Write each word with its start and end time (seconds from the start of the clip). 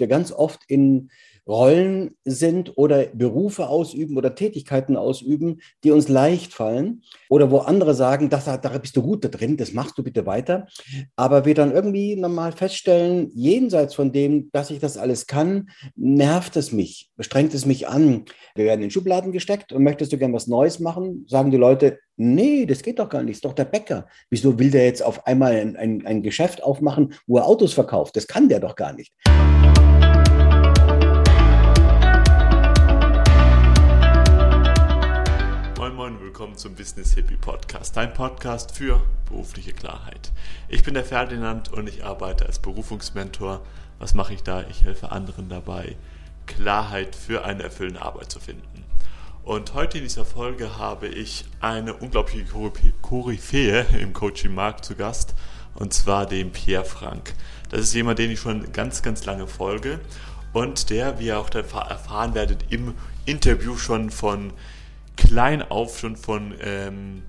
wir 0.00 0.06
ganz 0.06 0.32
oft 0.32 0.60
in 0.68 1.10
Rollen 1.48 2.16
sind 2.24 2.76
oder 2.76 3.06
Berufe 3.06 3.68
ausüben 3.68 4.16
oder 4.16 4.34
Tätigkeiten 4.34 4.96
ausüben, 4.96 5.60
die 5.84 5.92
uns 5.92 6.08
leicht 6.08 6.52
fallen 6.52 7.02
oder 7.28 7.50
wo 7.50 7.58
andere 7.58 7.94
sagen, 7.94 8.28
da 8.28 8.38
bist 8.78 8.96
du 8.96 9.02
gut 9.02 9.24
da 9.24 9.28
drin, 9.28 9.56
das 9.56 9.72
machst 9.72 9.96
du 9.96 10.02
bitte 10.02 10.26
weiter. 10.26 10.66
Aber 11.14 11.44
wir 11.44 11.54
dann 11.54 11.72
irgendwie 11.72 12.16
nochmal 12.16 12.50
feststellen, 12.50 13.30
jenseits 13.32 13.94
von 13.94 14.12
dem, 14.12 14.50
dass 14.52 14.70
ich 14.70 14.80
das 14.80 14.96
alles 14.96 15.26
kann, 15.26 15.70
nervt 15.94 16.56
es 16.56 16.72
mich, 16.72 17.10
strengt 17.20 17.54
es 17.54 17.64
mich 17.64 17.86
an. 17.86 18.24
Wir 18.56 18.64
werden 18.64 18.82
in 18.82 18.90
Schubladen 18.90 19.30
gesteckt 19.30 19.72
und 19.72 19.84
möchtest 19.84 20.12
du 20.12 20.18
gern 20.18 20.32
was 20.32 20.48
Neues 20.48 20.80
machen, 20.80 21.26
sagen 21.28 21.52
die 21.52 21.56
Leute, 21.56 21.98
nee, 22.16 22.66
das 22.66 22.82
geht 22.82 22.98
doch 22.98 23.08
gar 23.08 23.22
nicht, 23.22 23.36
ist 23.36 23.44
doch 23.44 23.52
der 23.52 23.66
Bäcker. 23.66 24.08
Wieso 24.30 24.58
will 24.58 24.72
der 24.72 24.86
jetzt 24.86 25.02
auf 25.02 25.26
einmal 25.26 25.52
ein, 25.52 25.76
ein, 25.76 26.04
ein 26.06 26.22
Geschäft 26.22 26.62
aufmachen, 26.62 27.14
wo 27.28 27.36
er 27.36 27.46
Autos 27.46 27.72
verkauft? 27.72 28.16
Das 28.16 28.26
kann 28.26 28.48
der 28.48 28.58
doch 28.58 28.74
gar 28.74 28.92
nicht. 28.92 29.12
Willkommen 36.36 36.58
zum 36.58 36.74
Business 36.74 37.14
Hippie 37.14 37.38
Podcast, 37.38 37.96
dein 37.96 38.12
Podcast 38.12 38.76
für 38.76 39.00
berufliche 39.24 39.72
Klarheit. 39.72 40.32
Ich 40.68 40.82
bin 40.82 40.92
der 40.92 41.02
Ferdinand 41.02 41.72
und 41.72 41.88
ich 41.88 42.04
arbeite 42.04 42.44
als 42.44 42.58
Berufungsmentor. 42.58 43.62
Was 43.98 44.12
mache 44.12 44.34
ich 44.34 44.42
da? 44.42 44.62
Ich 44.68 44.84
helfe 44.84 45.12
anderen 45.12 45.48
dabei, 45.48 45.96
Klarheit 46.44 47.16
für 47.16 47.46
eine 47.46 47.62
erfüllende 47.62 48.02
Arbeit 48.02 48.30
zu 48.30 48.38
finden. 48.38 48.84
Und 49.44 49.72
heute 49.72 49.96
in 49.96 50.04
dieser 50.04 50.26
Folge 50.26 50.76
habe 50.76 51.08
ich 51.08 51.46
eine 51.60 51.94
unglaubliche 51.94 52.44
Koryphäe 53.00 53.86
im 53.98 54.12
Coaching-Markt 54.12 54.84
zu 54.84 54.94
Gast, 54.94 55.34
und 55.74 55.94
zwar 55.94 56.26
den 56.26 56.52
Pierre 56.52 56.84
Frank. 56.84 57.32
Das 57.70 57.80
ist 57.80 57.94
jemand, 57.94 58.18
den 58.18 58.30
ich 58.30 58.40
schon 58.40 58.74
ganz, 58.74 59.00
ganz 59.00 59.24
lange 59.24 59.46
folge 59.46 60.00
und 60.52 60.90
der, 60.90 61.18
wie 61.18 61.28
ihr 61.28 61.38
auch 61.38 61.48
erfahren 61.48 62.34
werdet, 62.34 62.66
im 62.68 62.92
Interview 63.24 63.78
schon 63.78 64.10
von 64.10 64.52
klein 65.16 65.62
auf, 65.62 65.98
schon 65.98 66.16
von 66.16 66.54
ähm, 66.60 67.22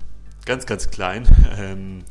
ganz, 0.44 0.66
ganz 0.66 0.90
klein, 0.90 1.26
ähm, 1.58 2.04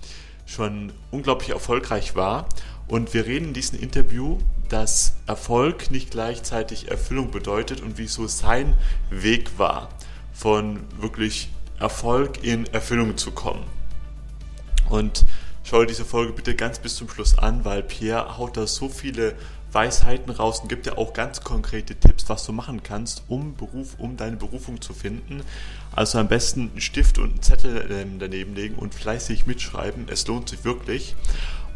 schon 0.46 0.94
unglaublich 1.12 1.50
erfolgreich 1.50 2.16
war. 2.16 2.48
Und 2.88 3.14
wir 3.14 3.26
reden 3.26 3.50
in 3.50 3.54
diesem 3.54 3.80
Interview, 3.80 4.38
dass 4.70 5.16
Erfolg 5.26 5.92
nicht 5.92 6.12
gleichzeitig 6.12 6.90
Erfüllung 6.90 7.32
bedeutet 7.32 7.82
und 7.82 7.98
wieso 7.98 8.28
sein 8.28 8.74
Weg 9.10 9.58
war, 9.58 9.90
von 10.34 10.82
wirklich 11.00 11.50
Erfolg 11.80 12.44
in 12.44 12.66
Erfüllung 12.68 13.18
zu 13.18 13.32
kommen. 13.32 13.64
Und 14.90 15.26
schau 15.64 15.82
dir 15.82 15.88
diese 15.88 16.06
Folge 16.06 16.34
bitte 16.34 16.56
ganz 16.56 16.80
bis 16.80 16.96
zum 16.96 17.10
Schluss 17.10 17.38
an, 17.38 17.66
weil 17.66 17.84
Pierre 17.84 18.38
haut 18.38 18.56
da 18.56 18.68
so 18.68 18.88
viele 18.90 19.36
Weisheiten 19.78 20.32
raus 20.32 20.62
und 20.62 20.70
gibt 20.70 20.88
dir 20.88 20.98
auch 20.98 21.14
ganz 21.14 21.42
konkrete 21.42 21.94
Tipps, 21.94 22.28
was 22.30 22.44
du 22.48 22.52
machen 22.52 22.82
kannst, 22.82 23.22
um 23.28 23.56
Beruf, 23.56 23.94
um 24.00 24.18
deine 24.18 24.36
Berufung 24.36 24.82
zu 24.82 24.92
finden. 24.92 25.44
Also 25.96 26.18
am 26.18 26.28
besten 26.28 26.72
einen 26.72 26.82
Stift 26.82 27.20
und 27.20 27.30
einen 27.30 27.42
Zettel 27.44 27.88
ähm, 27.92 28.18
daneben 28.18 28.56
legen 28.56 28.74
und 28.74 28.96
fleißig 28.96 29.46
mitschreiben. 29.46 30.08
Es 30.10 30.26
lohnt 30.26 30.50
sich 30.50 30.66
wirklich. 30.66 31.16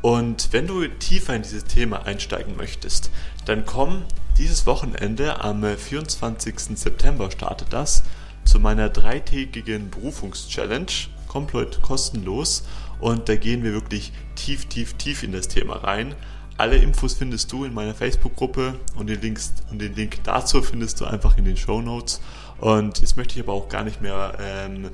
Und 0.02 0.52
wenn 0.52 0.66
du 0.66 0.88
tiefer 0.88 1.36
in 1.36 1.44
dieses 1.44 1.66
Thema 1.66 2.08
einsteigen 2.08 2.58
möchtest, 2.58 3.12
dann 3.46 3.68
komm 3.68 4.02
dieses 4.40 4.66
Wochenende 4.66 5.40
am 5.40 5.64
24. 5.64 6.56
September 6.76 7.30
startet 7.30 7.72
das 7.72 8.02
zu 8.46 8.60
meiner 8.60 8.90
dreitägigen 8.90 9.92
Berufungschallenge, 9.92 10.88
komplett 11.28 11.84
kostenlos. 11.84 12.64
Und 13.00 13.30
da 13.30 13.36
gehen 13.36 13.64
wir 13.64 13.74
wirklich 13.74 14.12
tief, 14.34 14.66
tief, 14.66 14.96
tief 14.96 15.22
in 15.22 15.34
das 15.34 15.50
Thema 15.50 15.76
rein. 15.84 16.16
Alle 16.62 16.78
Infos 16.78 17.16
findest 17.16 17.52
du 17.52 17.66
in 17.66 17.74
meiner 17.74 17.96
Facebook-Gruppe 17.96 18.76
und 18.96 19.10
den, 19.10 19.20
Links, 19.20 19.52
und 19.72 19.82
den 19.82 19.96
Link 19.96 20.24
dazu 20.24 20.62
findest 20.62 21.02
du 21.02 21.06
einfach 21.06 21.36
in 21.40 21.44
den 21.44 21.58
Show 21.58 21.82
Notes. 21.82 22.22
Und 22.60 23.00
jetzt 23.02 23.18
möchte 23.18 23.34
ich 23.34 23.42
aber 23.44 23.54
auch 23.54 23.68
gar 23.68 23.84
nicht 23.84 24.00
mehr 24.00 24.38
ähm, 24.40 24.92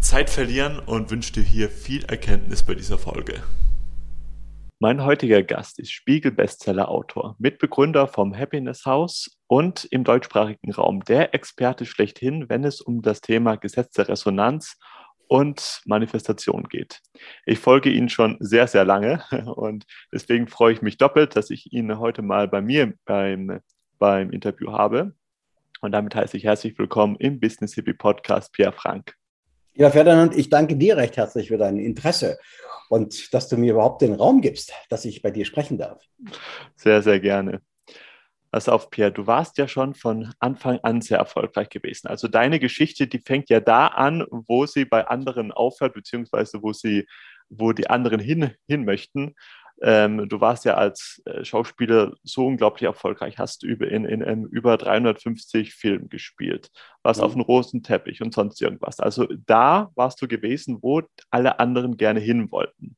Zeit 0.00 0.30
verlieren 0.30 0.78
und 0.78 1.10
wünsche 1.10 1.34
dir 1.34 1.42
hier 1.42 1.68
viel 1.68 2.02
Erkenntnis 2.06 2.62
bei 2.62 2.74
dieser 2.74 2.96
Folge. 2.96 3.42
Mein 4.80 5.04
heutiger 5.04 5.42
Gast 5.42 5.78
ist 5.78 5.92
Spiegel-Bestseller-Autor, 5.92 7.36
Mitbegründer 7.38 8.08
vom 8.08 8.34
Happiness 8.34 8.86
House 8.86 9.38
und 9.48 9.84
im 9.90 10.04
deutschsprachigen 10.04 10.72
Raum 10.72 11.04
der 11.04 11.34
Experte 11.34 11.84
schlechthin, 11.84 12.48
wenn 12.48 12.64
es 12.64 12.80
um 12.80 13.02
das 13.02 13.20
Thema 13.20 13.56
Gesetz 13.56 13.92
der 13.92 14.08
Resonanz 14.08 14.78
und 14.78 14.82
Manifestation 15.86 16.64
geht. 16.64 17.00
Ich 17.46 17.58
folge 17.58 17.88
Ihnen 17.88 18.10
schon 18.10 18.36
sehr, 18.40 18.66
sehr 18.66 18.84
lange 18.84 19.24
und 19.56 19.86
deswegen 20.12 20.46
freue 20.46 20.74
ich 20.74 20.82
mich 20.82 20.98
doppelt, 20.98 21.36
dass 21.36 21.48
ich 21.48 21.72
ihn 21.72 21.98
heute 21.98 22.20
mal 22.20 22.48
bei 22.48 22.60
mir 22.60 22.92
beim, 23.06 23.60
beim 23.98 24.30
Interview 24.30 24.72
habe. 24.72 25.14
Und 25.80 25.92
damit 25.92 26.14
heiße 26.14 26.36
ich 26.36 26.44
herzlich 26.44 26.78
willkommen 26.78 27.16
im 27.16 27.40
Business 27.40 27.74
Hippie 27.74 27.94
Podcast, 27.94 28.52
Pierre 28.52 28.72
Frank. 28.72 29.14
Ja, 29.74 29.90
Ferdinand, 29.90 30.36
ich 30.36 30.50
danke 30.50 30.76
dir 30.76 30.98
recht 30.98 31.16
herzlich 31.16 31.48
für 31.48 31.56
dein 31.56 31.78
Interesse 31.78 32.38
und 32.90 33.32
dass 33.32 33.48
du 33.48 33.56
mir 33.56 33.72
überhaupt 33.72 34.02
den 34.02 34.14
Raum 34.14 34.42
gibst, 34.42 34.74
dass 34.90 35.06
ich 35.06 35.22
bei 35.22 35.30
dir 35.30 35.46
sprechen 35.46 35.78
darf. 35.78 36.04
Sehr, 36.76 37.00
sehr 37.00 37.20
gerne. 37.20 37.62
Pass 38.52 38.68
auf, 38.68 38.90
Pierre, 38.90 39.10
du 39.10 39.26
warst 39.26 39.56
ja 39.56 39.66
schon 39.66 39.94
von 39.94 40.34
Anfang 40.38 40.78
an 40.82 41.00
sehr 41.00 41.16
erfolgreich 41.16 41.70
gewesen. 41.70 42.08
Also 42.08 42.28
deine 42.28 42.60
Geschichte, 42.60 43.06
die 43.06 43.18
fängt 43.18 43.48
ja 43.48 43.60
da 43.60 43.86
an, 43.86 44.26
wo 44.30 44.66
sie 44.66 44.84
bei 44.84 45.06
anderen 45.08 45.52
aufhört, 45.52 45.94
beziehungsweise 45.94 46.62
wo 46.62 46.74
sie, 46.74 47.06
wo 47.48 47.72
die 47.72 47.88
anderen 47.88 48.20
hin, 48.20 48.50
hin 48.68 48.84
möchten. 48.84 49.34
Ähm, 49.80 50.28
du 50.28 50.42
warst 50.42 50.66
ja 50.66 50.74
als 50.74 51.22
äh, 51.24 51.46
Schauspieler 51.46 52.12
so 52.24 52.46
unglaublich 52.46 52.82
erfolgreich, 52.82 53.38
hast 53.38 53.62
über, 53.62 53.88
in, 53.88 54.04
in, 54.04 54.20
in 54.20 54.44
über 54.44 54.76
350 54.76 55.74
Filmen 55.74 56.10
gespielt, 56.10 56.70
warst 57.02 57.20
mhm. 57.20 57.26
auf 57.26 57.32
einem 57.32 57.40
roten 57.40 57.82
Teppich 57.82 58.20
und 58.20 58.34
sonst 58.34 58.60
irgendwas. 58.60 59.00
Also 59.00 59.28
da 59.46 59.90
warst 59.94 60.20
du 60.20 60.28
gewesen, 60.28 60.78
wo 60.82 61.00
alle 61.30 61.58
anderen 61.58 61.96
gerne 61.96 62.20
hin 62.20 62.52
wollten. 62.52 62.96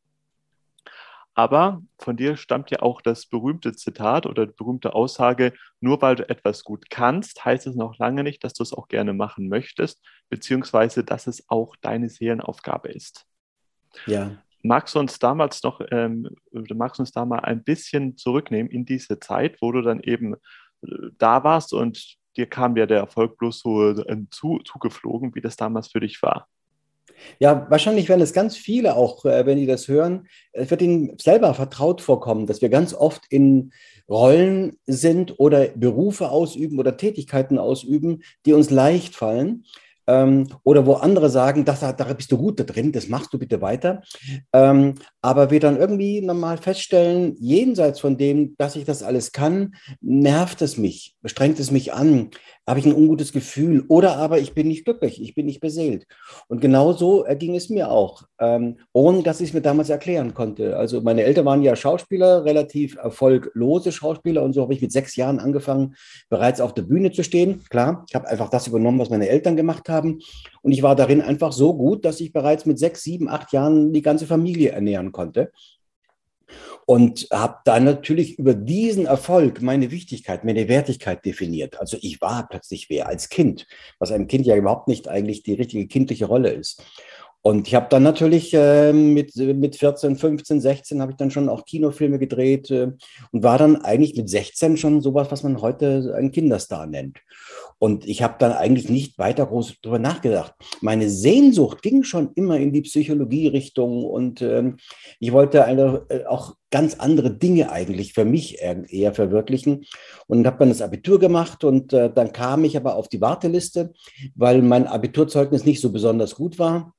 Aber 1.34 1.82
von 1.98 2.16
dir 2.16 2.36
stammt 2.36 2.70
ja 2.70 2.80
auch 2.80 3.00
das 3.00 3.26
berühmte 3.26 3.72
Zitat 3.72 4.26
oder 4.26 4.46
die 4.46 4.54
berühmte 4.56 4.94
Aussage, 4.94 5.52
nur 5.80 6.00
weil 6.00 6.14
du 6.14 6.28
etwas 6.28 6.62
gut 6.62 6.90
kannst, 6.90 7.44
heißt 7.44 7.66
es 7.66 7.74
noch 7.74 7.98
lange 7.98 8.22
nicht, 8.22 8.44
dass 8.44 8.54
du 8.54 8.62
es 8.62 8.72
auch 8.72 8.86
gerne 8.86 9.12
machen 9.14 9.48
möchtest, 9.48 10.00
beziehungsweise 10.28 11.02
dass 11.02 11.26
es 11.26 11.48
auch 11.48 11.74
deine 11.80 12.08
Seelenaufgabe 12.08 12.88
ist. 12.88 13.26
Ja. 14.06 14.38
Magst 14.62 14.94
du 14.94 15.00
uns 15.00 15.18
damals 15.18 15.62
noch, 15.62 15.80
ähm, 15.90 16.28
magst 16.52 16.98
du 16.98 17.02
uns 17.02 17.12
da 17.12 17.24
mal 17.24 17.40
ein 17.40 17.64
bisschen 17.64 18.16
zurücknehmen 18.16 18.70
in 18.70 18.86
diese 18.86 19.18
Zeit, 19.18 19.60
wo 19.60 19.72
du 19.72 19.82
dann 19.82 20.00
eben 20.00 20.34
äh, 20.34 21.10
da 21.18 21.42
warst 21.42 21.74
und 21.74 22.16
dir 22.36 22.46
kam 22.46 22.76
ja 22.76 22.86
der 22.86 22.98
Erfolg 22.98 23.36
bloß 23.38 23.58
so 23.58 23.90
äh, 23.90 24.26
zu, 24.30 24.60
zugeflogen, 24.64 25.34
wie 25.34 25.40
das 25.40 25.56
damals 25.56 25.88
für 25.88 26.00
dich 26.00 26.22
war? 26.22 26.48
Ja, 27.38 27.66
wahrscheinlich 27.70 28.08
werden 28.08 28.20
es 28.20 28.32
ganz 28.32 28.56
viele 28.56 28.96
auch, 28.96 29.24
äh, 29.24 29.46
wenn 29.46 29.58
die 29.58 29.66
das 29.66 29.88
hören, 29.88 30.26
es 30.52 30.70
wird 30.70 30.82
ihnen 30.82 31.16
selber 31.18 31.54
vertraut 31.54 32.00
vorkommen, 32.00 32.46
dass 32.46 32.62
wir 32.62 32.68
ganz 32.68 32.94
oft 32.94 33.22
in 33.30 33.72
Rollen 34.08 34.76
sind 34.86 35.38
oder 35.38 35.68
Berufe 35.68 36.30
ausüben 36.30 36.78
oder 36.78 36.96
Tätigkeiten 36.96 37.58
ausüben, 37.58 38.22
die 38.44 38.52
uns 38.52 38.70
leicht 38.70 39.14
fallen 39.14 39.64
ähm, 40.06 40.48
oder 40.62 40.86
wo 40.86 40.94
andere 40.94 41.30
sagen, 41.30 41.64
das, 41.64 41.80
da 41.80 41.92
bist 41.92 42.30
du 42.32 42.38
gut 42.38 42.60
da 42.60 42.64
drin, 42.64 42.92
das 42.92 43.08
machst 43.08 43.32
du 43.32 43.38
bitte 43.38 43.60
weiter. 43.60 44.02
Ähm, 44.52 44.94
aber 45.22 45.50
wir 45.50 45.60
dann 45.60 45.78
irgendwie 45.78 46.20
nochmal 46.20 46.58
feststellen, 46.58 47.36
jenseits 47.38 48.00
von 48.00 48.16
dem, 48.16 48.56
dass 48.56 48.76
ich 48.76 48.84
das 48.84 49.02
alles 49.02 49.32
kann, 49.32 49.74
nervt 50.00 50.62
es 50.62 50.76
mich, 50.76 51.14
strengt 51.24 51.58
es 51.60 51.70
mich 51.70 51.92
an, 51.92 52.30
habe 52.66 52.78
ich 52.78 52.86
ein 52.86 52.94
ungutes 52.94 53.32
Gefühl 53.32 53.84
oder 53.88 54.16
aber 54.16 54.38
ich 54.38 54.54
bin 54.54 54.68
nicht 54.68 54.84
glücklich, 54.84 55.20
ich 55.20 55.34
bin 55.34 55.46
nicht 55.46 55.60
beseelt. 55.60 56.06
Und 56.48 56.60
genau 56.60 56.92
so 56.92 57.24
ging 57.38 57.54
es 57.54 57.68
mir 57.68 57.90
auch, 57.90 58.22
ähm, 58.38 58.78
ohne 58.92 59.22
dass 59.22 59.40
ich 59.40 59.50
es 59.50 59.54
mir 59.54 59.60
damals 59.60 59.90
erklären 59.90 60.34
konnte. 60.34 60.76
Also 60.76 61.02
meine 61.02 61.24
Eltern 61.24 61.44
waren 61.44 61.62
ja 61.62 61.76
Schauspieler, 61.76 62.44
relativ 62.44 62.96
erfolglose 62.96 63.92
Schauspieler 63.92 64.42
und 64.42 64.54
so 64.54 64.62
habe 64.62 64.74
ich 64.74 64.80
mit 64.80 64.92
sechs 64.92 65.16
Jahren 65.16 65.38
angefangen, 65.38 65.94
bereits 66.28 66.60
auf 66.60 66.74
der 66.74 66.82
Bühne 66.82 67.12
zu 67.12 67.22
stehen. 67.22 67.62
Klar, 67.68 68.04
ich 68.08 68.14
habe 68.14 68.28
einfach 68.28 68.48
das 68.48 68.66
übernommen, 68.66 68.98
was 68.98 69.10
meine 69.10 69.28
Eltern 69.28 69.56
gemacht 69.56 69.88
haben. 69.88 69.93
Und 70.02 70.72
ich 70.72 70.82
war 70.82 70.96
darin 70.96 71.20
einfach 71.20 71.52
so 71.52 71.76
gut, 71.76 72.04
dass 72.04 72.20
ich 72.20 72.32
bereits 72.32 72.66
mit 72.66 72.78
sechs, 72.78 73.02
sieben, 73.02 73.28
acht 73.28 73.52
Jahren 73.52 73.92
die 73.92 74.02
ganze 74.02 74.26
Familie 74.26 74.70
ernähren 74.70 75.12
konnte 75.12 75.50
und 76.86 77.28
habe 77.32 77.58
dann 77.64 77.84
natürlich 77.84 78.38
über 78.38 78.54
diesen 78.54 79.06
Erfolg 79.06 79.62
meine 79.62 79.90
Wichtigkeit, 79.90 80.44
meine 80.44 80.68
Wertigkeit 80.68 81.24
definiert. 81.24 81.80
Also 81.80 81.96
ich 82.00 82.20
war 82.20 82.46
plötzlich 82.48 82.90
wer 82.90 83.08
als 83.08 83.28
Kind, 83.28 83.66
was 83.98 84.12
einem 84.12 84.26
Kind 84.26 84.46
ja 84.46 84.56
überhaupt 84.56 84.88
nicht 84.88 85.08
eigentlich 85.08 85.42
die 85.42 85.54
richtige 85.54 85.86
kindliche 85.86 86.26
Rolle 86.26 86.50
ist. 86.50 86.82
Und 87.46 87.68
ich 87.68 87.74
habe 87.74 87.88
dann 87.90 88.02
natürlich 88.02 88.54
äh, 88.54 88.94
mit, 88.94 89.36
mit 89.36 89.76
14, 89.76 90.16
15, 90.16 90.62
16 90.62 91.02
habe 91.02 91.12
ich 91.12 91.18
dann 91.18 91.30
schon 91.30 91.50
auch 91.50 91.66
Kinofilme 91.66 92.18
gedreht 92.18 92.70
äh, 92.70 92.92
und 93.32 93.42
war 93.42 93.58
dann 93.58 93.76
eigentlich 93.82 94.16
mit 94.16 94.30
16 94.30 94.78
schon 94.78 95.02
sowas, 95.02 95.30
was 95.30 95.42
man 95.42 95.60
heute 95.60 96.14
einen 96.16 96.32
Kinderstar 96.32 96.86
nennt. 96.86 97.18
Und 97.78 98.06
ich 98.06 98.22
habe 98.22 98.36
dann 98.38 98.52
eigentlich 98.52 98.88
nicht 98.88 99.18
weiter 99.18 99.46
groß 99.46 99.76
darüber 99.82 99.98
nachgedacht. 99.98 100.54
Meine 100.80 101.10
Sehnsucht 101.10 101.82
ging 101.82 102.02
schon 102.02 102.30
immer 102.34 102.56
in 102.58 102.72
die 102.72 102.82
Psychologie-Richtung 102.82 104.04
und 104.04 104.42
ähm, 104.42 104.76
ich 105.20 105.32
wollte 105.32 105.64
eine, 105.64 106.06
äh, 106.08 106.24
auch 106.24 106.54
ganz 106.70 106.94
andere 106.94 107.36
Dinge 107.36 107.70
eigentlich 107.70 108.14
für 108.14 108.24
mich 108.24 108.58
eher, 108.60 109.14
verwirklichen 109.14 109.84
und 110.26 110.46
habe 110.46 110.58
dann 110.58 110.70
das 110.70 110.82
Abitur 110.82 111.18
gemacht 111.20 111.62
und 111.62 111.92
äh, 111.92 112.12
dann 112.12 112.32
kam 112.32 112.64
ich 112.64 112.76
aber 112.76 112.96
auf 112.96 113.08
die 113.08 113.20
Warteliste, 113.20 113.92
weil 114.34 114.62
mein 114.62 114.86
Abiturzeugnis 114.86 115.64
nicht 115.64 115.80
so 115.80 115.92
besonders 115.92 116.34
gut 116.34 116.58
war 116.58 116.94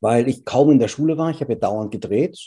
weil 0.00 0.28
ich 0.28 0.44
kaum 0.44 0.70
in 0.70 0.78
der 0.78 0.88
Schule 0.88 1.16
war. 1.16 1.30
Ich 1.30 1.40
habe 1.40 1.54
ja 1.54 1.58
dauernd 1.58 1.90
gedreht 1.90 2.38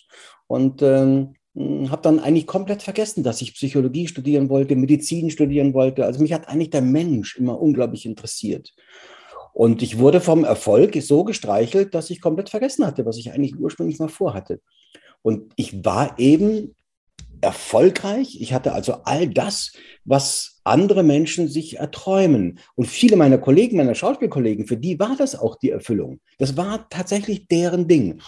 und 0.46 0.84
ähm, 0.84 1.37
habe 1.58 2.02
dann 2.04 2.20
eigentlich 2.20 2.46
komplett 2.46 2.84
vergessen, 2.84 3.24
dass 3.24 3.42
ich 3.42 3.56
Psychologie 3.56 4.08
studieren 4.08 4.50
wollte, 4.50 4.76
Medizin 4.76 5.32
studieren 5.32 5.74
wollte. 5.74 6.06
Also 6.06 6.22
mich 6.22 6.34
hat 6.34 6.48
eigentlich 6.48 6.70
der 6.70 6.82
Mensch 6.82 7.36
immer 7.36 7.60
unglaublich 7.60 8.06
interessiert. 8.06 8.74
Und 9.54 9.82
ich 9.82 9.98
wurde 9.98 10.22
vom 10.22 10.44
Erfolg 10.44 10.96
so 11.02 11.24
gestreichelt, 11.24 11.96
dass 11.96 12.12
ich 12.12 12.22
komplett 12.22 12.50
vergessen 12.50 12.86
hatte, 12.86 13.08
was 13.08 13.18
ich 13.18 13.32
eigentlich 13.32 13.58
ursprünglich 13.58 13.98
mal 13.98 14.08
vorhatte. 14.08 14.62
Und 15.24 15.52
ich 15.56 15.84
war 15.84 16.20
eben 16.20 16.76
erfolgreich. 17.42 18.40
Ich 18.40 18.54
hatte 18.54 18.74
also 18.74 19.02
all 19.04 19.28
das, 19.28 19.74
was 20.06 20.57
andere 20.68 21.04
Menschen 21.04 21.48
sich 21.48 21.78
erträumen. 21.78 22.60
Und 22.76 22.88
viele 22.88 23.16
meiner 23.16 23.38
Kollegen, 23.38 23.78
meiner 23.78 23.96
Schauspielkollegen, 23.96 24.68
für 24.68 24.78
die 24.78 25.00
war 25.00 25.16
das 25.18 25.38
auch 25.38 25.56
die 25.56 25.72
Erfüllung. 25.72 26.20
Das 26.38 26.58
war 26.58 26.88
tatsächlich 26.90 27.48
deren 27.48 27.88
Ding. 27.88 28.22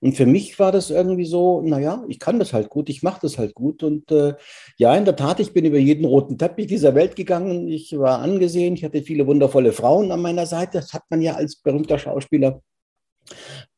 Und 0.00 0.16
für 0.16 0.26
mich 0.26 0.58
war 0.58 0.72
das 0.72 0.90
irgendwie 0.90 1.24
so, 1.24 1.62
naja, 1.62 2.04
ich 2.08 2.18
kann 2.18 2.38
das 2.38 2.52
halt 2.52 2.68
gut, 2.68 2.88
ich 2.88 3.02
mache 3.02 3.20
das 3.22 3.38
halt 3.38 3.54
gut. 3.54 3.82
Und 3.82 4.10
äh, 4.10 4.34
ja, 4.76 4.94
in 4.94 5.04
der 5.04 5.16
Tat, 5.16 5.40
ich 5.40 5.52
bin 5.52 5.64
über 5.64 5.78
jeden 5.78 6.04
roten 6.04 6.38
Teppich 6.38 6.66
dieser 6.66 6.94
Welt 6.94 7.16
gegangen. 7.16 7.68
Ich 7.68 7.96
war 7.98 8.20
angesehen, 8.20 8.74
ich 8.74 8.84
hatte 8.84 9.02
viele 9.02 9.26
wundervolle 9.26 9.72
Frauen 9.72 10.12
an 10.12 10.22
meiner 10.22 10.46
Seite. 10.46 10.78
Das 10.78 10.92
hat 10.92 11.02
man 11.10 11.22
ja 11.22 11.34
als 11.34 11.56
berühmter 11.56 11.98
Schauspieler. 11.98 12.62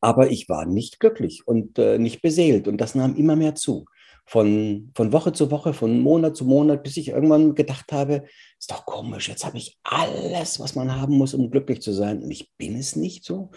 Aber 0.01 0.31
ich 0.31 0.49
war 0.49 0.67
nicht 0.67 1.01
glücklich 1.01 1.43
und 1.47 1.79
äh, 1.79 1.99
nicht 1.99 2.23
beseelt. 2.23 2.69
Und 2.69 2.79
das 2.81 2.95
nahm 2.95 3.17
immer 3.17 3.37
mehr 3.37 3.55
zu 3.55 3.87
von, 4.29 4.91
von 4.95 5.11
Woche 5.15 5.33
zu 5.33 5.51
Woche, 5.51 5.73
von 5.73 6.01
Monat 6.01 6.37
zu 6.37 6.45
Monat, 6.45 6.83
bis 6.83 6.99
ich 6.99 7.09
irgendwann 7.09 7.55
gedacht 7.55 7.91
habe, 7.93 8.25
ist 8.59 8.71
doch 8.71 8.85
komisch, 8.85 9.27
jetzt 9.27 9.47
habe 9.47 9.57
ich 9.57 9.79
alles, 9.85 10.61
was 10.61 10.75
man 10.75 10.95
haben 10.95 11.17
muss, 11.17 11.33
um 11.33 11.51
glücklich 11.51 11.81
zu 11.81 11.95
sein. 11.95 12.23
Und 12.23 12.31
ich 12.31 12.53
bin 12.59 12.77
es 12.77 12.95
nicht 12.95 13.25
so. 13.25 13.51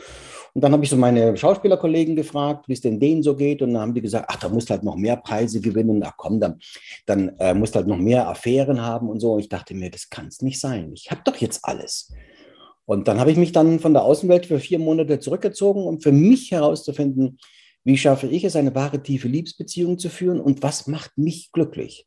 Und 0.54 0.64
dann 0.64 0.72
habe 0.72 0.86
ich 0.86 0.90
so 0.90 0.96
meine 0.96 1.36
Schauspielerkollegen 1.36 2.16
gefragt, 2.16 2.70
wie 2.70 2.74
es 2.74 2.80
denn 2.80 3.02
denen 3.02 3.22
so 3.22 3.36
geht. 3.36 3.62
Und 3.62 3.74
dann 3.74 3.82
haben 3.82 3.94
die 3.94 4.02
gesagt, 4.02 4.28
ach, 4.30 4.38
da 4.38 4.48
musst 4.48 4.70
du 4.70 4.72
halt 4.72 4.84
noch 4.84 4.96
mehr 4.96 5.18
Preise 5.18 5.60
gewinnen. 5.60 6.02
Ach 6.06 6.14
komm, 6.16 6.40
dann, 6.40 6.58
dann 7.06 7.36
äh, 7.40 7.54
musst 7.54 7.76
halt 7.76 7.88
noch 7.88 7.98
mehr 7.98 8.30
Affären 8.30 8.82
haben 8.82 9.10
und 9.10 9.20
so. 9.20 9.34
Und 9.34 9.42
ich 9.42 9.50
dachte 9.50 9.74
mir, 9.74 9.92
das 9.92 10.10
kann 10.10 10.28
es 10.28 10.42
nicht 10.42 10.62
sein. 10.62 10.94
Ich 10.94 11.12
habe 11.12 11.22
doch 11.26 11.36
jetzt 11.36 11.66
alles. 11.66 12.14
Und 12.86 13.10
dann 13.10 13.20
habe 13.20 13.32
ich 13.32 13.38
mich 13.38 13.52
dann 13.52 13.82
von 13.82 13.94
der 13.94 14.04
Außenwelt 14.04 14.46
für 14.46 14.60
vier 14.60 14.80
Monate 14.80 15.20
zurückgezogen, 15.20 15.84
um 15.84 16.00
für 16.00 16.14
mich 16.14 16.52
herauszufinden, 16.52 17.38
wie 17.84 17.98
schaffe 17.98 18.28
ich 18.28 18.44
es, 18.44 18.56
eine 18.56 18.76
wahre 18.76 19.02
tiefe 19.02 19.28
Liebesbeziehung 19.28 19.98
zu 19.98 20.10
führen 20.10 20.40
und 20.40 20.64
was 20.64 20.88
macht 20.88 21.18
mich 21.18 21.52
glücklich? 21.52 22.06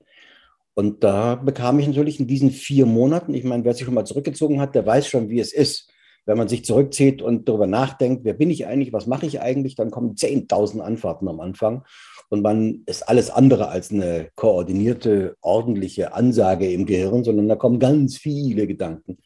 Und 0.75 1.05
da 1.05 1.37
bekam 1.37 1.79
ich 1.79 1.87
natürlich 1.87 2.19
in 2.19 2.26
diesen 2.26 2.50
vier 2.50 2.85
Monaten, 2.85 3.32
ich 3.35 3.44
meine, 3.44 3.65
wer 3.65 3.75
sich 3.75 3.85
schon 3.85 3.94
mal 3.94 4.05
zurückgezogen 4.05 4.61
hat, 4.61 4.75
der 4.75 4.85
weiß 4.85 5.06
schon, 5.06 5.29
wie 5.29 5.41
es 5.41 5.53
ist. 5.53 5.91
Wenn 6.26 6.38
man 6.38 6.49
sich 6.49 6.65
zurückzieht 6.65 7.21
und 7.21 7.49
darüber 7.49 7.67
nachdenkt, 7.67 8.25
wer 8.25 8.32
bin 8.32 8.50
ich 8.50 8.67
eigentlich, 8.67 8.93
was 8.93 9.06
mache 9.06 9.26
ich 9.26 9.41
eigentlich, 9.41 9.75
dann 9.75 9.91
kommen 9.91 10.15
10.000 10.15 10.81
Antworten 10.81 11.29
am 11.29 11.38
Anfang. 11.38 11.85
Und 12.31 12.43
man 12.43 12.82
ist 12.87 13.06
alles 13.06 13.31
andere 13.31 13.69
als 13.69 13.93
eine 13.93 14.31
koordinierte, 14.35 15.37
ordentliche 15.43 16.15
Ansage 16.15 16.73
im 16.73 16.87
Gehirn, 16.87 17.25
sondern 17.25 17.49
da 17.49 17.56
kommen 17.56 17.79
ganz 17.79 18.17
viele 18.17 18.67
Gedanken. 18.67 19.19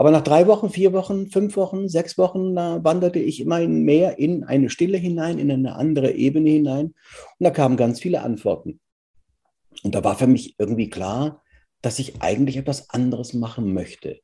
Aber 0.00 0.10
nach 0.10 0.22
drei 0.22 0.46
Wochen, 0.46 0.70
vier 0.70 0.94
Wochen, 0.94 1.26
fünf 1.26 1.56
Wochen, 1.56 1.86
sechs 1.86 2.16
Wochen, 2.16 2.54
da 2.56 2.82
wanderte 2.82 3.18
ich 3.18 3.38
immer 3.38 3.60
mehr 3.68 4.18
in 4.18 4.44
eine 4.44 4.70
Stille 4.70 4.96
hinein, 4.96 5.38
in 5.38 5.50
eine 5.50 5.76
andere 5.76 6.12
Ebene 6.12 6.48
hinein. 6.48 6.86
Und 6.86 6.94
da 7.44 7.50
kamen 7.50 7.76
ganz 7.76 8.00
viele 8.00 8.22
Antworten. 8.22 8.80
Und 9.82 9.94
da 9.94 10.02
war 10.02 10.16
für 10.16 10.26
mich 10.26 10.54
irgendwie 10.56 10.88
klar, 10.88 11.42
dass 11.82 11.98
ich 11.98 12.22
eigentlich 12.22 12.56
etwas 12.56 12.88
anderes 12.88 13.34
machen 13.34 13.74
möchte, 13.74 14.20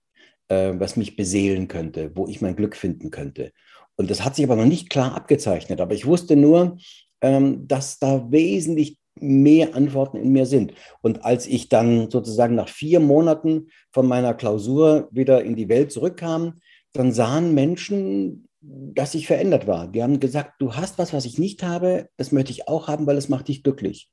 äh, 0.49 0.73
was 0.79 0.97
mich 0.97 1.15
beseelen 1.15 1.69
könnte, 1.69 2.11
wo 2.15 2.27
ich 2.27 2.41
mein 2.41 2.57
Glück 2.57 2.75
finden 2.75 3.11
könnte. 3.11 3.53
Und 3.97 4.11
das 4.11 4.25
hat 4.25 4.35
sich 4.35 4.47
aber 4.47 4.57
noch 4.57 4.65
nicht 4.65 4.89
klar 4.89 5.15
abgezeichnet. 5.15 5.83
Aber 5.83 5.93
ich 5.93 6.07
wusste 6.07 6.37
nur, 6.37 6.79
ähm, 7.21 7.69
dass 7.69 7.99
da 7.99 8.31
wesentlich 8.31 8.97
mehr 9.21 9.75
Antworten 9.75 10.17
in 10.17 10.33
mir 10.33 10.47
sind. 10.47 10.73
Und 11.03 11.25
als 11.25 11.47
ich 11.47 11.69
dann 11.69 12.11
sozusagen 12.11 12.55
nach 12.55 12.69
vier 12.69 13.01
Monaten 13.01 13.69
von 13.91 14.07
meiner 14.07 14.35
Klausur 14.35 15.09
wieder 15.11 15.43
in 15.43 15.57
die 15.57 15.69
Welt 15.69 15.93
zurückkam, 15.93 16.61
dann 16.93 17.13
sahen 17.13 17.55
Menschen, 17.55 18.49
dass 18.61 19.15
ich 19.15 19.27
verändert 19.27 19.67
war. 19.67 19.87
Die 19.89 20.03
haben 20.03 20.21
gesagt, 20.21 20.55
du 20.59 20.75
hast 20.75 20.99
was, 20.99 21.13
was 21.13 21.25
ich 21.25 21.39
nicht 21.39 21.63
habe, 21.63 22.09
das 22.17 22.33
möchte 22.33 22.53
ich 22.53 22.69
auch 22.69 22.89
haben, 22.89 23.07
weil 23.07 23.17
es 23.17 23.29
macht 23.29 23.49
dich 23.49 23.63
glücklich. 23.63 24.11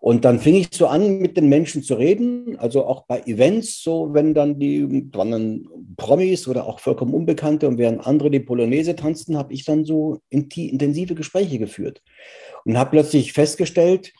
Und 0.00 0.24
dann 0.24 0.40
fing 0.40 0.54
ich 0.54 0.68
so 0.72 0.86
an, 0.86 1.18
mit 1.18 1.36
den 1.36 1.50
Menschen 1.50 1.82
zu 1.82 1.94
reden, 1.94 2.56
also 2.58 2.86
auch 2.86 3.04
bei 3.04 3.20
Events, 3.26 3.82
so 3.82 4.14
wenn 4.14 4.32
dann 4.32 4.58
die 4.58 5.12
waren 5.12 5.30
dann 5.30 5.68
Promis 5.98 6.48
oder 6.48 6.66
auch 6.66 6.80
vollkommen 6.80 7.12
Unbekannte 7.12 7.68
und 7.68 7.76
während 7.76 8.06
andere 8.06 8.30
die 8.30 8.40
Polonaise 8.40 8.96
tanzten, 8.96 9.36
habe 9.36 9.52
ich 9.52 9.66
dann 9.66 9.84
so 9.84 10.18
intensive 10.30 11.14
Gespräche 11.14 11.58
geführt 11.58 12.02
und 12.64 12.78
habe 12.78 12.92
plötzlich 12.92 13.34
festgestellt, 13.34 14.12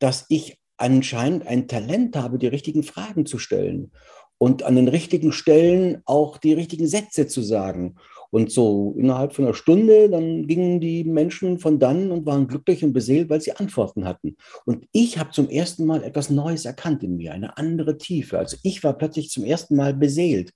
dass 0.00 0.26
ich 0.28 0.58
anscheinend 0.76 1.46
ein 1.46 1.68
Talent 1.68 2.16
habe, 2.16 2.38
die 2.38 2.48
richtigen 2.48 2.82
Fragen 2.82 3.24
zu 3.24 3.38
stellen 3.38 3.92
und 4.38 4.64
an 4.64 4.74
den 4.74 4.88
richtigen 4.88 5.32
Stellen 5.32 6.02
auch 6.04 6.38
die 6.38 6.52
richtigen 6.52 6.88
Sätze 6.88 7.28
zu 7.28 7.42
sagen. 7.42 7.96
Und 8.30 8.52
so 8.52 8.94
innerhalb 8.98 9.34
von 9.34 9.46
einer 9.46 9.54
Stunde, 9.54 10.10
dann 10.10 10.46
gingen 10.46 10.80
die 10.80 11.04
Menschen 11.04 11.58
von 11.58 11.78
dann 11.78 12.10
und 12.10 12.26
waren 12.26 12.46
glücklich 12.46 12.84
und 12.84 12.92
beseelt, 12.92 13.30
weil 13.30 13.40
sie 13.40 13.52
Antworten 13.52 14.04
hatten. 14.04 14.36
Und 14.66 14.86
ich 14.92 15.18
habe 15.18 15.30
zum 15.30 15.48
ersten 15.48 15.86
Mal 15.86 16.04
etwas 16.04 16.28
Neues 16.28 16.66
erkannt 16.66 17.02
in 17.02 17.16
mir, 17.16 17.32
eine 17.32 17.56
andere 17.56 17.96
Tiefe. 17.96 18.38
Also 18.38 18.56
ich 18.62 18.84
war 18.84 18.92
plötzlich 18.92 19.30
zum 19.30 19.44
ersten 19.44 19.76
Mal 19.76 19.94
beseelt. 19.94 20.52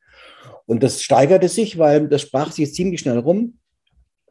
Und 0.67 0.83
das 0.83 1.03
steigerte 1.03 1.49
sich, 1.49 1.79
weil 1.79 2.09
das 2.09 2.23
sprach 2.23 2.53
sich 2.53 2.75
ziemlich 2.75 3.01
schnell 3.01 3.19
rum. 3.19 3.59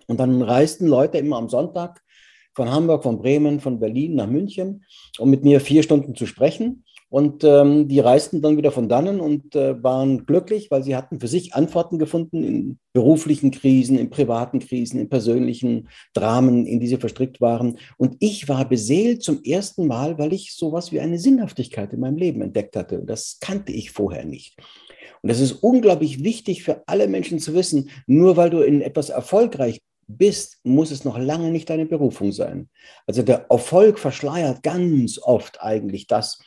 Und 0.08 0.20
dann 0.20 0.42
reisten 0.42 0.88
Leute 0.88 1.18
immer 1.18 1.38
am 1.38 1.50
Sonntag 1.50 2.02
von 2.54 2.70
Hamburg, 2.70 3.04
von 3.04 3.18
Bremen, 3.18 3.60
von 3.60 3.80
Berlin 3.80 4.16
nach 4.16 4.28
München, 4.28 4.84
um 5.18 5.30
mit 5.30 5.44
mir 5.44 5.62
vier 5.62 5.84
Stunden 5.84 6.16
zu 6.16 6.26
sprechen. 6.26 6.84
Und 7.12 7.44
ähm, 7.44 7.90
die 7.90 8.00
reisten 8.00 8.42
dann 8.42 8.56
wieder 8.56 8.72
von 8.72 8.88
dannen 8.88 9.20
und 9.20 9.54
äh, 9.54 9.84
waren 9.84 10.26
glücklich, 10.26 10.72
weil 10.72 10.82
sie 10.82 10.96
hatten 10.96 11.20
für 11.20 11.28
sich 11.28 11.54
Antworten 11.54 12.00
gefunden 12.00 12.42
in 12.42 12.80
beruflichen 12.94 13.52
Krisen, 13.52 14.00
in 14.00 14.10
privaten 14.10 14.60
Krisen, 14.60 14.98
in 14.98 15.10
persönlichen 15.10 15.90
Dramen, 16.14 16.66
in 16.66 16.80
die 16.80 16.88
sie 16.88 16.96
verstrickt 16.96 17.42
waren. 17.42 17.78
Und 17.98 18.16
ich 18.22 18.48
war 18.48 18.64
beseelt 18.64 19.24
zum 19.24 19.44
ersten 19.44 19.88
Mal, 19.88 20.18
weil 20.20 20.32
ich 20.32 20.56
sowas 20.56 20.94
wie 20.94 21.02
eine 21.02 21.20
Sinnhaftigkeit 21.20 21.92
in 21.92 22.00
meinem 22.00 22.16
Leben 22.16 22.42
entdeckt 22.42 22.78
hatte. 22.78 23.04
Das 23.06 23.40
kannte 23.42 23.74
ich 23.74 23.92
vorher 23.92 24.24
nicht. 24.24 24.56
Und 25.22 25.30
das 25.30 25.42
ist 25.42 25.52
unglaublich 25.52 26.24
wichtig 26.24 26.64
für 26.64 26.84
alle 26.88 27.10
Menschen 27.10 27.40
zu 27.40 27.54
wissen. 27.54 27.90
Nur 28.08 28.38
weil 28.38 28.50
du 28.50 28.62
in 28.62 28.82
etwas 28.82 29.10
erfolgreich 29.10 29.82
bist, 30.08 30.60
muss 30.64 30.92
es 30.92 31.04
noch 31.04 31.18
lange 31.18 31.52
nicht 31.52 31.70
deine 31.70 31.86
Berufung 31.86 32.32
sein. 32.32 32.70
Also 33.06 33.22
der 33.22 33.48
Erfolg 33.50 34.00
verschleiert 34.00 34.64
ganz 34.64 35.20
oft 35.20 35.62
eigentlich 35.62 36.08
das, 36.08 36.40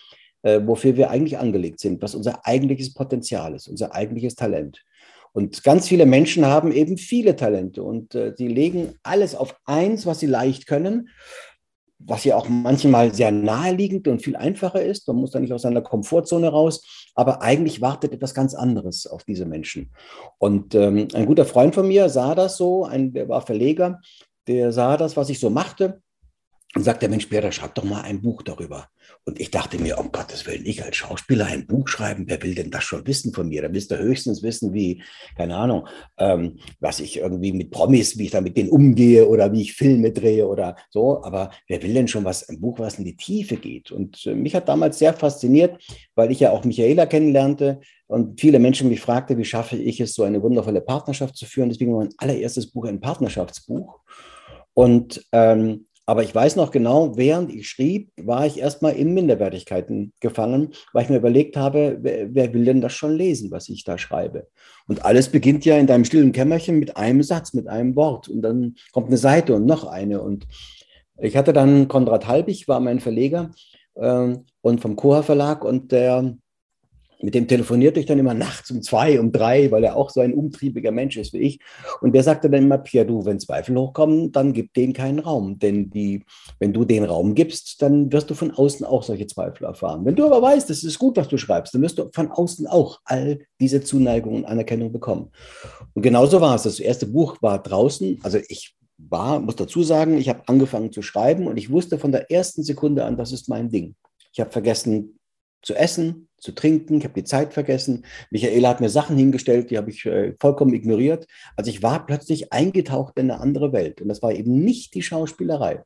äh, 0.45 0.61
wofür 0.65 0.97
wir 0.97 1.11
eigentlich 1.11 1.39
angelegt 1.39 1.81
sind, 1.81 2.01
was 2.01 2.15
unser 2.15 2.47
eigentliches 2.47 2.95
Potenzial 2.95 3.55
ist, 3.55 3.67
unser 3.67 3.95
eigentliches 3.95 4.37
Talent. 4.37 4.85
Und 5.33 5.65
ganz 5.65 5.89
viele 5.89 6.07
Menschen 6.07 6.47
haben 6.47 6.71
eben 6.71 6.97
viele 6.97 7.35
Talente 7.35 7.83
und 7.83 8.15
äh, 8.15 8.35
sie 8.37 8.47
legen 8.47 8.95
alles 9.03 9.35
auf 9.35 9.57
eins, 9.65 10.07
was 10.07 10.21
sie 10.21 10.27
leicht 10.27 10.69
können 10.69 11.09
was 12.07 12.25
ja 12.25 12.37
auch 12.37 12.49
manchmal 12.49 13.15
sehr 13.15 13.31
naheliegend 13.31 14.09
und 14.09 14.23
viel 14.23 14.37
einfacher 14.37 14.83
ist. 14.83 15.07
Man 15.09 15.17
muss 15.17 15.31
da 15.31 15.41
nicht 15.41 15.53
aus 15.53 15.63
seiner 15.63 15.81
Komfortzone 15.81 16.49
raus, 16.49 17.11
aber 17.15 17.43
eigentlich 17.43 17.81
wartet 17.81 18.13
etwas 18.13 18.35
ganz 18.35 18.55
anderes 18.55 19.07
auf 19.07 19.25
diese 19.25 19.47
Menschen. 19.47 19.91
Und 20.39 20.75
ähm, 20.75 21.09
ein 21.15 21.27
guter 21.27 21.45
Freund 21.45 21.75
von 21.75 21.89
mir 21.89 22.09
sah 22.09 22.35
das 22.35 22.57
so, 22.57 22.85
ein, 22.85 23.13
der 23.13 23.29
war 23.29 23.43
Verleger, 23.43 24.01
der 24.47 24.73
sah 24.73 24.97
das, 24.97 25.17
was 25.17 25.31
ich 25.31 25.41
so 25.41 25.51
machte 25.51 26.03
und 26.75 26.83
sagt 26.83 27.03
der 27.03 27.09
Mensch, 27.09 27.27
Peter, 27.27 27.53
schreib 27.53 27.75
doch 27.77 27.85
mal 27.85 28.03
ein 28.03 28.21
Buch 28.21 28.43
darüber. 28.43 28.89
Und 29.25 29.41
ich 29.41 29.51
dachte 29.51 29.79
mir, 29.79 29.99
um 29.99 30.11
Gottes 30.11 30.47
Willen, 30.47 30.67
ich 30.67 30.85
als 30.85 30.97
Schauspieler 30.97 31.47
ein 31.47 31.67
Buch 31.67 31.89
schreiben, 31.89 32.25
wer 32.27 32.43
will 32.43 32.55
denn 32.55 32.71
das 32.71 32.85
schon 32.85 33.07
wissen 33.07 33.33
von 33.33 33.49
mir? 33.49 33.63
Da 33.63 33.73
willst 33.73 33.91
du 33.91 33.99
höchstens 33.99 34.43
wissen, 34.43 34.75
wie, 34.75 35.03
keine 35.37 35.57
Ahnung, 35.57 35.87
ähm, 36.19 36.59
was 36.81 37.01
ich 37.01 37.19
irgendwie 37.19 37.53
mit 37.53 37.71
Promis, 37.71 38.19
wie 38.19 38.25
ich 38.25 38.33
da 38.33 38.41
mit 38.41 38.57
denen 38.57 38.71
umgehe 38.71 39.29
oder 39.29 39.53
wie 39.53 39.63
ich 39.63 39.75
Filme 39.75 40.11
drehe 40.11 40.49
oder 40.49 40.77
so. 40.91 41.23
Aber 41.23 41.51
wer 41.69 41.83
will 41.83 41.95
denn 41.95 42.09
schon 42.09 42.25
was, 42.25 42.49
ein 42.49 42.61
Buch, 42.61 42.79
was 42.79 42.99
in 42.99 43.05
die 43.05 43.17
Tiefe 43.17 43.57
geht? 43.57 43.93
Und 43.93 44.27
äh, 44.27 44.35
mich 44.35 44.55
hat 44.55 44.69
damals 44.69 44.99
sehr 44.99 45.15
fasziniert, 45.15 45.81
weil 46.15 46.33
ich 46.33 46.41
ja 46.41 46.51
auch 46.51 46.65
Michaela 46.65 47.07
kennenlernte 47.07 47.81
und 48.07 48.41
viele 48.41 48.59
Menschen 48.59 48.89
mich 48.89 49.01
fragte, 49.01 49.39
wie 49.39 49.45
schaffe 49.45 49.77
ich 49.77 50.01
es, 50.01 50.15
so 50.15 50.25
eine 50.25 50.43
wundervolle 50.43 50.81
Partnerschaft 50.81 51.37
zu 51.37 51.47
führen. 51.47 51.69
Deswegen 51.71 51.93
war 51.93 52.01
mein 52.01 52.15
allererstes 52.19 52.71
Buch 52.71 52.85
ein 52.85 53.01
Partnerschaftsbuch. 53.01 54.01
Und 54.75 55.25
ähm, 55.33 55.87
aber 56.07 56.23
ich 56.23 56.35
weiß 56.35 56.57
noch 56.57 56.71
genau, 56.71 57.17
während 57.17 57.53
ich 57.53 57.69
schrieb, 57.69 58.11
war 58.17 58.45
ich 58.47 58.59
erstmal 58.59 58.95
in 58.95 59.15
Minderwertigkeiten 59.15 60.13
gefangen, 60.21 60.73
weil 60.93 61.05
ich 61.05 61.09
mir 61.09 61.17
überlegt 61.17 61.57
habe, 61.57 61.99
wer, 62.03 62.35
wer, 62.35 62.53
will 62.53 62.65
denn 62.65 62.83
das 62.83 62.93
schon 62.93 63.15
lesen, 63.15 63.51
was 63.51 63.71
ich 63.71 63.85
da 63.85 63.97
schreibe? 63.97 64.49
Und 64.87 65.05
alles 65.05 65.31
beginnt 65.31 65.65
ja 65.65 65.79
in 65.79 65.87
deinem 65.87 66.05
stillen 66.05 66.33
Kämmerchen 66.33 66.79
mit 66.79 66.97
einem 66.99 67.23
Satz, 67.23 67.55
mit 67.55 67.69
einem 67.69 67.97
Wort. 67.97 68.29
Und 68.29 68.43
dann 68.43 68.75
kommt 68.93 69.09
eine 69.09 69.17
Seite 69.17 69.55
und 69.55 69.65
noch 69.65 69.85
eine. 69.87 70.21
Und 70.21 70.47
ich 71.19 71.37
hatte 71.37 71.55
dann 71.55 71.89
Konrad 71.89 72.29
Halbig, 72.29 72.69
war 72.69 72.81
mein 72.81 73.01
Verleger 73.01 73.51
äh, 73.95 74.37
und 74.61 74.81
vom 74.83 74.97
Koha 74.97 75.23
Verlag 75.23 75.65
und 75.65 75.91
der 75.91 76.37
mit 77.25 77.35
dem 77.35 77.49
telefonierte 77.49 77.99
ich 77.99 78.07
dann 78.07 78.19
immer 78.19 78.35
nachts 78.35 78.71
um 78.71 78.83
zwei, 78.83 79.19
um 79.19 79.33
drei, 79.33 79.71
weil 79.71 79.83
er 79.83 79.97
auch 79.97 80.11
so 80.11 80.21
ein 80.21 80.35
umtriebiger 80.35 80.93
Mensch 80.93 81.17
ist 81.17 81.33
wie 81.33 81.39
ich. 81.39 81.59
Und 82.03 82.15
der 82.15 82.23
sagte 82.23 82.51
dann 82.51 82.65
immer, 82.65 82.77
Pierre, 82.77 83.07
du, 83.07 83.25
wenn 83.25 83.41
Zweifel 83.41 83.77
hochkommen, 83.77 84.31
dann 84.31 84.53
gib 84.53 84.75
denen 84.75 84.93
keinen 84.93 85.21
Raum. 85.21 85.59
Denn 85.59 85.89
die, 85.89 86.23
wenn 86.59 86.75
du 86.75 86.85
den 86.85 87.03
Raum 87.05 87.35
gibst, 87.35 87.81
dann 87.81 88.13
wirst 88.13 88.29
du 88.29 88.35
von 88.35 88.51
außen 88.51 88.85
auch 88.85 89.03
solche 89.03 89.27
Zweifel 89.27 89.65
erfahren. 89.65 90.05
Wenn 90.05 90.17
du 90.17 90.27
aber 90.27 90.43
weißt, 90.43 90.69
es 90.69 90.85
ist 90.85 90.99
gut, 90.99 91.17
was 91.17 91.29
du 91.29 91.39
schreibst, 91.39 91.75
dann 91.75 91.81
wirst 91.81 91.99
du 91.99 92.11
von 92.13 92.31
außen 92.31 92.67
auch 92.67 93.01
all 93.07 93.39
diese 93.59 93.81
Zuneigung 93.81 94.35
und 94.37 94.45
Anerkennung 94.45 94.93
bekommen. 94.93 95.31
Und 95.95 96.03
genauso 96.03 96.43
war 96.43 96.55
es. 96.55 96.65
Das 96.65 96.79
erste 96.79 97.07
Buch 97.07 97.39
war 97.41 97.63
draußen. 97.63 98.21
Also 98.23 98.39
ich 98.49 98.77
war, 98.99 99.41
muss 99.41 99.57
dazu 99.57 99.83
sagen, 99.83 100.19
ich 100.19 100.29
habe 100.29 100.43
angefangen 100.47 100.93
zu 100.93 101.01
schreiben 101.01 101.47
und 101.47 101.57
ich 101.57 101.71
wusste 101.71 101.99
von 101.99 102.13
der 102.13 102.31
ersten 102.31 102.63
Sekunde 102.63 103.05
an, 103.05 103.17
das 103.17 103.33
ist 103.33 103.49
mein 103.49 103.71
Ding. 103.71 103.95
Ich 104.35 104.41
habe 104.41 104.51
vergessen 104.51 105.19
zu 105.65 105.75
essen, 105.75 106.29
zu 106.45 106.53
trinken. 106.53 106.99
Ich 106.99 107.05
habe 107.05 107.15
die 107.15 107.25
Zeit 107.25 107.55
vergessen. 107.55 108.05
Michaela 108.31 108.69
hat 108.69 108.81
mir 108.81 108.91
Sachen 108.91 109.17
hingestellt, 109.17 109.71
die 109.71 109.79
habe 109.79 109.91
ich 109.91 110.05
äh, 110.05 110.35
vollkommen 110.39 110.75
ignoriert. 110.75 111.27
Also 111.57 111.71
ich 111.71 111.83
war 111.83 112.07
plötzlich 112.07 112.53
eingetaucht 112.53 113.19
in 113.19 113.31
eine 113.31 113.41
andere 113.41 113.73
Welt. 113.73 114.03
Und 114.03 114.09
das 114.09 114.23
war 114.23 114.33
eben 114.33 114.63
nicht 114.63 114.95
die 114.95 115.03
Schauspielerei. 115.03 115.83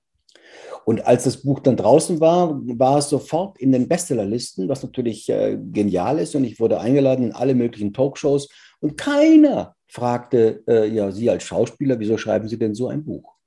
Und 0.84 1.06
als 1.06 1.24
das 1.24 1.42
Buch 1.42 1.60
dann 1.60 1.76
draußen 1.76 2.20
war, 2.20 2.60
war 2.78 2.98
es 2.98 3.08
sofort 3.08 3.58
in 3.58 3.72
den 3.72 3.88
Bestsellerlisten, 3.88 4.68
was 4.68 4.82
natürlich 4.82 5.28
äh, 5.28 5.56
genial 5.72 6.18
ist. 6.18 6.34
Und 6.34 6.44
ich 6.44 6.58
wurde 6.58 6.80
eingeladen 6.80 7.26
in 7.26 7.32
alle 7.32 7.54
möglichen 7.54 7.92
Talkshows. 7.92 8.48
Und 8.80 8.96
keiner 8.96 9.76
fragte, 9.86 10.62
äh, 10.66 10.88
ja, 10.88 11.12
Sie 11.12 11.30
als 11.30 11.44
Schauspieler, 11.44 12.00
wieso 12.00 12.18
schreiben 12.18 12.48
Sie 12.48 12.58
denn 12.58 12.74
so 12.74 12.88
ein 12.88 13.04
Buch? 13.04 13.37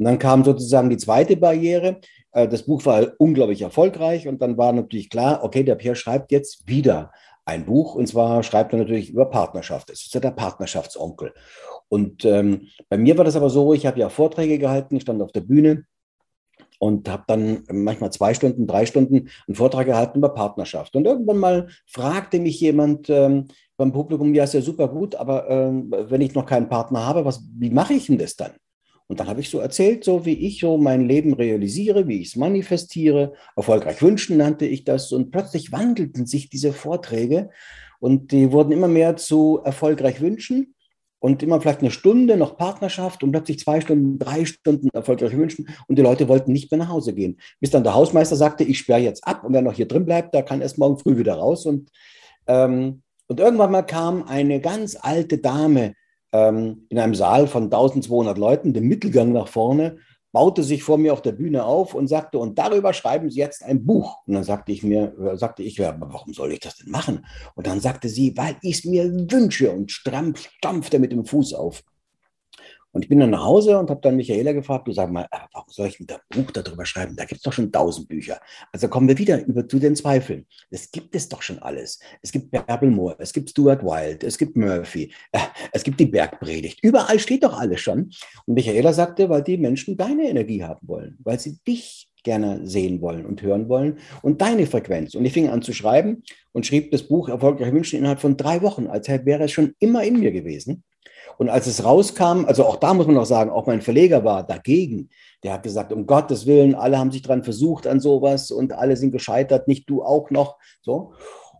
Und 0.00 0.06
dann 0.06 0.18
kam 0.18 0.44
sozusagen 0.44 0.88
die 0.88 0.96
zweite 0.96 1.36
Barriere. 1.36 2.00
Äh, 2.32 2.48
das 2.48 2.62
Buch 2.62 2.86
war 2.86 3.12
unglaublich 3.18 3.60
erfolgreich 3.60 4.26
und 4.26 4.40
dann 4.40 4.56
war 4.56 4.72
natürlich 4.72 5.10
klar, 5.10 5.44
okay, 5.44 5.62
der 5.62 5.74
Pierre 5.74 5.94
schreibt 5.94 6.32
jetzt 6.32 6.66
wieder 6.66 7.12
ein 7.44 7.66
Buch 7.66 7.96
und 7.96 8.06
zwar 8.06 8.42
schreibt 8.42 8.72
er 8.72 8.78
natürlich 8.78 9.10
über 9.10 9.26
Partnerschaft. 9.26 9.90
Es 9.90 10.06
ist 10.06 10.14
ja 10.14 10.20
der 10.20 10.30
Partnerschaftsonkel. 10.30 11.34
Und 11.88 12.24
ähm, 12.24 12.68
bei 12.88 12.96
mir 12.96 13.18
war 13.18 13.26
das 13.26 13.36
aber 13.36 13.50
so, 13.50 13.74
ich 13.74 13.84
habe 13.84 14.00
ja 14.00 14.08
Vorträge 14.08 14.58
gehalten, 14.58 14.96
ich 14.96 15.02
stand 15.02 15.20
auf 15.20 15.32
der 15.32 15.42
Bühne 15.42 15.84
und 16.78 17.06
habe 17.06 17.24
dann 17.26 17.64
manchmal 17.70 18.10
zwei 18.10 18.32
Stunden, 18.32 18.66
drei 18.66 18.86
Stunden 18.86 19.28
einen 19.46 19.54
Vortrag 19.54 19.84
gehalten 19.84 20.16
über 20.16 20.30
Partnerschaft. 20.30 20.96
Und 20.96 21.04
irgendwann 21.04 21.36
mal 21.36 21.68
fragte 21.86 22.40
mich 22.40 22.58
jemand 22.58 23.10
ähm, 23.10 23.48
beim 23.76 23.92
Publikum, 23.92 24.32
ja, 24.32 24.44
ist 24.44 24.54
ja 24.54 24.62
super 24.62 24.88
gut, 24.88 25.14
aber 25.14 25.50
ähm, 25.50 25.94
wenn 26.08 26.22
ich 26.22 26.34
noch 26.34 26.46
keinen 26.46 26.70
Partner 26.70 27.04
habe, 27.04 27.26
was, 27.26 27.44
wie 27.58 27.70
mache 27.70 27.92
ich 27.92 28.06
denn 28.06 28.16
das 28.16 28.34
dann? 28.34 28.52
Und 29.10 29.18
dann 29.18 29.26
habe 29.26 29.40
ich 29.40 29.50
so 29.50 29.58
erzählt, 29.58 30.04
so 30.04 30.24
wie 30.24 30.34
ich 30.34 30.60
so 30.60 30.76
mein 30.76 31.08
Leben 31.08 31.34
realisiere, 31.34 32.06
wie 32.06 32.20
ich 32.20 32.28
es 32.28 32.36
manifestiere. 32.36 33.32
Erfolgreich 33.56 34.00
wünschen 34.02 34.36
nannte 34.36 34.66
ich 34.66 34.84
das. 34.84 35.10
Und 35.10 35.32
plötzlich 35.32 35.72
wandelten 35.72 36.26
sich 36.26 36.48
diese 36.48 36.72
Vorträge 36.72 37.50
und 37.98 38.30
die 38.30 38.52
wurden 38.52 38.70
immer 38.70 38.86
mehr 38.86 39.16
zu 39.16 39.62
erfolgreich 39.64 40.20
wünschen 40.20 40.76
und 41.18 41.42
immer 41.42 41.60
vielleicht 41.60 41.80
eine 41.80 41.90
Stunde 41.90 42.36
noch 42.36 42.56
Partnerschaft 42.56 43.24
und 43.24 43.32
plötzlich 43.32 43.58
zwei 43.58 43.80
Stunden, 43.80 44.20
drei 44.20 44.44
Stunden 44.44 44.90
erfolgreich 44.90 45.36
wünschen 45.36 45.68
und 45.88 45.98
die 45.98 46.02
Leute 46.02 46.28
wollten 46.28 46.52
nicht 46.52 46.70
mehr 46.70 46.78
nach 46.78 46.90
Hause 46.90 47.12
gehen. 47.12 47.40
Bis 47.58 47.70
dann 47.70 47.82
der 47.82 47.94
Hausmeister 47.94 48.36
sagte, 48.36 48.62
ich 48.62 48.78
sperre 48.78 49.00
jetzt 49.00 49.26
ab 49.26 49.42
und 49.42 49.52
wer 49.52 49.62
noch 49.62 49.74
hier 49.74 49.88
drin 49.88 50.06
bleibt, 50.06 50.34
der 50.34 50.44
kann 50.44 50.60
erst 50.60 50.78
morgen 50.78 51.00
früh 51.00 51.18
wieder 51.18 51.34
raus. 51.34 51.66
Und, 51.66 51.90
ähm, 52.46 53.02
und 53.26 53.40
irgendwann 53.40 53.72
mal 53.72 53.82
kam 53.82 54.22
eine 54.22 54.60
ganz 54.60 54.96
alte 55.00 55.38
Dame 55.38 55.94
ähm, 56.32 56.86
in 56.88 56.98
einem 56.98 57.14
Saal 57.14 57.46
von 57.46 57.64
1200 57.64 58.38
Leuten, 58.38 58.72
den 58.72 58.88
Mittelgang 58.88 59.32
nach 59.32 59.48
vorne, 59.48 59.98
baute 60.32 60.62
sich 60.62 60.82
vor 60.82 60.98
mir 60.98 61.12
auf 61.12 61.22
der 61.22 61.32
Bühne 61.32 61.64
auf 61.64 61.94
und 61.94 62.06
sagte, 62.06 62.38
und 62.38 62.58
darüber 62.58 62.92
schreiben 62.92 63.30
Sie 63.30 63.40
jetzt 63.40 63.64
ein 63.64 63.84
Buch. 63.84 64.18
Und 64.26 64.34
dann 64.34 64.44
sagte 64.44 64.72
ich 64.72 64.82
mir, 64.82 65.12
äh, 65.18 65.36
sagte 65.36 65.62
ich, 65.62 65.76
ja, 65.76 65.96
warum 65.98 66.32
soll 66.32 66.52
ich 66.52 66.60
das 66.60 66.76
denn 66.76 66.90
machen? 66.90 67.26
Und 67.54 67.66
dann 67.66 67.80
sagte 67.80 68.08
sie, 68.08 68.36
weil 68.36 68.56
ich 68.62 68.78
es 68.78 68.84
mir 68.84 69.10
wünsche 69.30 69.70
und 69.72 69.90
stampfte 69.90 70.98
mit 70.98 71.12
dem 71.12 71.24
Fuß 71.24 71.54
auf. 71.54 71.82
Und 72.92 73.04
ich 73.04 73.08
bin 73.08 73.20
dann 73.20 73.30
nach 73.30 73.44
Hause 73.44 73.78
und 73.78 73.88
habe 73.90 74.00
dann 74.00 74.16
Michaela 74.16 74.52
gefragt, 74.52 74.88
du 74.88 74.92
sag 74.92 75.10
mal, 75.10 75.26
äh, 75.30 75.38
warum 75.52 75.68
soll 75.70 75.88
ich 75.88 76.00
ein 76.00 76.06
Buch 76.28 76.50
darüber 76.50 76.84
schreiben? 76.84 77.14
Da 77.16 77.24
gibt 77.24 77.38
es 77.38 77.42
doch 77.42 77.52
schon 77.52 77.70
tausend 77.70 78.08
Bücher. 78.08 78.40
Also 78.72 78.88
kommen 78.88 79.08
wir 79.08 79.18
wieder 79.18 79.44
über 79.46 79.68
zu 79.68 79.78
den 79.78 79.94
Zweifeln. 79.94 80.46
Es 80.70 80.90
gibt 80.90 81.14
es 81.14 81.28
doch 81.28 81.42
schon 81.42 81.58
alles. 81.60 82.00
Es 82.22 82.32
gibt 82.32 82.50
Bärbel 82.50 82.90
Moore, 82.90 83.16
es 83.18 83.32
gibt 83.32 83.50
Stuart 83.50 83.82
Wilde, 83.82 84.26
es 84.26 84.36
gibt 84.36 84.56
Murphy, 84.56 85.12
äh, 85.32 85.38
es 85.72 85.84
gibt 85.84 86.00
die 86.00 86.06
Bergpredigt. 86.06 86.80
Überall 86.82 87.18
steht 87.18 87.44
doch 87.44 87.58
alles 87.58 87.80
schon. 87.80 88.10
Und 88.46 88.54
Michaela 88.54 88.92
sagte, 88.92 89.28
weil 89.28 89.42
die 89.42 89.56
Menschen 89.56 89.96
deine 89.96 90.28
Energie 90.28 90.64
haben 90.64 90.86
wollen, 90.88 91.16
weil 91.22 91.38
sie 91.38 91.58
dich 91.66 92.08
gerne 92.22 92.66
sehen 92.66 93.00
wollen 93.00 93.24
und 93.24 93.42
hören 93.42 93.68
wollen 93.68 93.98
und 94.22 94.40
deine 94.40 94.66
Frequenz. 94.66 95.14
Und 95.14 95.24
ich 95.24 95.32
fing 95.32 95.48
an 95.48 95.62
zu 95.62 95.72
schreiben 95.72 96.22
und 96.52 96.66
schrieb 96.66 96.90
das 96.90 97.04
Buch 97.04 97.28
Erfolgreich 97.28 97.72
Wünschen 97.72 97.98
innerhalb 97.98 98.20
von 98.20 98.36
drei 98.36 98.62
Wochen, 98.62 98.88
als 98.88 99.08
wäre 99.08 99.44
es 99.44 99.52
schon 99.52 99.74
immer 99.78 100.04
in 100.04 100.20
mir 100.20 100.32
gewesen. 100.32 100.82
Und 101.38 101.48
als 101.48 101.66
es 101.66 101.84
rauskam, 101.84 102.44
also 102.46 102.64
auch 102.64 102.76
da 102.76 102.94
muss 102.94 103.06
man 103.06 103.14
noch 103.14 103.26
sagen, 103.26 103.50
auch 103.50 103.66
mein 103.66 103.82
Verleger 103.82 104.24
war 104.24 104.46
dagegen. 104.46 105.10
Der 105.42 105.54
hat 105.54 105.62
gesagt, 105.62 105.92
um 105.92 106.06
Gottes 106.06 106.46
Willen, 106.46 106.74
alle 106.74 106.98
haben 106.98 107.10
sich 107.10 107.22
dran 107.22 107.44
versucht 107.44 107.86
an 107.86 108.00
sowas 108.00 108.50
und 108.50 108.72
alle 108.72 108.96
sind 108.96 109.12
gescheitert, 109.12 109.68
nicht 109.68 109.88
du 109.88 110.02
auch 110.02 110.30
noch. 110.30 110.58
So. 110.82 111.12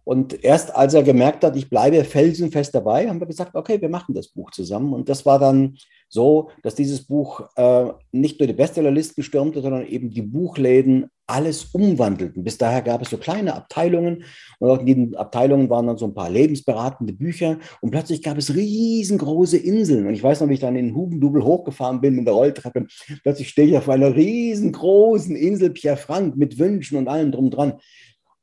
Und 0.04 0.44
erst 0.44 0.74
als 0.74 0.94
er 0.94 1.02
gemerkt 1.02 1.44
hat, 1.44 1.56
ich 1.56 1.70
bleibe 1.70 2.04
felsenfest 2.04 2.74
dabei, 2.74 3.08
haben 3.08 3.20
wir 3.20 3.26
gesagt, 3.26 3.54
okay, 3.54 3.80
wir 3.80 3.88
machen 3.88 4.14
das 4.14 4.28
Buch 4.28 4.50
zusammen. 4.50 4.92
Und 4.92 5.08
das 5.08 5.24
war 5.24 5.38
dann 5.38 5.76
so, 6.10 6.50
dass 6.62 6.74
dieses 6.74 7.06
Buch 7.06 7.48
äh, 7.54 7.86
nicht 8.10 8.40
nur 8.40 8.48
die 8.48 8.52
Bestsellerlisten 8.52 9.22
stürmte, 9.22 9.62
sondern 9.62 9.86
eben 9.86 10.10
die 10.10 10.22
Buchläden 10.22 11.06
alles 11.28 11.66
umwandelten. 11.66 12.42
Bis 12.42 12.58
daher 12.58 12.82
gab 12.82 13.00
es 13.00 13.10
so 13.10 13.16
kleine 13.16 13.54
Abteilungen 13.54 14.24
und 14.58 14.70
auch 14.70 14.80
in 14.80 14.86
diesen 14.86 15.14
Abteilungen 15.14 15.70
waren 15.70 15.86
dann 15.86 15.98
so 15.98 16.06
ein 16.06 16.14
paar 16.14 16.28
lebensberatende 16.28 17.12
Bücher 17.12 17.58
und 17.80 17.92
plötzlich 17.92 18.22
gab 18.22 18.36
es 18.38 18.54
riesengroße 18.54 19.56
Inseln. 19.56 20.08
Und 20.08 20.14
ich 20.14 20.22
weiß 20.22 20.40
noch, 20.40 20.48
wie 20.48 20.54
ich 20.54 20.60
dann 20.60 20.74
in 20.74 20.96
Hugendubel 20.96 21.44
hochgefahren 21.44 22.00
bin 22.00 22.16
mit 22.16 22.26
der 22.26 22.34
Rolltreppe. 22.34 22.86
Plötzlich 23.22 23.48
stehe 23.48 23.68
ich 23.68 23.76
auf 23.76 23.88
einer 23.88 24.14
riesengroßen 24.16 25.36
Insel 25.36 25.70
Pierre 25.70 25.96
Frank 25.96 26.36
mit 26.36 26.58
Wünschen 26.58 26.98
und 26.98 27.06
allem 27.06 27.30
drum 27.30 27.50
dran. 27.50 27.74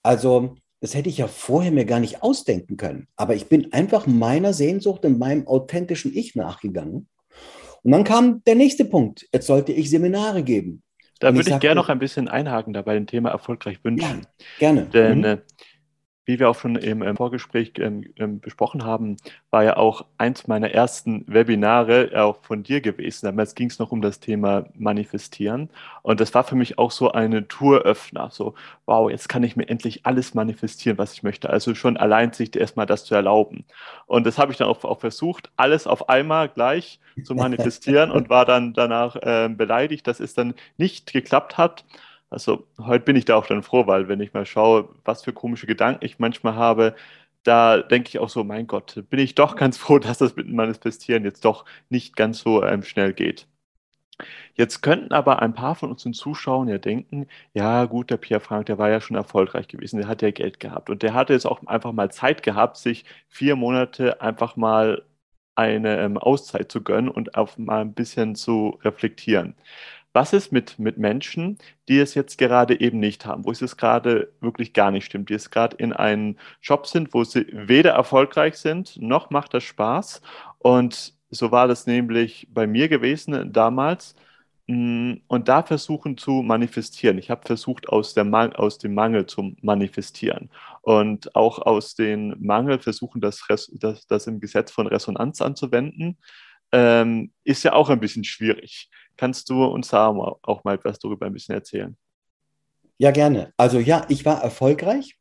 Also 0.02 0.56
das 0.80 0.96
hätte 0.96 1.10
ich 1.10 1.18
ja 1.18 1.28
vorher 1.28 1.72
mir 1.72 1.86
gar 1.86 2.00
nicht 2.00 2.24
ausdenken 2.24 2.78
können. 2.78 3.08
Aber 3.18 3.36
ich 3.36 3.48
bin 3.48 3.74
einfach 3.74 4.08
meiner 4.08 4.54
Sehnsucht 4.54 5.04
und 5.04 5.20
meinem 5.20 5.48
authentischen 5.48 6.16
Ich 6.16 6.36
nachgegangen. 6.36 7.10
Und 7.88 7.94
dann 7.94 8.04
kam 8.04 8.44
der 8.44 8.56
nächste 8.56 8.84
Punkt. 8.84 9.26
Jetzt 9.32 9.48
sollte 9.48 9.72
ich 9.72 9.90
Seminare 9.90 10.44
geben. 10.44 10.84
Da 11.22 11.34
würde 11.34 11.48
ich, 11.48 11.56
ich 11.56 11.60
gerne 11.62 11.76
noch 11.76 11.88
ein 11.88 12.00
bisschen 12.00 12.28
einhaken 12.28 12.74
da 12.74 12.82
bei 12.82 12.94
dem 12.94 13.08
Thema 13.08 13.30
erfolgreich 13.30 13.82
wünschen. 13.82 14.24
Ja, 14.24 14.46
gerne. 14.60 14.88
Denn 14.88 15.20
mhm. 15.22 15.42
Äh, 16.28 16.34
wie 16.34 16.40
wir 16.40 16.50
auch 16.50 16.60
schon 16.60 16.76
im, 16.76 17.16
Vorgespräch 17.16 17.74
ähm, 17.80 18.04
ähm, 18.18 18.40
besprochen 18.40 18.84
haben, 18.84 19.18
war 19.50 19.64
ja 19.64 19.78
auch 19.78 20.06
eins 20.18 20.48
meiner 20.48 20.72
ersten 20.72 21.24
Webinare 21.28 22.12
auch 22.16 22.44
von 22.44 22.64
dir 22.64 22.82
gewesen. 22.82 23.26
Damals 23.26 23.56
ging 23.56 23.70
es 23.70 23.80
noch 23.80 23.92
um 23.92 24.02
das 24.02 24.20
Thema 24.20 24.66
Manifestieren. 24.76 25.70
Und 26.04 26.20
das 26.20 26.34
war 26.34 26.44
für 26.44 26.56
mich 26.56 26.78
auch 26.78 26.92
so 26.92 27.12
eine 27.12 27.48
Touröffner. 27.48 28.30
So, 28.32 28.56
wow, 28.86 29.10
jetzt 29.10 29.30
kann 29.30 29.44
ich 29.44 29.56
mir 29.56 29.68
endlich 29.68 30.06
alles 30.06 30.34
manifestieren, 30.34 30.98
was 30.98 31.14
ich 31.14 31.24
möchte. 31.24 31.50
Also 31.50 31.76
schon 31.76 31.98
allein 31.98 32.34
sich 32.34 32.56
erstmal 32.56 32.86
das 32.86 33.06
zu 33.06 33.16
erlauben. 33.16 33.66
Und 34.06 34.26
das 34.26 34.38
habe 34.38 34.52
ich 34.52 34.58
dann 34.58 34.68
auch, 34.68 34.84
auch, 34.84 35.00
versucht, 35.00 35.50
alles 35.58 35.88
auf 35.88 36.10
einmal 36.10 36.50
gleich 36.50 37.00
zu 37.24 37.36
manifestieren 37.36 38.12
und 38.12 38.30
war 38.30 38.46
dann 38.46 38.74
danach 38.74 39.16
äh, 39.16 39.50
beleidigt, 39.50 40.08
dass 40.08 40.20
es 40.20 40.34
dann 40.34 40.54
nicht 40.78 41.12
geklappt 41.12 41.58
hat. 41.58 41.86
Also 42.30 42.68
heute 42.80 43.06
bin 43.06 43.16
ich 43.16 43.26
da 43.26 43.36
auch 43.36 43.46
dann 43.48 43.64
froh, 43.64 43.88
weil 43.88 44.08
wenn 44.08 44.20
ich 44.22 44.34
mal 44.34 44.46
schaue, 44.46 44.90
was 45.06 45.24
für 45.24 45.34
komische 45.34 45.68
Gedanken 45.68 46.04
ich 46.06 46.20
manchmal 46.20 46.56
habe, 46.56 46.96
da 47.44 47.78
denke 47.82 48.10
ich 48.10 48.20
auch 48.20 48.30
so, 48.30 48.44
mein 48.44 48.68
Gott, 48.68 49.04
bin 49.10 49.20
ich 49.20 49.36
doch 49.36 49.56
ganz 49.56 49.78
froh, 49.78 50.00
dass 50.00 50.18
das 50.20 50.36
mit 50.36 50.48
dem 50.48 50.56
Manifestieren 50.56 51.24
jetzt 51.24 51.46
doch 51.46 51.66
nicht 51.90 52.16
ganz 52.16 52.40
so 52.40 52.64
ähm, 52.64 52.84
schnell 52.84 53.14
geht. 53.14 53.48
Jetzt 54.56 54.82
könnten 54.82 55.14
aber 55.14 55.42
ein 55.42 55.54
paar 55.54 55.76
von 55.76 55.92
unseren 55.92 56.14
Zuschauern 56.14 56.68
ja 56.68 56.78
denken, 56.78 57.28
ja 57.54 57.86
gut, 57.86 58.10
der 58.10 58.18
Pierre 58.18 58.42
Frank, 58.42 58.66
der 58.68 58.78
war 58.78 58.90
ja 58.90 59.00
schon 59.02 59.16
erfolgreich 59.16 59.68
gewesen, 59.68 59.98
der 60.00 60.08
hat 60.08 60.22
ja 60.22 60.32
Geld 60.32 60.60
gehabt 60.60 60.90
und 60.90 61.04
der 61.04 61.14
hatte 61.14 61.34
jetzt 61.34 61.46
auch 61.46 61.66
einfach 61.68 61.92
mal 61.92 62.12
Zeit 62.12 62.44
gehabt, 62.44 62.78
sich 62.78 63.06
vier 63.30 63.56
Monate 63.56 64.22
einfach 64.22 64.56
mal 64.56 65.04
eine 65.56 66.00
ähm, 66.00 66.18
Auszeit 66.18 66.72
zu 66.72 66.84
gönnen 66.84 67.10
und 67.10 67.36
auch 67.36 67.58
mal 67.58 67.82
ein 67.82 67.94
bisschen 67.94 68.36
zu 68.36 68.80
reflektieren. 68.84 69.56
Was 70.18 70.34
ist 70.34 70.52
mit, 70.52 70.80
mit 70.80 70.98
Menschen, 70.98 71.60
die 71.88 72.00
es 72.00 72.16
jetzt 72.16 72.40
gerade 72.40 72.82
eben 72.82 73.00
nicht 73.00 73.28
haben, 73.28 73.46
wo 73.46 73.52
es 73.52 73.60
jetzt 73.60 73.78
gerade 73.78 74.34
wirklich 74.42 74.74
gar 74.74 74.90
nicht 74.90 75.06
stimmt, 75.06 75.30
die 75.30 75.34
jetzt 75.34 75.52
gerade 75.52 75.78
in 75.78 75.94
einem 75.94 76.38
Job 76.60 76.88
sind, 76.88 77.14
wo 77.14 77.24
sie 77.24 77.46
weder 77.52 77.92
erfolgreich 77.92 78.58
sind, 78.58 79.00
noch 79.00 79.30
macht 79.30 79.54
das 79.54 79.64
Spaß. 79.64 80.24
Und 80.58 81.14
so 81.30 81.52
war 81.52 81.68
das 81.68 81.86
nämlich 81.86 82.48
bei 82.52 82.66
mir 82.66 82.88
gewesen 82.88 83.54
damals. 83.54 84.16
Mm, 84.66 85.18
und 85.28 85.50
da 85.50 85.62
versuchen 85.62 86.18
zu 86.18 86.42
manifestieren. 86.42 87.20
Ich 87.20 87.30
habe 87.30 87.46
versucht, 87.46 87.88
aus, 87.88 88.16
der 88.16 88.26
aus 88.60 88.80
dem 88.80 88.96
Mangel 88.96 89.28
zu 89.28 89.56
manifestieren. 89.62 90.50
Und 90.82 91.36
auch 91.36 91.60
aus 91.60 91.94
dem 91.94 92.34
Mangel 92.40 92.80
versuchen, 92.80 93.22
das, 93.22 93.46
das, 93.74 94.08
das 94.08 94.26
im 94.26 94.40
Gesetz 94.40 94.72
von 94.72 94.88
Resonanz 94.88 95.44
anzuwenden, 95.44 96.18
ähm, 96.72 97.32
ist 97.44 97.64
ja 97.64 97.74
auch 97.74 97.90
ein 97.90 98.00
bisschen 98.00 98.24
schwierig. 98.24 98.90
Kannst 99.16 99.50
du 99.50 99.66
uns 99.66 99.90
da 99.90 100.08
auch 100.08 100.64
mal 100.64 100.76
etwas 100.76 101.00
darüber 101.00 101.26
ein 101.26 101.34
bisschen 101.34 101.56
erzählen? 101.56 101.98
Ja, 102.98 103.12
gerne. 103.12 103.54
Also 103.58 103.80
ja, 103.80 104.06
ich 104.10 104.26
war 104.26 104.42
erfolgreich. 104.44 105.18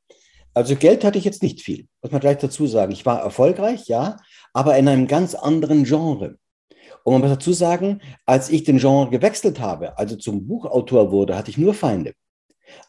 Also 0.55 0.75
Geld 0.75 1.05
hatte 1.05 1.19
ich 1.19 1.25
jetzt 1.25 1.43
nicht 1.43 1.61
viel, 1.61 1.87
muss 2.01 2.13
man 2.13 2.21
gleich 2.21 2.39
dazu 2.39 2.67
sagen. 2.67 2.93
Ich 2.93 3.05
war 3.05 3.21
erfolgreich, 3.21 3.89
ja, 3.89 4.17
aber 4.55 4.79
in 4.79 4.89
einem 4.89 5.07
ganz 5.07 5.35
anderen 5.35 5.85
Genre. 5.85 6.39
Und 7.05 7.13
man 7.13 7.21
muss 7.21 7.31
dazu 7.31 7.53
sagen, 7.53 8.01
als 8.25 8.49
ich 8.49 8.65
den 8.65 8.79
Genre 8.79 9.11
gewechselt 9.11 9.61
habe, 9.61 9.99
also 9.99 10.17
zum 10.17 10.47
Buchautor 10.47 11.13
wurde, 11.13 11.37
hatte 11.37 11.51
ich 11.51 11.59
nur 11.59 11.75
Feinde. 11.75 12.15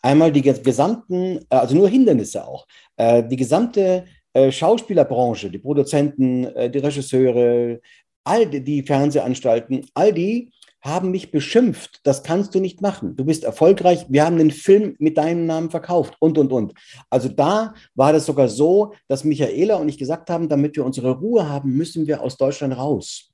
Einmal 0.02 0.32
die 0.32 0.42
gesamten, 0.42 1.40
äh, 1.50 1.56
also 1.56 1.76
nur 1.76 1.90
Hindernisse 1.90 2.48
auch. 2.48 2.66
Äh, 2.96 3.24
die 3.24 3.36
gesamte 3.36 4.06
äh, 4.34 4.52
Schauspielerbranche, 4.52 5.50
die 5.50 5.60
Produzenten, 5.60 6.44
die 6.72 6.80
Regisseure, 6.80 7.80
all 8.28 8.46
die 8.46 8.84
Fernsehanstalten, 8.84 9.86
all 9.94 10.14
die 10.14 10.52
haben 10.82 11.12
mich 11.12 11.32
beschimpft. 11.32 12.02
Das 12.04 12.24
kannst 12.24 12.54
du 12.56 12.60
nicht 12.60 12.82
machen. 12.82 13.16
Du 13.16 13.26
bist 13.26 13.44
erfolgreich. 13.44 14.06
Wir 14.10 14.26
haben 14.26 14.38
den 14.38 14.52
Film 14.52 14.96
mit 15.00 15.18
deinem 15.18 15.46
Namen 15.46 15.70
verkauft 15.70 16.16
und, 16.20 16.38
und, 16.38 16.52
und. 16.52 16.74
Also 17.10 17.30
da 17.30 17.74
war 17.96 18.14
das 18.14 18.26
sogar 18.26 18.48
so, 18.48 18.94
dass 19.08 19.24
Michaela 19.24 19.76
und 19.76 19.90
ich 19.90 19.98
gesagt 19.98 20.30
haben, 20.30 20.48
damit 20.50 20.76
wir 20.76 20.86
unsere 20.86 21.12
Ruhe 21.12 21.50
haben, 21.50 21.74
müssen 21.76 22.08
wir 22.08 22.22
aus 22.22 22.38
Deutschland 22.38 22.78
raus. 22.78 23.32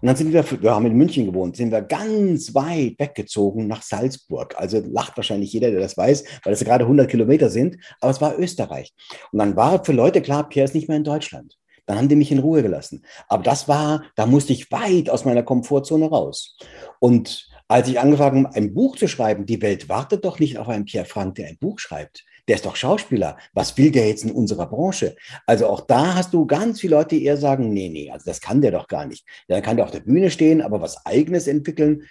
Und 0.00 0.08
dann 0.08 0.16
sind 0.16 0.32
wir, 0.32 0.44
wir 0.62 0.74
haben 0.74 0.86
in 0.86 0.96
München 0.96 1.26
gewohnt, 1.26 1.56
sind 1.56 1.70
wir 1.70 1.80
ganz 1.80 2.54
weit 2.54 2.98
weggezogen 2.98 3.66
nach 3.66 3.82
Salzburg. 3.82 4.54
Also 4.58 4.82
lacht 4.86 5.16
wahrscheinlich 5.16 5.52
jeder, 5.52 5.70
der 5.70 5.80
das 5.80 5.96
weiß, 5.96 6.24
weil 6.44 6.52
es 6.52 6.64
gerade 6.64 6.84
100 6.84 7.08
Kilometer 7.08 7.48
sind. 7.48 7.78
Aber 8.00 8.10
es 8.10 8.20
war 8.20 8.38
Österreich. 8.38 8.92
Und 9.32 9.38
dann 9.38 9.56
war 9.56 9.84
für 9.84 9.92
Leute 9.92 10.20
klar, 10.20 10.48
Pierre 10.48 10.66
ist 10.66 10.74
nicht 10.74 10.88
mehr 10.88 10.98
in 10.98 11.04
Deutschland. 11.04 11.56
Dann 11.86 11.98
haben 11.98 12.08
die 12.08 12.16
mich 12.16 12.32
in 12.32 12.38
Ruhe 12.38 12.62
gelassen. 12.62 13.04
Aber 13.28 13.42
das 13.42 13.68
war, 13.68 14.04
da 14.16 14.26
musste 14.26 14.52
ich 14.52 14.70
weit 14.72 15.10
aus 15.10 15.24
meiner 15.24 15.42
Komfortzone 15.42 16.06
raus. 16.06 16.56
Und 16.98 17.48
als 17.68 17.88
ich 17.88 17.98
angefangen 17.98 18.46
habe, 18.46 18.56
ein 18.56 18.74
Buch 18.74 18.96
zu 18.96 19.08
schreiben, 19.08 19.46
die 19.46 19.62
Welt 19.62 19.88
wartet 19.88 20.24
doch 20.24 20.38
nicht 20.38 20.58
auf 20.58 20.68
einen 20.68 20.84
Pierre 20.84 21.06
Frank, 21.06 21.36
der 21.36 21.48
ein 21.48 21.58
Buch 21.58 21.78
schreibt. 21.78 22.24
Der 22.46 22.56
ist 22.56 22.66
doch 22.66 22.76
Schauspieler. 22.76 23.38
Was 23.54 23.78
will 23.78 23.90
der 23.90 24.06
jetzt 24.08 24.24
in 24.24 24.32
unserer 24.32 24.66
Branche? 24.66 25.16
Also 25.46 25.66
auch 25.66 25.80
da 25.80 26.14
hast 26.14 26.34
du 26.34 26.46
ganz 26.46 26.80
viele 26.80 26.96
Leute, 26.96 27.16
die 27.16 27.24
eher 27.24 27.38
sagen, 27.38 27.72
nee, 27.72 27.88
nee, 27.88 28.10
also 28.10 28.26
das 28.26 28.40
kann 28.40 28.60
der 28.60 28.70
doch 28.70 28.86
gar 28.86 29.06
nicht. 29.06 29.26
Der 29.48 29.62
kann 29.62 29.76
der 29.76 29.86
auf 29.86 29.90
der 29.90 30.00
Bühne 30.00 30.30
stehen, 30.30 30.60
aber 30.60 30.82
was 30.82 31.06
eigenes 31.06 31.46
entwickeln. 31.46 32.02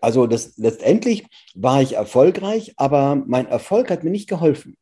Also 0.00 0.26
das, 0.26 0.56
letztendlich 0.56 1.26
war 1.54 1.82
ich 1.82 1.94
erfolgreich, 1.94 2.74
aber 2.76 3.16
mein 3.16 3.46
Erfolg 3.46 3.90
hat 3.90 4.04
mir 4.04 4.10
nicht 4.10 4.28
geholfen. 4.28 4.76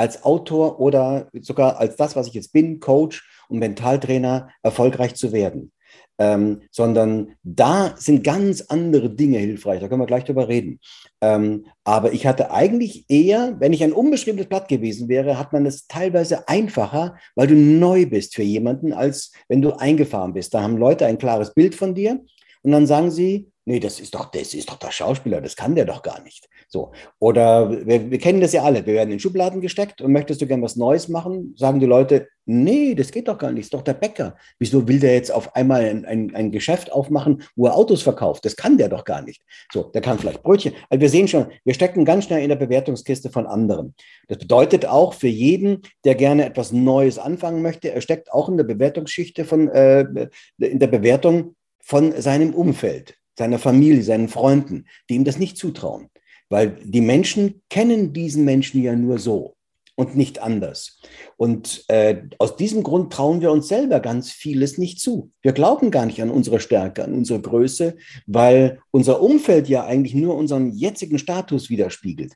Als 0.00 0.24
Autor 0.24 0.80
oder 0.80 1.28
sogar 1.40 1.78
als 1.78 1.96
das, 1.96 2.16
was 2.16 2.26
ich 2.26 2.34
jetzt 2.34 2.52
bin, 2.52 2.80
Coach 2.80 3.28
und 3.48 3.58
Mentaltrainer, 3.58 4.48
erfolgreich 4.62 5.14
zu 5.14 5.32
werden 5.32 5.72
ähm, 6.20 6.60
sondern 6.70 7.32
da 7.42 7.94
sind 7.96 8.22
ganz 8.22 8.60
andere 8.68 9.08
Dinge 9.08 9.38
hilfreich. 9.38 9.80
Da 9.80 9.88
können 9.88 10.02
wir 10.02 10.06
gleich 10.06 10.24
drüber 10.24 10.48
reden. 10.48 10.78
Ähm, 11.22 11.64
aber 11.82 12.12
ich 12.12 12.26
hatte 12.26 12.50
eigentlich 12.50 13.06
eher, 13.08 13.56
wenn 13.58 13.72
ich 13.72 13.82
ein 13.82 13.94
unbeschriebenes 13.94 14.46
Blatt 14.46 14.68
gewesen 14.68 15.08
wäre, 15.08 15.38
hat 15.38 15.54
man 15.54 15.64
es 15.64 15.86
teilweise 15.86 16.46
einfacher, 16.46 17.16
weil 17.34 17.46
du 17.46 17.54
neu 17.54 18.04
bist 18.04 18.34
für 18.34 18.42
jemanden, 18.42 18.92
als 18.92 19.32
wenn 19.48 19.62
du 19.62 19.72
eingefahren 19.72 20.34
bist. 20.34 20.52
Da 20.52 20.60
haben 20.60 20.76
Leute 20.76 21.06
ein 21.06 21.16
klares 21.16 21.54
Bild 21.54 21.74
von 21.74 21.94
dir 21.94 22.20
und 22.62 22.70
dann 22.70 22.86
sagen 22.86 23.10
sie, 23.10 23.50
nee, 23.70 23.78
das 23.78 24.00
ist 24.00 24.14
doch, 24.14 24.30
das 24.32 24.52
ist 24.52 24.68
doch 24.68 24.78
der 24.78 24.90
Schauspieler, 24.90 25.40
das 25.40 25.54
kann 25.54 25.76
der 25.76 25.84
doch 25.84 26.02
gar 26.02 26.20
nicht. 26.22 26.48
So. 26.66 26.90
Oder 27.20 27.86
wir, 27.86 28.10
wir 28.10 28.18
kennen 28.18 28.40
das 28.40 28.52
ja 28.52 28.64
alle, 28.64 28.84
wir 28.84 28.94
werden 28.94 29.12
in 29.12 29.20
Schubladen 29.20 29.60
gesteckt 29.60 30.02
und 30.02 30.10
möchtest 30.10 30.40
du 30.40 30.46
gern 30.46 30.60
was 30.60 30.74
Neues 30.74 31.08
machen, 31.08 31.54
sagen 31.56 31.78
die 31.78 31.86
Leute, 31.86 32.26
nee, 32.46 32.96
das 32.96 33.12
geht 33.12 33.28
doch 33.28 33.38
gar 33.38 33.52
nicht, 33.52 33.66
ist 33.66 33.74
doch 33.74 33.82
der 33.82 33.94
Bäcker. 33.94 34.34
Wieso 34.58 34.88
will 34.88 34.98
der 34.98 35.14
jetzt 35.14 35.30
auf 35.30 35.54
einmal 35.54 35.84
ein, 35.84 36.04
ein, 36.04 36.34
ein 36.34 36.50
Geschäft 36.50 36.90
aufmachen, 36.90 37.44
wo 37.54 37.66
er 37.66 37.76
Autos 37.76 38.02
verkauft? 38.02 38.44
Das 38.44 38.56
kann 38.56 38.76
der 38.76 38.88
doch 38.88 39.04
gar 39.04 39.22
nicht. 39.22 39.40
So, 39.72 39.84
der 39.84 40.00
kann 40.00 40.18
vielleicht 40.18 40.42
Brötchen. 40.42 40.72
Also 40.88 41.00
wir 41.00 41.08
sehen 41.08 41.28
schon, 41.28 41.46
wir 41.64 41.74
stecken 41.74 42.04
ganz 42.04 42.24
schnell 42.24 42.42
in 42.42 42.48
der 42.48 42.56
Bewertungskiste 42.56 43.30
von 43.30 43.46
anderen. 43.46 43.94
Das 44.26 44.38
bedeutet 44.38 44.84
auch 44.84 45.14
für 45.14 45.28
jeden, 45.28 45.82
der 46.04 46.16
gerne 46.16 46.44
etwas 46.44 46.72
Neues 46.72 47.20
anfangen 47.20 47.62
möchte, 47.62 47.92
er 47.92 48.00
steckt 48.00 48.32
auch 48.32 48.48
in 48.48 48.56
der 48.56 48.64
Bewertungsschichte 48.64 49.44
von, 49.44 49.68
äh, 49.68 50.28
in 50.58 50.80
der 50.80 50.88
Bewertung 50.88 51.54
von 51.80 52.20
seinem 52.20 52.52
Umfeld 52.52 53.19
seiner 53.40 53.58
Familie, 53.58 54.02
seinen 54.02 54.28
Freunden, 54.28 54.84
die 55.08 55.14
ihm 55.14 55.24
das 55.24 55.38
nicht 55.38 55.56
zutrauen. 55.56 56.10
Weil 56.50 56.76
die 56.84 57.00
Menschen 57.00 57.62
kennen 57.70 58.12
diesen 58.12 58.44
Menschen 58.44 58.82
ja 58.82 58.94
nur 58.94 59.18
so 59.18 59.56
und 59.96 60.14
nicht 60.14 60.42
anders. 60.42 61.00
Und 61.38 61.84
äh, 61.88 62.22
aus 62.38 62.56
diesem 62.56 62.82
Grund 62.82 63.12
trauen 63.14 63.40
wir 63.40 63.50
uns 63.50 63.68
selber 63.68 64.00
ganz 64.00 64.30
vieles 64.30 64.76
nicht 64.76 65.00
zu. 65.00 65.30
Wir 65.40 65.52
glauben 65.52 65.90
gar 65.90 66.04
nicht 66.04 66.20
an 66.20 66.30
unsere 66.30 66.60
Stärke, 66.60 67.02
an 67.02 67.14
unsere 67.14 67.40
Größe, 67.40 67.96
weil 68.26 68.80
unser 68.90 69.22
Umfeld 69.22 69.70
ja 69.70 69.86
eigentlich 69.86 70.14
nur 70.14 70.36
unseren 70.36 70.70
jetzigen 70.72 71.18
Status 71.18 71.70
widerspiegelt. 71.70 72.34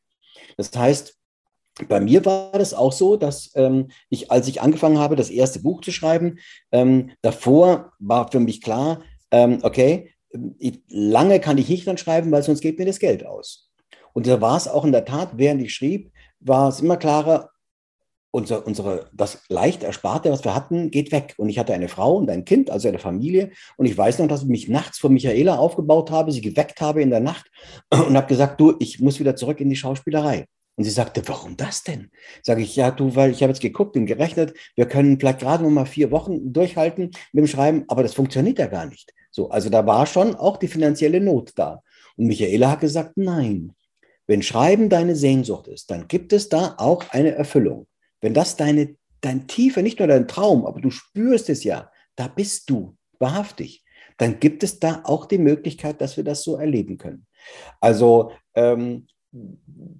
Das 0.56 0.70
heißt, 0.74 1.18
bei 1.86 2.00
mir 2.00 2.24
war 2.24 2.52
das 2.52 2.72
auch 2.72 2.92
so, 2.92 3.16
dass 3.16 3.50
ähm, 3.56 3.88
ich, 4.08 4.30
als 4.30 4.48
ich 4.48 4.62
angefangen 4.62 4.98
habe, 4.98 5.16
das 5.16 5.28
erste 5.28 5.60
Buch 5.60 5.82
zu 5.82 5.90
schreiben, 5.90 6.38
ähm, 6.72 7.10
davor 7.20 7.92
war 7.98 8.30
für 8.30 8.40
mich 8.40 8.62
klar, 8.62 9.02
ähm, 9.30 9.58
okay, 9.62 10.13
lange 10.88 11.40
kann 11.40 11.58
ich 11.58 11.68
nicht 11.68 11.86
dran 11.86 11.98
schreiben, 11.98 12.30
weil 12.32 12.42
sonst 12.42 12.60
geht 12.60 12.78
mir 12.78 12.86
das 12.86 12.98
Geld 12.98 13.24
aus. 13.24 13.70
Und 14.12 14.26
da 14.26 14.40
war 14.40 14.56
es 14.56 14.68
auch 14.68 14.84
in 14.84 14.92
der 14.92 15.04
Tat, 15.04 15.30
während 15.34 15.62
ich 15.62 15.74
schrieb, 15.74 16.12
war 16.40 16.68
es 16.68 16.80
immer 16.80 16.96
klarer, 16.96 17.50
unser, 18.30 18.66
unsere, 18.66 19.08
das 19.12 19.42
leicht 19.48 19.84
Ersparte, 19.84 20.30
was 20.30 20.44
wir 20.44 20.56
hatten, 20.56 20.90
geht 20.90 21.12
weg. 21.12 21.34
Und 21.36 21.48
ich 21.48 21.58
hatte 21.58 21.72
eine 21.72 21.88
Frau 21.88 22.16
und 22.16 22.28
ein 22.30 22.44
Kind, 22.44 22.68
also 22.68 22.88
eine 22.88 22.98
Familie. 22.98 23.52
Und 23.76 23.86
ich 23.86 23.96
weiß 23.96 24.18
noch, 24.18 24.26
dass 24.26 24.42
ich 24.42 24.48
mich 24.48 24.68
nachts 24.68 24.98
vor 24.98 25.10
Michaela 25.10 25.56
aufgebaut 25.56 26.10
habe, 26.10 26.32
sie 26.32 26.40
geweckt 26.40 26.80
habe 26.80 27.00
in 27.00 27.10
der 27.10 27.20
Nacht 27.20 27.46
und 27.90 28.16
habe 28.16 28.26
gesagt, 28.26 28.60
du, 28.60 28.74
ich 28.80 29.00
muss 29.00 29.20
wieder 29.20 29.36
zurück 29.36 29.60
in 29.60 29.70
die 29.70 29.76
Schauspielerei. 29.76 30.46
Und 30.76 30.82
sie 30.82 30.90
sagte, 30.90 31.22
warum 31.26 31.56
das 31.56 31.84
denn? 31.84 32.10
Sage 32.42 32.62
ich, 32.62 32.74
ja, 32.74 32.90
du, 32.90 33.14
weil 33.14 33.30
ich 33.30 33.42
habe 33.42 33.52
jetzt 33.52 33.62
geguckt 33.62 33.96
und 33.96 34.06
gerechnet, 34.06 34.54
wir 34.74 34.86
können 34.86 35.20
vielleicht 35.20 35.38
gerade 35.38 35.62
noch 35.62 35.70
mal 35.70 35.86
vier 35.86 36.10
Wochen 36.10 36.52
durchhalten 36.52 37.12
mit 37.32 37.44
dem 37.44 37.46
Schreiben, 37.46 37.84
aber 37.86 38.02
das 38.02 38.14
funktioniert 38.14 38.58
ja 38.58 38.66
gar 38.66 38.86
nicht. 38.86 39.12
So, 39.34 39.50
also 39.50 39.68
da 39.68 39.84
war 39.84 40.06
schon 40.06 40.36
auch 40.36 40.58
die 40.58 40.68
finanzielle 40.68 41.20
Not 41.20 41.54
da. 41.56 41.82
Und 42.16 42.28
Michaela 42.28 42.70
hat 42.70 42.80
gesagt, 42.80 43.16
nein, 43.16 43.72
wenn 44.28 44.42
Schreiben 44.42 44.88
deine 44.88 45.16
Sehnsucht 45.16 45.66
ist, 45.66 45.90
dann 45.90 46.06
gibt 46.06 46.32
es 46.32 46.48
da 46.48 46.76
auch 46.78 47.10
eine 47.10 47.34
Erfüllung. 47.34 47.88
Wenn 48.20 48.32
das 48.32 48.54
deine, 48.54 48.94
dein 49.22 49.48
Tiefe, 49.48 49.82
nicht 49.82 49.98
nur 49.98 50.06
dein 50.06 50.28
Traum, 50.28 50.64
aber 50.64 50.80
du 50.80 50.90
spürst 50.90 51.48
es 51.48 51.64
ja, 51.64 51.90
da 52.14 52.28
bist 52.28 52.70
du 52.70 52.96
wahrhaftig, 53.18 53.82
dann 54.18 54.38
gibt 54.38 54.62
es 54.62 54.78
da 54.78 55.00
auch 55.02 55.26
die 55.26 55.38
Möglichkeit, 55.38 56.00
dass 56.00 56.16
wir 56.16 56.22
das 56.22 56.44
so 56.44 56.54
erleben 56.54 56.96
können. 56.96 57.26
Also, 57.80 58.30
ähm, 58.54 59.08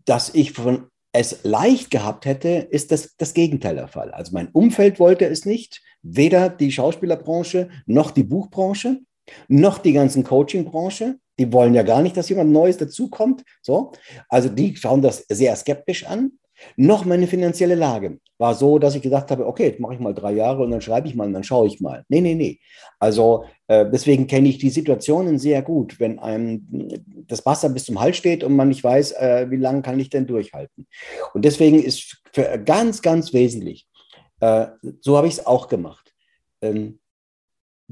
dass 0.05 0.33
ich 0.33 0.53
von 0.53 0.87
es 1.11 1.43
leicht 1.43 1.91
gehabt 1.91 2.25
hätte, 2.25 2.69
ist 2.71 2.93
das, 2.93 3.17
das 3.17 3.35
Gegenteil 3.35 3.75
der 3.75 3.89
Fall. 3.89 4.13
Also 4.13 4.33
mein 4.33 4.49
Umfeld 4.49 5.01
wollte 5.01 5.27
es 5.27 5.45
nicht, 5.45 5.83
weder 6.03 6.49
die 6.49 6.71
Schauspielerbranche 6.71 7.69
noch 7.87 8.13
die 8.13 8.23
Buchbranche 8.23 9.01
noch 9.49 9.79
die 9.79 9.93
ganzen 9.93 10.25
Coaching-Branche. 10.25 11.17
Die 11.39 11.53
wollen 11.53 11.75
ja 11.75 11.83
gar 11.83 12.03
nicht, 12.03 12.17
dass 12.17 12.29
jemand 12.29 12.53
Neues 12.53 12.77
dazukommt. 12.77 13.43
So. 13.63 13.93
Also 14.29 14.49
die 14.49 14.77
schauen 14.77 15.03
das 15.03 15.25
sehr 15.29 15.55
skeptisch 15.57 16.07
an. 16.07 16.33
Noch 16.77 17.05
meine 17.05 17.27
finanzielle 17.27 17.75
Lage 17.75 18.19
war 18.39 18.55
so, 18.55 18.79
dass 18.79 18.95
ich 18.95 19.03
gesagt 19.03 19.31
habe, 19.31 19.47
okay, 19.47 19.67
jetzt 19.67 19.81
mache 19.81 19.95
ich 19.95 20.01
mal 20.01 20.15
drei 20.15 20.33
Jahre 20.33 20.63
und 20.63 20.71
dann 20.71 20.81
schreibe 20.81 21.09
ich 21.09 21.15
mal 21.15 21.27
und 21.27 21.33
dann 21.33 21.45
schaue 21.45 21.67
ich 21.67 21.81
mal. 21.81 22.05
Nee, 22.09 22.21
nee, 22.21 22.35
nee. 22.35 22.61
Also 22.99 23.45
äh, 23.67 23.87
deswegen 23.91 24.27
kenne 24.27 24.49
ich 24.49 24.59
die 24.59 24.71
Situationen 24.71 25.39
sehr 25.39 25.63
gut, 25.63 25.99
wenn 26.01 26.19
einem 26.19 26.67
das 27.27 27.45
Wasser 27.45 27.69
bis 27.69 27.85
zum 27.85 28.01
Hals 28.01 28.17
steht 28.17 28.45
und 28.45 28.55
man 28.55 28.69
nicht 28.69 28.85
weiß, 28.85 29.13
äh, 29.13 29.47
wie 29.51 29.57
lange 29.57 29.83
kann 29.83 30.01
ich 30.01 30.11
denn 30.11 30.27
durchhalten. 30.27 30.87
Und 31.33 31.45
deswegen 31.45 31.83
ist 31.83 32.23
für 32.33 32.59
ganz, 32.65 33.03
ganz 33.03 33.33
wesentlich, 33.33 33.87
äh, 34.41 34.67
so 35.01 35.17
habe 35.17 35.27
ich 35.27 35.35
es 35.35 35.47
auch 35.47 35.69
gemacht. 35.69 36.13
Ähm, 36.63 36.99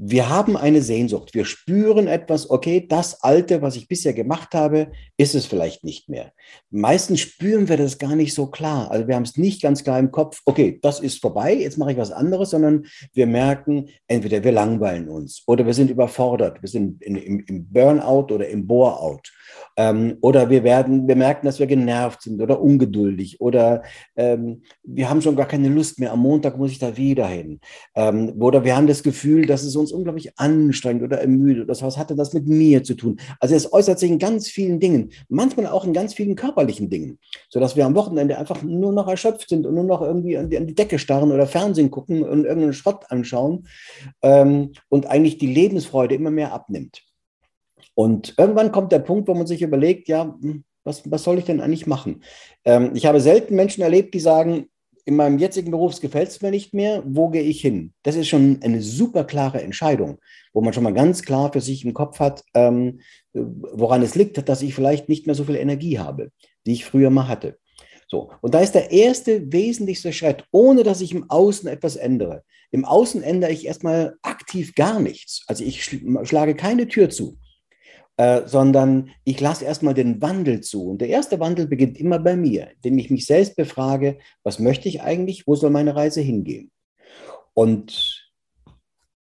wir 0.05 0.29
haben 0.29 0.57
eine 0.57 0.81
Sehnsucht. 0.81 1.33
Wir 1.33 1.45
spüren 1.45 2.07
etwas, 2.07 2.49
okay, 2.49 2.85
das 2.85 3.23
Alte, 3.23 3.61
was 3.61 3.77
ich 3.77 3.87
bisher 3.87 4.13
gemacht 4.13 4.53
habe, 4.53 4.91
ist 5.15 5.33
es 5.33 5.45
vielleicht 5.45 5.85
nicht 5.85 6.09
mehr. 6.09 6.33
Meistens 6.71 7.21
spüren 7.21 7.69
wir 7.69 7.77
das 7.77 7.99
gar 7.99 8.15
nicht 8.15 8.33
so 8.33 8.47
klar. 8.47 8.91
Also 8.91 9.07
wir 9.07 9.15
haben 9.15 9.23
es 9.23 9.37
nicht 9.37 9.61
ganz 9.61 9.83
klar 9.83 9.99
im 9.99 10.11
Kopf, 10.11 10.41
okay, 10.45 10.77
das 10.81 10.99
ist 10.99 11.21
vorbei, 11.21 11.53
jetzt 11.53 11.77
mache 11.77 11.93
ich 11.93 11.97
was 11.97 12.11
anderes, 12.11 12.49
sondern 12.49 12.85
wir 13.13 13.27
merken, 13.27 13.87
entweder 14.07 14.43
wir 14.43 14.51
langweilen 14.51 15.07
uns 15.07 15.43
oder 15.47 15.65
wir 15.65 15.73
sind 15.73 15.89
überfordert, 15.89 16.61
wir 16.61 16.69
sind 16.69 17.01
in, 17.01 17.15
im, 17.15 17.45
im 17.47 17.71
Burnout 17.71 18.33
oder 18.33 18.49
im 18.49 18.67
Bore-out. 18.67 19.31
Ähm, 19.77 20.17
oder 20.21 20.49
wir 20.49 20.63
werden, 20.63 21.07
wir 21.07 21.15
merken, 21.15 21.45
dass 21.45 21.59
wir 21.59 21.67
genervt 21.67 22.23
sind 22.23 22.41
oder 22.41 22.61
ungeduldig 22.61 23.39
oder 23.39 23.83
ähm, 24.15 24.63
wir 24.83 25.09
haben 25.09 25.21
schon 25.21 25.35
gar 25.35 25.47
keine 25.47 25.69
Lust 25.69 25.99
mehr. 25.99 26.11
Am 26.11 26.19
Montag 26.19 26.57
muss 26.57 26.71
ich 26.71 26.79
da 26.79 26.97
wieder 26.97 27.27
hin. 27.27 27.59
Ähm, 27.95 28.33
oder 28.39 28.63
wir 28.63 28.75
haben 28.75 28.87
das 28.87 29.01
Gefühl, 29.01 29.45
dass 29.45 29.63
es 29.63 29.75
uns 29.75 29.92
unglaublich 29.93 30.37
anstrengend 30.37 31.03
oder 31.03 31.19
ermüdet. 31.19 31.69
Das, 31.69 31.81
was 31.81 31.97
hatte 31.97 32.15
das 32.15 32.33
mit 32.33 32.47
mir 32.47 32.83
zu 32.83 32.95
tun? 32.95 33.19
Also 33.39 33.55
es 33.55 33.71
äußert 33.71 33.99
sich 33.99 34.11
in 34.11 34.19
ganz 34.19 34.47
vielen 34.47 34.79
Dingen, 34.79 35.11
manchmal 35.29 35.67
auch 35.67 35.85
in 35.85 35.93
ganz 35.93 36.13
vielen 36.13 36.35
körperlichen 36.35 36.89
Dingen, 36.89 37.19
sodass 37.49 37.75
wir 37.75 37.85
am 37.85 37.95
Wochenende 37.95 38.37
einfach 38.37 38.63
nur 38.63 38.91
noch 38.93 39.07
erschöpft 39.07 39.49
sind 39.49 39.65
und 39.65 39.75
nur 39.75 39.83
noch 39.83 40.01
irgendwie 40.01 40.37
an 40.37 40.49
die, 40.49 40.57
an 40.57 40.67
die 40.67 40.75
Decke 40.75 40.99
starren 40.99 41.31
oder 41.31 41.47
Fernsehen 41.47 41.91
gucken 41.91 42.23
und 42.23 42.45
irgendeinen 42.45 42.73
Schrott 42.73 43.05
anschauen 43.09 43.67
ähm, 44.21 44.71
und 44.89 45.07
eigentlich 45.07 45.37
die 45.37 45.53
Lebensfreude 45.53 46.15
immer 46.15 46.31
mehr 46.31 46.53
abnimmt. 46.53 47.03
Und 47.95 48.33
irgendwann 48.37 48.71
kommt 48.71 48.91
der 48.91 48.99
Punkt, 48.99 49.27
wo 49.27 49.33
man 49.33 49.47
sich 49.47 49.61
überlegt, 49.61 50.07
ja, 50.07 50.35
hm, 50.41 50.63
was, 50.83 51.09
was 51.09 51.23
soll 51.23 51.37
ich 51.37 51.45
denn 51.45 51.61
eigentlich 51.61 51.87
machen? 51.87 52.23
Ähm, 52.65 52.91
ich 52.93 53.05
habe 53.05 53.21
selten 53.21 53.55
Menschen 53.55 53.83
erlebt, 53.83 54.13
die 54.13 54.19
sagen, 54.19 54.67
in 55.05 55.15
meinem 55.15 55.37
jetzigen 55.37 55.71
Beruf 55.71 55.99
gefällt 55.99 56.29
es 56.29 56.41
mir 56.41 56.51
nicht 56.51 56.73
mehr, 56.73 57.03
wo 57.05 57.29
gehe 57.29 57.41
ich 57.41 57.61
hin? 57.61 57.93
Das 58.03 58.15
ist 58.15 58.27
schon 58.27 58.59
eine 58.63 58.81
super 58.81 59.23
klare 59.25 59.61
Entscheidung, 59.61 60.19
wo 60.53 60.61
man 60.61 60.73
schon 60.73 60.83
mal 60.83 60.93
ganz 60.93 61.23
klar 61.23 61.51
für 61.51 61.61
sich 61.61 61.83
im 61.83 61.93
Kopf 61.93 62.19
hat, 62.19 62.43
ähm, 62.53 63.01
woran 63.33 64.01
es 64.01 64.15
liegt, 64.15 64.47
dass 64.47 64.61
ich 64.61 64.73
vielleicht 64.73 65.09
nicht 65.09 65.25
mehr 65.25 65.35
so 65.35 65.43
viel 65.43 65.55
Energie 65.55 65.99
habe, 65.99 66.31
die 66.65 66.73
ich 66.73 66.85
früher 66.85 67.09
mal 67.09 67.27
hatte. 67.27 67.57
So, 68.07 68.31
und 68.41 68.53
da 68.53 68.59
ist 68.59 68.75
der 68.75 68.91
erste 68.91 69.51
wesentlichste 69.51 70.13
Schritt, 70.13 70.45
ohne 70.51 70.83
dass 70.83 71.01
ich 71.01 71.13
im 71.13 71.29
Außen 71.29 71.67
etwas 71.67 71.95
ändere. 71.95 72.43
Im 72.71 72.85
Außen 72.85 73.23
ändere 73.23 73.51
ich 73.51 73.65
erstmal 73.65 74.15
aktiv 74.21 74.75
gar 74.75 74.99
nichts. 74.99 75.43
Also 75.47 75.63
ich 75.63 75.83
schlage 75.83 76.55
keine 76.55 76.87
Tür 76.87 77.09
zu. 77.09 77.37
Äh, 78.15 78.43
sondern 78.45 79.09
ich 79.23 79.41
lasse 79.41 79.65
erstmal 79.65 79.95
den 79.95 80.21
Wandel 80.21 80.61
zu. 80.61 80.87
Und 80.87 80.99
der 80.99 81.09
erste 81.09 81.39
Wandel 81.39 81.65
beginnt 81.65 81.99
immer 81.99 82.19
bei 82.19 82.35
mir, 82.35 82.69
indem 82.75 82.99
ich 82.99 83.09
mich 83.09 83.25
selbst 83.25 83.55
befrage, 83.55 84.19
was 84.43 84.59
möchte 84.59 84.87
ich 84.87 85.01
eigentlich, 85.01 85.47
wo 85.47 85.55
soll 85.55 85.71
meine 85.71 85.95
Reise 85.95 86.21
hingehen? 86.21 86.69
Und 87.55 88.31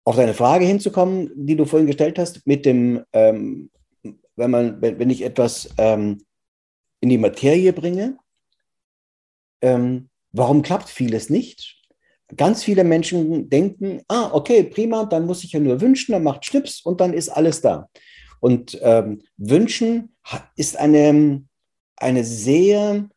auf 0.03 0.15
deine 0.15 0.33
Frage 0.33 0.65
hinzukommen, 0.65 1.29
die 1.35 1.55
du 1.55 1.65
vorhin 1.65 1.85
gestellt 1.85 2.17
hast, 2.17 2.47
mit 2.47 2.65
dem, 2.65 3.03
ähm, 3.13 3.69
wenn, 4.35 4.49
man, 4.49 4.81
wenn, 4.81 4.97
wenn 4.97 5.11
ich 5.11 5.21
etwas 5.21 5.69
ähm, 5.77 6.23
in 7.01 7.09
die 7.09 7.19
Materie 7.19 7.73
bringe, 7.73 8.17
ähm, 9.61 10.09
warum 10.31 10.63
klappt 10.63 10.89
vieles 10.89 11.29
nicht? 11.29 11.77
Ganz 12.35 12.63
viele 12.63 12.83
Menschen 12.83 13.47
denken, 13.47 14.01
ah, 14.07 14.31
okay, 14.33 14.63
prima, 14.63 15.05
dann 15.05 15.27
muss 15.27 15.43
ich 15.43 15.51
ja 15.51 15.59
nur 15.59 15.81
wünschen, 15.81 16.13
dann 16.13 16.23
macht 16.23 16.45
Schnips 16.45 16.81
und 16.81 16.99
dann 16.99 17.13
ist 17.13 17.29
alles 17.29 17.61
da. 17.61 17.87
Und 18.41 18.77
ähm, 18.81 19.21
Wünschen 19.37 20.15
ist 20.57 20.75
eine, 20.75 21.45
eine 21.95 22.23
sehr 22.25 23.07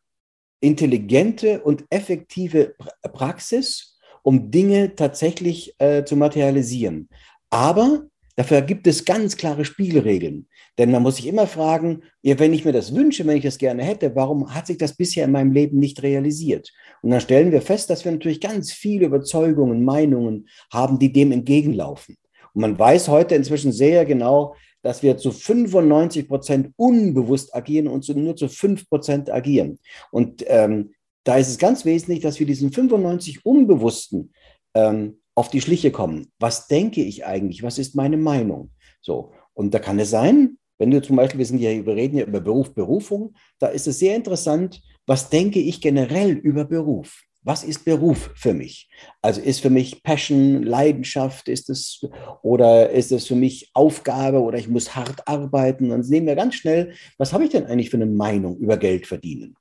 intelligente 0.61 1.61
und 1.61 1.83
effektive 1.89 2.75
Praxis, 3.11 3.97
um 4.23 4.51
Dinge 4.51 4.95
tatsächlich 4.95 5.75
äh, 5.79 6.05
zu 6.05 6.15
materialisieren. 6.15 7.09
Aber 7.49 8.05
dafür 8.35 8.61
gibt 8.61 8.87
es 8.87 9.05
ganz 9.05 9.35
klare 9.35 9.65
Spielregeln. 9.65 10.47
Denn 10.77 10.91
man 10.91 11.01
muss 11.01 11.15
sich 11.15 11.27
immer 11.27 11.47
fragen, 11.47 12.03
ja, 12.21 12.37
wenn 12.37 12.53
ich 12.53 12.65
mir 12.65 12.73
das 12.73 12.93
wünsche, 12.93 13.25
wenn 13.25 13.37
ich 13.37 13.43
das 13.43 13.57
gerne 13.57 13.83
hätte, 13.83 14.15
warum 14.15 14.53
hat 14.53 14.67
sich 14.67 14.77
das 14.77 14.95
bisher 14.95 15.25
in 15.25 15.31
meinem 15.31 15.53
Leben 15.53 15.79
nicht 15.79 16.03
realisiert? 16.03 16.71
Und 17.01 17.11
dann 17.11 17.21
stellen 17.21 17.51
wir 17.51 17.61
fest, 17.61 17.89
dass 17.89 18.03
wir 18.05 18.11
natürlich 18.11 18.41
ganz 18.41 18.73
viele 18.73 19.07
Überzeugungen, 19.07 19.83
Meinungen 19.83 20.49
haben, 20.71 20.99
die 20.99 21.11
dem 21.11 21.31
entgegenlaufen. 21.31 22.17
Und 22.53 22.61
man 22.61 22.77
weiß 22.77 23.07
heute 23.07 23.35
inzwischen 23.35 23.71
sehr 23.71 24.05
genau, 24.05 24.55
dass 24.85 25.01
wir 25.01 25.17
zu 25.17 25.31
95 25.31 26.27
Prozent 26.27 26.71
unbewusst 26.75 27.55
agieren 27.55 27.87
und 27.87 28.07
nur 28.07 28.35
zu 28.35 28.47
5 28.47 28.87
Prozent 28.87 29.31
agieren. 29.31 29.79
Und 30.11 30.43
ähm, 30.45 30.91
da 31.23 31.37
ist 31.37 31.49
es 31.49 31.57
ganz 31.57 31.85
wesentlich, 31.85 32.19
dass 32.19 32.39
wir 32.39 32.45
diesen 32.45 32.71
95 32.71 33.43
Unbewussten 33.43 34.31
ähm, 34.75 35.17
auf 35.33 35.49
die 35.49 35.59
Schliche 35.59 35.89
kommen. 35.89 36.31
Was 36.37 36.67
denke 36.67 37.01
ich 37.01 37.25
eigentlich? 37.25 37.63
Was 37.63 37.79
ist 37.79 37.95
meine 37.95 38.17
Meinung? 38.17 38.69
So. 39.01 39.31
Und 39.55 39.73
da 39.73 39.79
kann 39.79 39.97
es 39.97 40.11
sein, 40.11 40.59
wenn 40.77 40.91
du 40.91 41.01
zum 41.01 41.15
Beispiel, 41.15 41.39
wir 41.39 41.47
sind 41.47 41.61
ja, 41.61 41.71
wir 41.83 41.95
reden 41.95 42.17
ja 42.17 42.25
über 42.25 42.39
Beruf, 42.39 42.75
Berufung, 42.75 43.33
da 43.57 43.69
ist 43.69 43.87
es 43.87 43.97
sehr 43.97 44.15
interessant, 44.15 44.83
was 45.07 45.31
denke 45.31 45.59
ich 45.59 45.81
generell 45.81 46.33
über 46.33 46.63
Beruf? 46.63 47.23
Was 47.45 47.63
ist 47.63 47.85
Beruf 47.85 48.31
für 48.35 48.53
mich? 48.53 48.89
Also 49.21 49.39
ist 49.39 49.61
für 49.61 49.69
mich 49.69 50.01
Passion, 50.01 50.63
Leidenschaft, 50.63 51.47
ist 51.47 51.69
es 51.69 52.03
oder 52.41 52.89
ist 52.89 53.11
es 53.11 53.27
für 53.27 53.35
mich 53.35 53.69
Aufgabe 53.73 54.41
oder 54.41 54.57
ich 54.57 54.67
muss 54.67 54.95
hart 54.95 55.27
arbeiten? 55.27 55.89
Dann 55.89 56.03
sehen 56.03 56.25
wir 56.25 56.35
ganz 56.35 56.55
schnell, 56.55 56.93
was 57.19 57.33
habe 57.33 57.45
ich 57.45 57.51
denn 57.51 57.67
eigentlich 57.67 57.91
für 57.91 57.97
eine 57.97 58.07
Meinung 58.07 58.57
über 58.57 58.77
Geld 58.77 59.05
verdienen? 59.05 59.55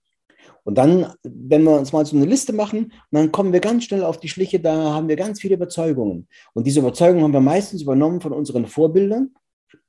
Und 0.64 0.78
dann, 0.78 1.12
wenn 1.22 1.62
wir 1.62 1.78
uns 1.78 1.92
mal 1.92 2.06
so 2.06 2.16
eine 2.16 2.24
Liste 2.24 2.54
machen, 2.54 2.90
dann 3.10 3.30
kommen 3.30 3.52
wir 3.52 3.60
ganz 3.60 3.84
schnell 3.84 4.02
auf 4.02 4.18
die 4.18 4.30
Schliche, 4.30 4.60
da 4.60 4.94
haben 4.94 5.08
wir 5.08 5.16
ganz 5.16 5.42
viele 5.42 5.56
Überzeugungen. 5.56 6.26
Und 6.54 6.66
diese 6.66 6.80
Überzeugungen 6.80 7.22
haben 7.22 7.34
wir 7.34 7.40
meistens 7.40 7.82
übernommen 7.82 8.22
von 8.22 8.32
unseren 8.32 8.66
Vorbildern 8.66 9.34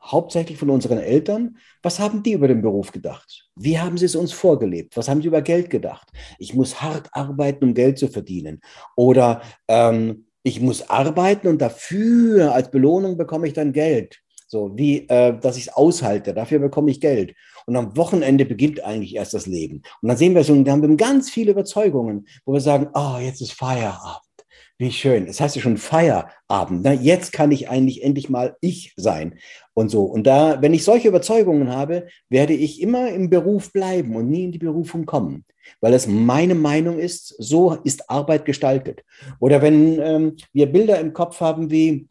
hauptsächlich 0.02 0.58
von 0.58 0.69
unseren 0.69 0.98
Eltern. 0.98 1.58
Was 1.82 2.00
haben 2.00 2.24
die 2.24 2.34
über 2.34 2.48
den 2.48 2.62
Beruf 2.62 2.91
gedacht? 2.91 3.50
Wie 3.56 3.80
haben 3.80 3.98
sie 3.98 4.06
es 4.06 4.15
uns 4.15 4.32
vorgelebt? 4.32 4.98
Was 4.98 5.10
haben 5.10 5.21
sie 5.21 5.28
über 5.28 5.41
Geld 5.41 5.69
gedacht? 5.69 6.08
Ich 6.39 6.54
muss 6.54 6.82
hart 6.82 7.10
arbeiten, 7.12 7.65
um 7.65 7.74
Geld 7.74 7.98
zu 7.98 8.08
verdienen. 8.08 8.62
Oder 8.95 9.41
ähm, 9.67 10.26
ich 10.43 10.62
muss 10.62 10.89
arbeiten 10.89 11.48
und 11.48 11.62
dafür 11.62 12.54
als 12.54 12.69
Belohnung 12.69 13.17
bekomme 13.17 13.48
ich 13.48 13.54
dann 13.54 13.74
Geld. 13.74 14.19
So 14.48 14.71
wie, 14.78 15.08
äh, 15.10 15.38
dass 15.39 15.58
ich 15.58 15.67
es 15.67 15.74
aushalte, 15.74 16.34
dafür 16.34 16.60
bekomme 16.60 16.91
ich 16.91 17.02
Geld. 17.02 17.36
Und 17.65 17.76
am 17.76 17.98
Wochenende 17.98 18.45
beginnt 18.45 18.84
eigentlich 18.84 19.15
erst 19.15 19.34
das 19.34 19.48
Leben. 19.48 19.82
Und 20.02 20.10
dann 20.10 20.17
sehen 20.17 20.36
wir 20.36 20.43
so, 20.43 20.62
da 20.63 20.71
haben 20.71 20.88
wir 20.88 20.95
ganz 20.95 21.32
viele 21.32 21.52
Überzeugungen, 21.52 22.28
wo 22.45 22.54
wir 22.54 22.62
sagen, 22.62 22.89
oh, 22.93 23.17
jetzt 23.19 23.41
ist 23.41 23.54
Feierabend. 23.54 24.21
Wie 24.78 24.91
schön. 24.91 25.26
Das 25.26 25.39
heißt 25.39 25.56
ja 25.56 25.62
schon 25.62 25.78
Feierabend. 25.78 26.84
Na, 26.84 26.93
jetzt 26.93 27.32
kann 27.32 27.52
ich 27.52 27.69
eigentlich 27.69 28.04
endlich 28.04 28.30
mal 28.30 28.58
ich 28.60 28.93
sein 28.98 29.39
und 29.75 29.89
so. 29.89 30.03
Und 30.03 30.25
da, 30.25 30.61
wenn 30.61 30.73
ich 30.73 30.83
solche 30.83 31.09
Überzeugungen 31.09 31.69
habe, 31.69 32.07
werde 32.29 32.53
ich 32.53 32.81
immer 32.81 33.09
im 33.09 33.29
Beruf 33.29 33.71
bleiben 33.71 34.15
und 34.15 34.29
nie 34.29 34.45
in 34.45 34.51
die 34.51 34.57
Berufung 34.57 35.05
kommen, 35.05 35.45
weil 35.81 35.93
es 35.93 36.07
meine 36.07 36.55
Meinung 36.55 36.97
ist, 36.97 37.35
so 37.38 37.75
ist 37.83 38.09
Arbeit 38.09 38.45
gestaltet. 38.45 39.03
Oder 39.39 39.61
wenn 39.61 39.99
ähm, 39.99 40.35
wir 40.53 40.65
Bilder 40.65 40.99
im 40.99 41.13
Kopf 41.13 41.41
haben 41.41 41.69
wie, 41.69 42.07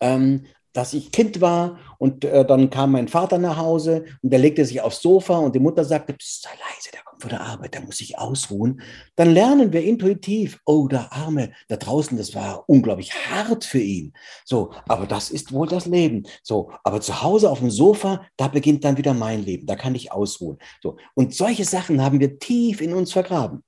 ähm, 0.00 0.46
dass 0.72 0.92
ich 0.92 1.12
Kind 1.12 1.40
war 1.40 1.78
und 1.98 2.24
äh, 2.24 2.44
dann 2.44 2.70
kam 2.70 2.92
mein 2.92 3.08
Vater 3.08 3.38
nach 3.38 3.56
Hause 3.56 4.04
und 4.22 4.30
der 4.32 4.38
legte 4.38 4.64
sich 4.64 4.80
aufs 4.80 5.02
Sofa 5.02 5.38
und 5.38 5.54
die 5.54 5.60
Mutter 5.60 5.84
sagte, 5.84 6.14
sei 6.20 6.50
leise, 6.50 6.90
der 6.92 7.02
kommt 7.02 7.22
von 7.22 7.30
der 7.30 7.40
Arbeit, 7.40 7.74
der 7.74 7.82
muss 7.82 7.98
sich 7.98 8.18
ausruhen. 8.18 8.80
Dann 9.16 9.32
lernen 9.32 9.72
wir 9.72 9.82
intuitiv, 9.82 10.60
oh, 10.64 10.86
der 10.88 11.12
Arme 11.12 11.52
da 11.68 11.76
draußen, 11.76 12.16
das 12.16 12.34
war 12.34 12.64
unglaublich 12.68 13.12
hart 13.12 13.64
für 13.64 13.80
ihn. 13.80 14.12
So, 14.44 14.72
aber 14.88 15.06
das 15.06 15.30
ist 15.30 15.52
wohl 15.52 15.66
das 15.66 15.86
Leben. 15.86 16.24
So, 16.42 16.70
aber 16.84 17.00
zu 17.00 17.22
Hause 17.22 17.50
auf 17.50 17.58
dem 17.58 17.70
Sofa, 17.70 18.26
da 18.36 18.48
beginnt 18.48 18.84
dann 18.84 18.96
wieder 18.96 19.14
mein 19.14 19.44
Leben, 19.44 19.66
da 19.66 19.76
kann 19.76 19.94
ich 19.94 20.12
ausruhen. 20.12 20.58
So, 20.82 20.96
und 21.14 21.34
solche 21.34 21.64
Sachen 21.64 22.02
haben 22.02 22.20
wir 22.20 22.38
tief 22.38 22.80
in 22.80 22.94
uns 22.94 23.12
vergraben. 23.12 23.62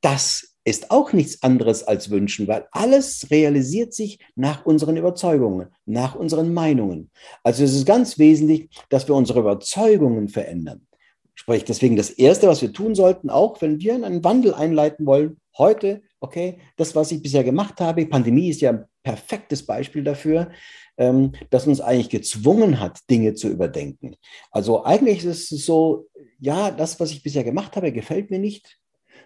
Das 0.00 0.49
ist 0.64 0.90
auch 0.90 1.12
nichts 1.12 1.42
anderes 1.42 1.82
als 1.84 2.10
Wünschen, 2.10 2.46
weil 2.46 2.66
alles 2.72 3.30
realisiert 3.30 3.94
sich 3.94 4.18
nach 4.34 4.66
unseren 4.66 4.96
Überzeugungen, 4.96 5.68
nach 5.86 6.14
unseren 6.14 6.52
Meinungen. 6.52 7.10
Also 7.42 7.64
es 7.64 7.74
ist 7.74 7.86
ganz 7.86 8.18
wesentlich, 8.18 8.68
dass 8.88 9.08
wir 9.08 9.14
unsere 9.14 9.40
Überzeugungen 9.40 10.28
verändern. 10.28 10.86
Sprich, 11.34 11.64
deswegen 11.64 11.96
das 11.96 12.10
Erste, 12.10 12.48
was 12.48 12.60
wir 12.60 12.72
tun 12.72 12.94
sollten, 12.94 13.30
auch 13.30 13.62
wenn 13.62 13.80
wir 13.80 13.94
einen 13.94 14.22
Wandel 14.22 14.52
einleiten 14.52 15.06
wollen, 15.06 15.38
heute, 15.56 16.02
okay, 16.20 16.58
das, 16.76 16.94
was 16.94 17.10
ich 17.12 17.22
bisher 17.22 17.44
gemacht 17.44 17.80
habe, 17.80 18.04
Pandemie 18.04 18.50
ist 18.50 18.60
ja 18.60 18.70
ein 18.70 18.84
perfektes 19.02 19.64
Beispiel 19.64 20.04
dafür, 20.04 20.50
ähm, 20.98 21.32
dass 21.48 21.66
uns 21.66 21.80
eigentlich 21.80 22.10
gezwungen 22.10 22.78
hat, 22.78 22.98
Dinge 23.08 23.32
zu 23.32 23.48
überdenken. 23.48 24.16
Also 24.50 24.84
eigentlich 24.84 25.24
ist 25.24 25.50
es 25.50 25.64
so, 25.64 26.08
ja, 26.38 26.70
das, 26.70 27.00
was 27.00 27.10
ich 27.10 27.22
bisher 27.22 27.44
gemacht 27.44 27.74
habe, 27.76 27.90
gefällt 27.90 28.30
mir 28.30 28.38
nicht 28.38 28.79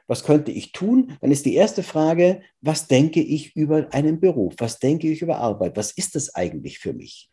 was 0.07 0.25
könnte 0.25 0.51
ich 0.51 0.73
tun? 0.73 1.17
Dann 1.21 1.31
ist 1.31 1.47
die 1.47 1.55
erste 1.55 1.83
Frage, 1.83 2.43
was 2.61 2.89
denke 2.89 3.21
ich 3.21 3.57
über 3.57 3.89
einen 3.93 4.21
Beruf? 4.21 4.55
Was 4.59 4.79
denke 4.79 5.11
ich 5.11 5.23
über 5.23 5.39
Arbeit? 5.39 5.77
Was 5.77 5.93
ist 5.93 6.15
das 6.15 6.35
eigentlich 6.35 6.79
für 6.79 6.93
mich? 6.93 7.31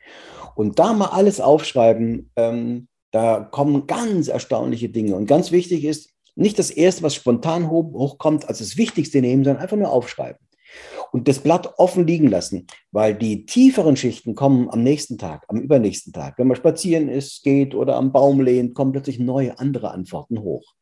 Und 0.56 0.80
da 0.80 0.94
mal 0.94 1.08
alles 1.08 1.40
aufschreiben, 1.40 2.32
ähm, 2.36 2.88
da 3.12 3.42
kommen 3.42 3.88
ganz 3.88 4.30
erstaunliche 4.30 4.90
Dinge. 4.90 5.16
Und 5.16 5.26
ganz 5.26 5.52
wichtig 5.52 5.84
ist, 5.84 6.12
nicht 6.36 6.58
das 6.60 6.72
Erste, 6.72 7.04
was 7.04 7.14
spontan 7.14 7.70
hochkommt, 7.70 8.48
als 8.48 8.60
das 8.60 8.78
Wichtigste 8.78 9.20
nehmen, 9.20 9.44
sondern 9.44 9.62
einfach 9.62 9.78
nur 9.78 9.92
aufschreiben. 9.92 10.40
Und 11.12 11.28
das 11.28 11.40
Blatt 11.40 11.74
offen 11.78 12.08
liegen 12.08 12.28
lassen, 12.28 12.68
weil 12.92 13.14
die 13.16 13.46
tieferen 13.46 13.96
Schichten 13.96 14.36
kommen 14.36 14.70
am 14.70 14.84
nächsten 14.84 15.18
Tag, 15.18 15.44
am 15.48 15.58
übernächsten 15.58 16.14
Tag. 16.14 16.38
Wenn 16.38 16.48
man 16.48 16.58
spazieren 16.58 17.10
ist, 17.10 17.44
geht 17.44 17.76
oder 17.76 17.96
am 17.96 18.12
Baum 18.12 18.42
lehnt, 18.42 18.76
kommen 18.76 18.92
plötzlich 18.92 19.20
neue, 19.20 19.60
andere 19.60 19.92
Antworten 19.92 20.42
hoch. 20.42 20.74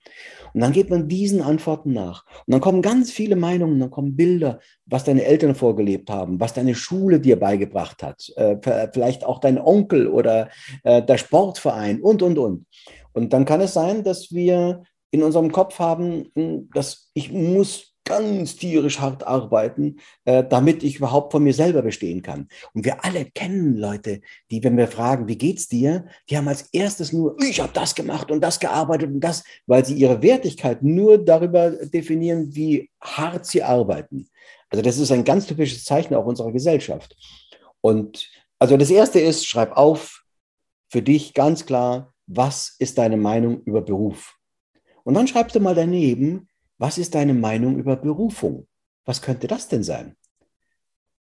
Und 0.53 0.61
dann 0.61 0.71
geht 0.71 0.89
man 0.89 1.07
diesen 1.07 1.41
Antworten 1.41 1.93
nach. 1.93 2.25
Und 2.45 2.53
dann 2.53 2.61
kommen 2.61 2.81
ganz 2.81 3.11
viele 3.11 3.35
Meinungen, 3.35 3.79
dann 3.79 3.91
kommen 3.91 4.15
Bilder, 4.15 4.59
was 4.85 5.03
deine 5.03 5.23
Eltern 5.23 5.55
vorgelebt 5.55 6.09
haben, 6.09 6.39
was 6.39 6.53
deine 6.53 6.75
Schule 6.75 7.19
dir 7.19 7.39
beigebracht 7.39 8.03
hat, 8.03 8.31
äh, 8.35 8.57
vielleicht 8.93 9.25
auch 9.25 9.39
dein 9.39 9.59
Onkel 9.59 10.07
oder 10.07 10.49
äh, 10.83 11.03
der 11.03 11.17
Sportverein 11.17 12.01
und, 12.01 12.21
und, 12.21 12.37
und. 12.37 12.65
Und 13.13 13.33
dann 13.33 13.45
kann 13.45 13.61
es 13.61 13.73
sein, 13.73 14.03
dass 14.03 14.31
wir 14.31 14.83
in 15.11 15.23
unserem 15.23 15.51
Kopf 15.51 15.79
haben, 15.79 16.29
hm, 16.35 16.69
dass 16.73 17.09
ich 17.13 17.31
muss 17.31 17.95
ganz 18.09 18.55
tierisch 18.55 18.99
hart 18.99 19.25
arbeiten, 19.25 19.99
äh, 20.25 20.43
damit 20.43 20.81
ich 20.83 20.95
überhaupt 20.95 21.31
von 21.31 21.43
mir 21.43 21.53
selber 21.53 21.83
bestehen 21.83 22.23
kann. 22.23 22.47
Und 22.73 22.83
wir 22.83 23.05
alle 23.05 23.25
kennen 23.25 23.77
Leute, 23.77 24.21
die, 24.49 24.63
wenn 24.63 24.77
wir 24.77 24.87
fragen, 24.87 25.27
wie 25.27 25.37
geht's 25.37 25.67
dir, 25.67 26.05
die 26.27 26.35
haben 26.35 26.47
als 26.47 26.63
erstes 26.73 27.13
nur, 27.13 27.37
ich 27.39 27.61
habe 27.61 27.71
das 27.71 27.93
gemacht 27.93 28.31
und 28.31 28.41
das 28.41 28.59
gearbeitet 28.59 29.11
und 29.11 29.19
das, 29.19 29.43
weil 29.67 29.85
sie 29.85 29.93
ihre 29.93 30.23
Wertigkeit 30.23 30.81
nur 30.81 31.19
darüber 31.19 31.69
definieren, 31.69 32.55
wie 32.55 32.89
hart 32.99 33.45
sie 33.45 33.61
arbeiten. 33.61 34.27
Also 34.71 34.81
das 34.81 34.97
ist 34.97 35.11
ein 35.11 35.23
ganz 35.23 35.45
typisches 35.45 35.83
Zeichen 35.83 36.15
auch 36.15 36.25
unserer 36.25 36.51
Gesellschaft. 36.51 37.15
Und 37.79 38.27
also 38.57 38.75
das 38.75 38.89
erste 38.89 39.19
ist, 39.19 39.45
schreib 39.45 39.77
auf 39.77 40.23
für 40.89 41.03
dich 41.03 41.35
ganz 41.35 41.67
klar, 41.67 42.15
was 42.25 42.75
ist 42.79 42.97
deine 42.97 43.17
Meinung 43.17 43.61
über 43.65 43.81
Beruf? 43.81 44.35
Und 45.03 45.13
dann 45.13 45.27
schreibst 45.27 45.55
du 45.55 45.59
mal 45.59 45.75
daneben, 45.75 46.48
was 46.79 46.97
ist 46.97 47.13
deine 47.13 47.35
Meinung 47.35 47.77
über 47.77 47.95
Berufung? 47.95 48.67
Was 49.05 49.21
könnte 49.21 49.47
das 49.47 49.67
denn 49.67 49.83
sein? 49.83 50.15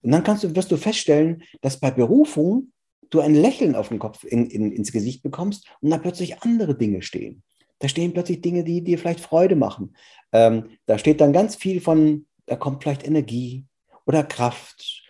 Und 0.01 0.11
dann 0.11 0.23
kannst 0.23 0.43
du, 0.43 0.55
wirst 0.55 0.71
du 0.71 0.77
feststellen, 0.77 1.43
dass 1.61 1.79
bei 1.79 1.91
Berufung 1.91 2.71
du 3.09 3.19
ein 3.19 3.35
Lächeln 3.35 3.75
auf 3.75 3.89
den 3.89 3.99
Kopf, 3.99 4.23
in, 4.23 4.49
in, 4.49 4.71
ins 4.71 4.91
Gesicht 4.91 5.21
bekommst 5.21 5.67
und 5.81 5.89
da 5.89 5.97
plötzlich 5.97 6.41
andere 6.41 6.77
Dinge 6.77 7.01
stehen. 7.01 7.43
Da 7.79 7.87
stehen 7.87 8.13
plötzlich 8.13 8.41
Dinge, 8.41 8.63
die 8.63 8.83
dir 8.83 8.97
vielleicht 8.97 9.19
Freude 9.19 9.55
machen. 9.55 9.95
Ähm, 10.31 10.69
da 10.85 10.97
steht 10.97 11.21
dann 11.21 11.33
ganz 11.33 11.55
viel 11.55 11.81
von, 11.81 12.25
da 12.45 12.55
kommt 12.55 12.83
vielleicht 12.83 13.05
Energie 13.05 13.65
oder 14.05 14.23
Kraft 14.23 15.03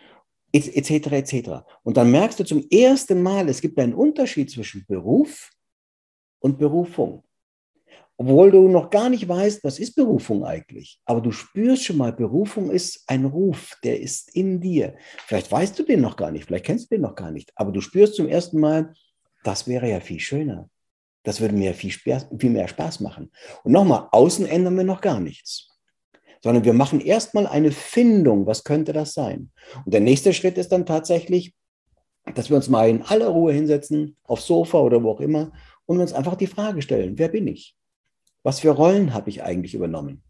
etc. 0.52 0.90
etc. 1.12 1.50
Und 1.84 1.98
dann 1.98 2.10
merkst 2.10 2.40
du 2.40 2.44
zum 2.44 2.66
ersten 2.70 3.22
Mal, 3.22 3.50
es 3.50 3.62
gibt 3.62 3.78
einen 3.80 3.94
Unterschied 3.94 4.50
zwischen 4.50 4.86
Beruf 4.88 5.52
und 6.40 6.58
Berufung 6.58 7.24
obwohl 8.20 8.52
du 8.52 8.68
noch 8.68 8.90
gar 8.90 9.10
nicht 9.10 9.30
weißt, 9.30 9.64
was 9.64 9.80
ist 9.80 9.96
Berufung 9.96 10.44
eigentlich. 10.44 11.00
Aber 11.06 11.22
du 11.22 11.32
spürst 11.32 11.86
schon 11.86 11.96
mal, 11.96 12.12
Berufung 12.12 12.70
ist 12.70 13.06
ein 13.08 13.24
Ruf, 13.24 13.78
der 13.82 14.02
ist 14.02 14.36
in 14.36 14.60
dir. 14.60 14.96
Vielleicht 15.26 15.50
weißt 15.50 15.80
du 15.80 15.84
den 15.84 16.02
noch 16.02 16.18
gar 16.18 16.30
nicht, 16.30 16.44
vielleicht 16.44 16.66
kennst 16.66 16.92
du 16.92 16.96
den 16.96 17.02
noch 17.04 17.16
gar 17.16 17.32
nicht, 17.32 17.50
aber 17.56 17.72
du 17.72 17.80
spürst 17.80 18.16
zum 18.16 18.28
ersten 18.28 18.60
Mal, 18.60 18.94
das 19.46 19.70
wäre 19.70 19.90
ja 19.90 20.02
viel 20.02 20.20
schöner. 20.20 20.70
Das 21.24 21.40
würde 21.40 21.56
mir 21.56 21.74
viel, 21.74 21.94
viel 21.94 22.50
mehr 22.50 22.68
Spaß 22.68 23.00
machen. 23.00 23.32
Und 23.64 23.72
nochmal, 23.72 24.10
außen 24.12 24.46
ändern 24.46 24.76
wir 24.76 24.84
noch 24.84 25.00
gar 25.00 25.22
nichts. 25.22 25.70
Sondern 26.44 26.66
wir 26.66 26.74
machen 26.74 27.00
erstmal 27.00 27.48
eine 27.48 27.72
Findung, 27.72 28.46
was 28.46 28.66
könnte 28.66 28.92
das 28.92 29.14
sein? 29.14 29.50
Und 29.86 29.94
der 29.94 30.02
nächste 30.02 30.34
Schritt 30.34 30.58
ist 30.58 30.74
dann 30.74 30.86
tatsächlich, 30.86 31.54
dass 32.36 32.50
wir 32.50 32.58
uns 32.58 32.68
mal 32.68 32.90
in 32.90 33.02
aller 33.02 33.30
Ruhe 33.30 33.54
hinsetzen, 33.54 34.18
aufs 34.24 34.46
Sofa 34.46 34.80
oder 34.80 35.02
wo 35.04 35.12
auch 35.12 35.22
immer, 35.22 35.54
und 35.86 36.02
uns 36.02 36.12
einfach 36.12 36.36
die 36.36 36.48
Frage 36.48 36.82
stellen, 36.82 37.18
wer 37.18 37.30
bin 37.30 37.48
ich? 37.48 37.79
Was 38.44 38.60
für 38.60 38.72
Rollen 38.72 39.14
habe 39.14 39.30
ich 39.30 39.44
eigentlich 39.44 39.74
übernommen? 39.74 40.24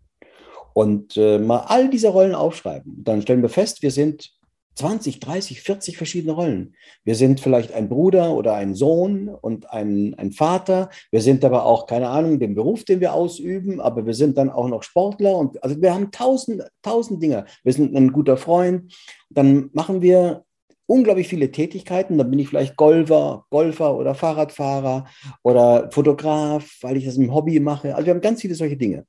Und 0.73 1.17
äh, 1.17 1.39
mal 1.39 1.65
all 1.67 1.89
diese 1.89 2.09
Rollen 2.09 2.35
aufschreiben. 2.35 3.03
Dann 3.03 3.21
stellen 3.21 3.41
wir 3.41 3.49
fest, 3.49 3.81
wir 3.81 3.91
sind 3.91 4.31
20, 4.79 5.19
30, 5.19 5.61
40 5.61 5.97
verschiedene 5.97 6.31
Rollen. 6.31 6.73
Wir 7.03 7.15
sind 7.15 7.41
vielleicht 7.41 7.73
ein 7.73 7.89
Bruder 7.89 8.31
oder 8.31 8.53
ein 8.53 8.75
Sohn 8.75 9.27
und 9.27 9.69
ein, 9.69 10.15
ein 10.17 10.31
Vater. 10.31 10.89
Wir 11.11 11.21
sind 11.21 11.43
aber 11.43 11.65
auch, 11.65 11.85
keine 11.85 12.07
Ahnung, 12.07 12.39
den 12.39 12.55
Beruf, 12.55 12.85
den 12.85 13.01
wir 13.01 13.13
ausüben, 13.13 13.81
aber 13.81 14.05
wir 14.05 14.13
sind 14.13 14.37
dann 14.37 14.49
auch 14.49 14.69
noch 14.69 14.83
Sportler 14.83 15.35
und 15.35 15.61
also 15.63 15.81
wir 15.81 15.93
haben 15.93 16.11
tausend, 16.11 16.63
tausend 16.81 17.21
Dinge. 17.21 17.45
Wir 17.63 17.73
sind 17.73 17.93
ein 17.93 18.13
guter 18.13 18.37
Freund. 18.37 18.93
Dann 19.29 19.69
machen 19.73 20.01
wir 20.01 20.45
unglaublich 20.89 21.27
viele 21.27 21.51
Tätigkeiten. 21.51 22.17
Dann 22.17 22.29
bin 22.31 22.39
ich 22.39 22.49
vielleicht 22.49 22.75
Golfer, 22.75 23.45
Golfer 23.51 23.95
oder 23.95 24.15
Fahrradfahrer 24.15 25.07
oder 25.43 25.89
Fotograf, 25.91 26.77
weil 26.81 26.97
ich 26.97 27.05
das 27.05 27.17
im 27.17 27.33
Hobby 27.33 27.59
mache. 27.59 27.95
Also 27.95 28.07
wir 28.07 28.13
haben 28.13 28.21
ganz 28.21 28.41
viele 28.41 28.55
solche 28.55 28.75
Dinge. 28.75 29.05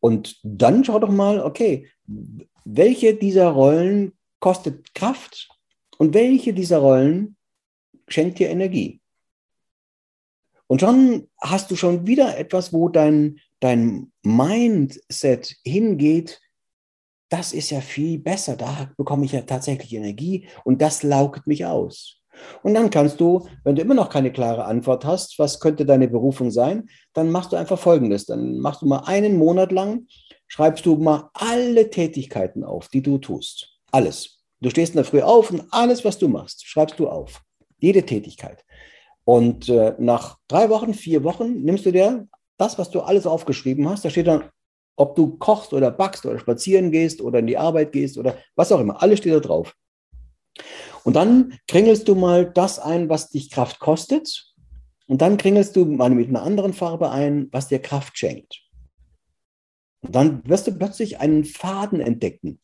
Und 0.00 0.40
dann 0.42 0.84
schau 0.84 0.98
doch 0.98 1.10
mal, 1.10 1.40
okay, 1.40 1.88
welche 2.64 3.14
dieser 3.14 3.48
Rollen 3.48 4.12
kostet 4.40 4.94
Kraft 4.94 5.48
und 5.98 6.14
welche 6.14 6.54
dieser 6.54 6.78
Rollen 6.78 7.36
schenkt 8.06 8.38
dir 8.38 8.48
Energie? 8.48 9.00
Und 10.68 10.80
schon 10.80 11.28
hast 11.40 11.70
du 11.70 11.76
schon 11.76 12.06
wieder 12.06 12.38
etwas, 12.38 12.72
wo 12.72 12.88
dein, 12.88 13.40
dein 13.60 14.12
Mindset 14.22 15.56
hingeht, 15.64 16.40
das 17.28 17.52
ist 17.52 17.70
ja 17.70 17.80
viel 17.80 18.18
besser, 18.18 18.56
da 18.56 18.90
bekomme 18.96 19.24
ich 19.24 19.32
ja 19.32 19.42
tatsächlich 19.42 19.94
Energie 19.94 20.48
und 20.64 20.80
das 20.80 21.02
laugt 21.02 21.46
mich 21.46 21.66
aus. 21.66 22.18
Und 22.62 22.74
dann 22.74 22.90
kannst 22.90 23.20
du, 23.20 23.46
wenn 23.64 23.76
du 23.76 23.82
immer 23.82 23.94
noch 23.94 24.10
keine 24.10 24.32
klare 24.32 24.64
Antwort 24.64 25.04
hast, 25.04 25.38
was 25.38 25.60
könnte 25.60 25.84
deine 25.84 26.08
Berufung 26.08 26.50
sein, 26.50 26.88
dann 27.12 27.30
machst 27.30 27.52
du 27.52 27.56
einfach 27.56 27.78
Folgendes. 27.78 28.26
Dann 28.26 28.58
machst 28.58 28.82
du 28.82 28.86
mal 28.86 29.02
einen 29.06 29.36
Monat 29.36 29.72
lang, 29.72 30.06
schreibst 30.46 30.86
du 30.86 30.96
mal 30.96 31.30
alle 31.34 31.90
Tätigkeiten 31.90 32.64
auf, 32.64 32.88
die 32.88 33.02
du 33.02 33.18
tust. 33.18 33.78
Alles. 33.90 34.42
Du 34.60 34.70
stehst 34.70 34.92
in 34.92 34.98
der 34.98 35.04
Früh 35.04 35.22
auf 35.22 35.50
und 35.50 35.64
alles, 35.70 36.04
was 36.04 36.18
du 36.18 36.28
machst, 36.28 36.66
schreibst 36.66 36.98
du 36.98 37.08
auf. 37.08 37.42
Jede 37.78 38.04
Tätigkeit. 38.04 38.64
Und 39.24 39.68
äh, 39.68 39.94
nach 39.98 40.38
drei 40.48 40.70
Wochen, 40.70 40.94
vier 40.94 41.22
Wochen 41.22 41.62
nimmst 41.62 41.86
du 41.86 41.92
dir 41.92 42.26
das, 42.56 42.78
was 42.78 42.90
du 42.90 43.00
alles 43.00 43.26
aufgeschrieben 43.26 43.88
hast, 43.88 44.04
da 44.04 44.10
steht 44.10 44.26
dann 44.26 44.44
ob 44.98 45.14
du 45.14 45.36
kochst 45.36 45.72
oder 45.72 45.90
backst 45.90 46.26
oder 46.26 46.38
spazieren 46.38 46.90
gehst 46.90 47.20
oder 47.20 47.38
in 47.38 47.46
die 47.46 47.56
Arbeit 47.56 47.92
gehst 47.92 48.18
oder 48.18 48.36
was 48.56 48.72
auch 48.72 48.80
immer, 48.80 49.02
alles 49.02 49.20
steht 49.20 49.32
da 49.32 49.40
drauf. 49.40 49.74
Und 51.04 51.14
dann 51.14 51.58
kringelst 51.68 52.08
du 52.08 52.14
mal 52.14 52.50
das 52.50 52.78
ein, 52.78 53.08
was 53.08 53.30
dich 53.30 53.50
Kraft 53.50 53.78
kostet. 53.78 54.52
Und 55.06 55.22
dann 55.22 55.36
kringelst 55.38 55.76
du 55.76 55.84
mal 55.86 56.10
mit 56.10 56.28
einer 56.28 56.42
anderen 56.42 56.74
Farbe 56.74 57.10
ein, 57.10 57.48
was 57.52 57.68
dir 57.68 57.78
Kraft 57.78 58.18
schenkt. 58.18 58.60
Und 60.02 60.14
dann 60.14 60.42
wirst 60.46 60.66
du 60.66 60.72
plötzlich 60.72 61.20
einen 61.20 61.44
Faden 61.44 62.00
entdecken. 62.00 62.60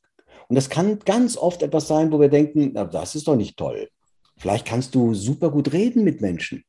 Und 0.48 0.56
das 0.56 0.68
kann 0.68 0.98
ganz 0.98 1.36
oft 1.36 1.62
etwas 1.62 1.88
sein, 1.88 2.12
wo 2.12 2.20
wir 2.20 2.28
denken, 2.28 2.72
na, 2.74 2.84
das 2.84 3.14
ist 3.14 3.28
doch 3.28 3.36
nicht 3.36 3.56
toll. 3.56 3.88
Vielleicht 4.36 4.66
kannst 4.66 4.94
du 4.94 5.14
super 5.14 5.50
gut 5.50 5.72
reden 5.72 6.04
mit 6.04 6.20
Menschen. 6.20 6.64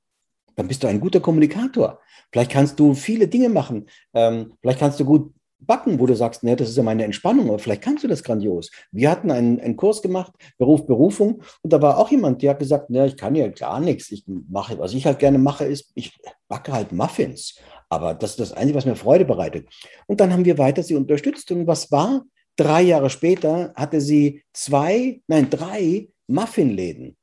Dann 0.55 0.67
bist 0.67 0.83
du 0.83 0.87
ein 0.87 1.01
guter 1.01 1.19
Kommunikator. 1.19 1.99
Vielleicht 2.31 2.51
kannst 2.51 2.79
du 2.79 2.93
viele 2.93 3.27
Dinge 3.27 3.49
machen. 3.49 3.87
Ähm, 4.13 4.53
vielleicht 4.61 4.79
kannst 4.79 4.99
du 4.99 5.05
gut 5.05 5.33
backen, 5.65 5.99
wo 5.99 6.05
du 6.05 6.15
sagst, 6.15 6.43
ne, 6.43 6.55
das 6.55 6.69
ist 6.69 6.77
ja 6.77 6.83
meine 6.83 7.03
Entspannung, 7.03 7.49
aber 7.49 7.59
vielleicht 7.59 7.81
kannst 7.81 8.03
du 8.03 8.07
das 8.07 8.23
grandios. 8.23 8.71
Wir 8.91 9.09
hatten 9.09 9.31
einen, 9.31 9.59
einen 9.59 9.75
Kurs 9.75 10.01
gemacht, 10.01 10.33
Beruf, 10.57 10.85
Berufung, 10.85 11.41
und 11.61 11.73
da 11.73 11.81
war 11.81 11.97
auch 11.97 12.09
jemand, 12.11 12.41
der 12.41 12.51
hat 12.51 12.59
gesagt, 12.59 12.89
ne, 12.89 13.07
ich 13.07 13.17
kann 13.17 13.35
ja 13.35 13.47
gar 13.47 13.79
nichts. 13.79 14.11
Ich 14.11 14.23
mache, 14.27 14.77
was 14.79 14.93
ich 14.93 15.05
halt 15.05 15.19
gerne 15.19 15.37
mache, 15.37 15.65
ist, 15.65 15.91
ich 15.95 16.17
backe 16.47 16.71
halt 16.71 16.91
Muffins. 16.91 17.55
Aber 17.89 18.13
das 18.13 18.31
ist 18.31 18.39
das 18.39 18.53
Einzige, 18.53 18.77
was 18.77 18.85
mir 18.85 18.95
Freude 18.95 19.25
bereitet. 19.25 19.67
Und 20.07 20.19
dann 20.19 20.33
haben 20.33 20.45
wir 20.45 20.57
weiter 20.57 20.83
sie 20.83 20.95
unterstützt. 20.95 21.51
Und 21.51 21.67
was 21.67 21.91
war? 21.91 22.25
Drei 22.57 22.81
Jahre 22.81 23.09
später 23.09 23.73
hatte 23.75 24.01
sie 24.01 24.43
zwei, 24.53 25.21
nein, 25.27 25.49
drei 25.49 26.09
Muffinläden 26.27 27.15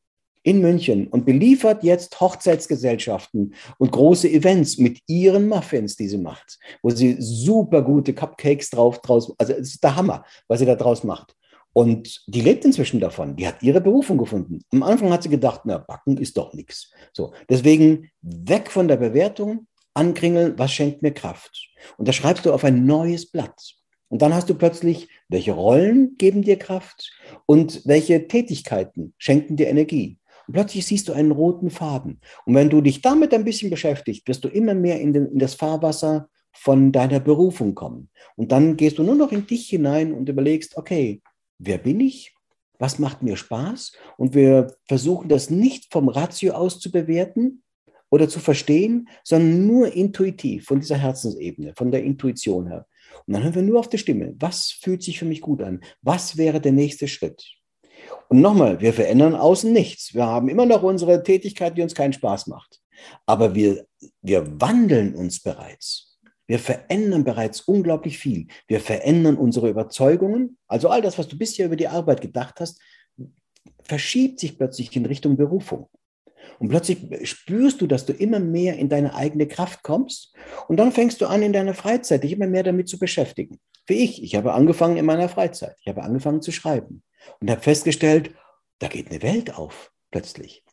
in 0.42 0.60
München 0.60 1.06
und 1.08 1.24
beliefert 1.24 1.84
jetzt 1.84 2.20
Hochzeitsgesellschaften 2.20 3.54
und 3.78 3.92
große 3.92 4.28
Events 4.28 4.78
mit 4.78 5.00
ihren 5.06 5.48
Muffins, 5.48 5.96
die 5.96 6.08
sie 6.08 6.18
macht, 6.18 6.58
wo 6.82 6.90
sie 6.90 7.16
super 7.18 7.82
gute 7.82 8.12
Cupcakes 8.12 8.70
drauf 8.70 9.00
draus, 9.00 9.32
also 9.38 9.52
es 9.52 9.74
ist 9.74 9.84
der 9.84 9.96
Hammer, 9.96 10.24
was 10.48 10.58
sie 10.58 10.66
da 10.66 10.74
draus 10.74 11.04
macht. 11.04 11.34
Und 11.74 12.22
die 12.26 12.42
lebt 12.42 12.64
inzwischen 12.64 13.00
davon. 13.00 13.36
Die 13.36 13.46
hat 13.46 13.62
ihre 13.62 13.80
Berufung 13.80 14.18
gefunden. 14.18 14.60
Am 14.72 14.82
Anfang 14.82 15.10
hat 15.10 15.22
sie 15.22 15.30
gedacht, 15.30 15.62
na, 15.64 15.78
backen 15.78 16.18
ist 16.18 16.36
doch 16.36 16.52
nichts. 16.52 16.92
So, 17.14 17.32
deswegen 17.48 18.10
weg 18.20 18.70
von 18.70 18.88
der 18.88 18.98
Bewertung, 18.98 19.66
ankringeln, 19.94 20.58
was 20.58 20.72
schenkt 20.72 21.02
mir 21.02 21.12
Kraft? 21.12 21.70
Und 21.96 22.08
da 22.08 22.12
schreibst 22.12 22.44
du 22.44 22.52
auf 22.52 22.64
ein 22.64 22.84
neues 22.84 23.30
Blatt. 23.30 23.74
Und 24.08 24.20
dann 24.20 24.34
hast 24.34 24.50
du 24.50 24.54
plötzlich, 24.54 25.08
welche 25.28 25.52
Rollen 25.52 26.16
geben 26.18 26.42
dir 26.42 26.58
Kraft 26.58 27.10
und 27.46 27.86
welche 27.86 28.28
Tätigkeiten 28.28 29.14
schenken 29.16 29.56
dir 29.56 29.68
Energie. 29.68 30.18
Und 30.52 30.56
plötzlich 30.56 30.84
siehst 30.84 31.08
du 31.08 31.14
einen 31.14 31.30
roten 31.30 31.70
Faden. 31.70 32.20
Und 32.44 32.54
wenn 32.54 32.68
du 32.68 32.82
dich 32.82 33.00
damit 33.00 33.32
ein 33.32 33.42
bisschen 33.42 33.70
beschäftigst, 33.70 34.28
wirst 34.28 34.44
du 34.44 34.48
immer 34.48 34.74
mehr 34.74 35.00
in, 35.00 35.14
den, 35.14 35.24
in 35.28 35.38
das 35.38 35.54
Fahrwasser 35.54 36.28
von 36.52 36.92
deiner 36.92 37.20
Berufung 37.20 37.74
kommen. 37.74 38.10
Und 38.36 38.52
dann 38.52 38.76
gehst 38.76 38.98
du 38.98 39.02
nur 39.02 39.14
noch 39.14 39.32
in 39.32 39.46
dich 39.46 39.70
hinein 39.70 40.12
und 40.12 40.28
überlegst, 40.28 40.76
okay, 40.76 41.22
wer 41.58 41.78
bin 41.78 42.00
ich? 42.00 42.34
Was 42.78 42.98
macht 42.98 43.22
mir 43.22 43.38
Spaß? 43.38 43.92
Und 44.18 44.34
wir 44.34 44.76
versuchen 44.86 45.30
das 45.30 45.48
nicht 45.48 45.90
vom 45.90 46.10
Ratio 46.10 46.52
aus 46.52 46.80
zu 46.80 46.92
bewerten 46.92 47.62
oder 48.10 48.28
zu 48.28 48.38
verstehen, 48.38 49.08
sondern 49.24 49.66
nur 49.66 49.94
intuitiv, 49.94 50.66
von 50.66 50.80
dieser 50.80 50.98
Herzensebene, 50.98 51.72
von 51.78 51.90
der 51.90 52.04
Intuition 52.04 52.66
her. 52.66 52.86
Und 53.26 53.32
dann 53.32 53.42
hören 53.42 53.54
wir 53.54 53.62
nur 53.62 53.80
auf 53.80 53.88
die 53.88 53.96
Stimme. 53.96 54.34
Was 54.38 54.70
fühlt 54.70 55.02
sich 55.02 55.18
für 55.18 55.24
mich 55.24 55.40
gut 55.40 55.62
an? 55.62 55.80
Was 56.02 56.36
wäre 56.36 56.60
der 56.60 56.72
nächste 56.72 57.08
Schritt? 57.08 57.42
Und 58.28 58.40
nochmal, 58.40 58.80
wir 58.80 58.92
verändern 58.92 59.34
außen 59.34 59.72
nichts. 59.72 60.14
Wir 60.14 60.26
haben 60.26 60.48
immer 60.48 60.66
noch 60.66 60.82
unsere 60.82 61.22
Tätigkeit, 61.22 61.76
die 61.76 61.82
uns 61.82 61.94
keinen 61.94 62.12
Spaß 62.12 62.46
macht. 62.46 62.80
Aber 63.26 63.54
wir, 63.54 63.86
wir 64.22 64.60
wandeln 64.60 65.14
uns 65.14 65.42
bereits. 65.42 66.18
Wir 66.46 66.58
verändern 66.58 67.24
bereits 67.24 67.62
unglaublich 67.62 68.18
viel. 68.18 68.46
Wir 68.66 68.80
verändern 68.80 69.36
unsere 69.36 69.68
Überzeugungen. 69.68 70.58
Also 70.66 70.88
all 70.88 71.00
das, 71.00 71.18
was 71.18 71.28
du 71.28 71.36
bisher 71.38 71.66
über 71.66 71.76
die 71.76 71.88
Arbeit 71.88 72.20
gedacht 72.20 72.60
hast, 72.60 72.80
verschiebt 73.84 74.40
sich 74.40 74.58
plötzlich 74.58 74.94
in 74.96 75.06
Richtung 75.06 75.36
Berufung. 75.36 75.88
Und 76.58 76.68
plötzlich 76.68 77.28
spürst 77.28 77.80
du, 77.80 77.86
dass 77.86 78.06
du 78.06 78.12
immer 78.12 78.38
mehr 78.38 78.76
in 78.76 78.88
deine 78.88 79.14
eigene 79.14 79.48
Kraft 79.48 79.82
kommst. 79.82 80.34
Und 80.68 80.76
dann 80.76 80.92
fängst 80.92 81.20
du 81.20 81.26
an, 81.26 81.42
in 81.42 81.52
deiner 81.52 81.74
Freizeit 81.74 82.22
dich 82.22 82.32
immer 82.32 82.46
mehr 82.46 82.62
damit 82.62 82.88
zu 82.88 82.98
beschäftigen. 82.98 83.58
Wie 83.86 84.04
ich. 84.04 84.22
Ich 84.22 84.36
habe 84.36 84.52
angefangen 84.52 84.96
in 84.96 85.06
meiner 85.06 85.28
Freizeit. 85.28 85.76
Ich 85.80 85.88
habe 85.88 86.02
angefangen 86.02 86.40
zu 86.40 86.52
schreiben 86.52 87.02
und 87.40 87.50
habe 87.50 87.60
festgestellt, 87.60 88.32
da 88.78 88.88
geht 88.88 89.10
eine 89.10 89.22
Welt 89.22 89.54
auf 89.54 89.92
plötzlich. 90.10 90.64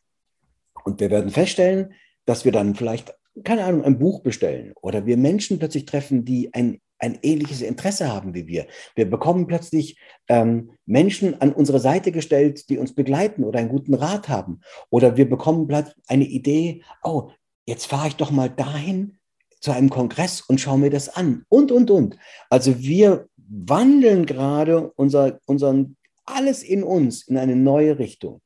Und 0.84 1.00
wir 1.00 1.10
werden 1.10 1.30
feststellen, 1.30 1.94
dass 2.24 2.44
wir 2.44 2.52
dann 2.52 2.74
vielleicht, 2.74 3.14
keine 3.44 3.64
Ahnung, 3.64 3.84
ein 3.84 3.98
Buch 3.98 4.22
bestellen 4.22 4.72
oder 4.80 5.06
wir 5.06 5.16
Menschen 5.16 5.58
plötzlich 5.58 5.84
treffen, 5.84 6.24
die 6.24 6.54
ein, 6.54 6.80
ein 7.00 7.18
ähnliches 7.22 7.62
Interesse 7.62 8.12
haben 8.12 8.34
wie 8.34 8.46
wir. 8.46 8.66
Wir 8.94 9.08
bekommen 9.08 9.46
plötzlich 9.46 9.98
ähm, 10.28 10.72
Menschen 10.86 11.40
an 11.40 11.52
unsere 11.52 11.80
Seite 11.80 12.12
gestellt, 12.12 12.68
die 12.68 12.78
uns 12.78 12.94
begleiten 12.94 13.42
oder 13.44 13.58
einen 13.58 13.68
guten 13.68 13.94
Rat 13.94 14.28
haben. 14.28 14.60
Oder 14.90 15.16
wir 15.16 15.28
bekommen 15.28 15.68
eine 16.06 16.24
Idee, 16.24 16.82
oh, 17.02 17.30
jetzt 17.66 17.86
fahre 17.86 18.08
ich 18.08 18.16
doch 18.16 18.30
mal 18.30 18.50
dahin 18.50 19.18
zu 19.60 19.72
einem 19.72 19.90
Kongress 19.90 20.40
und 20.42 20.60
schaue 20.60 20.78
mir 20.78 20.90
das 20.90 21.08
an. 21.08 21.44
Und, 21.48 21.72
und, 21.72 21.90
und. 21.90 22.16
Also 22.48 22.78
wir 22.78 23.28
wandeln 23.36 24.26
gerade 24.26 24.92
unser, 24.92 25.38
unseren, 25.46 25.96
alles 26.24 26.62
in 26.62 26.82
uns 26.82 27.26
in 27.26 27.36
eine 27.36 27.56
neue 27.56 27.98
Richtung. 27.98 28.40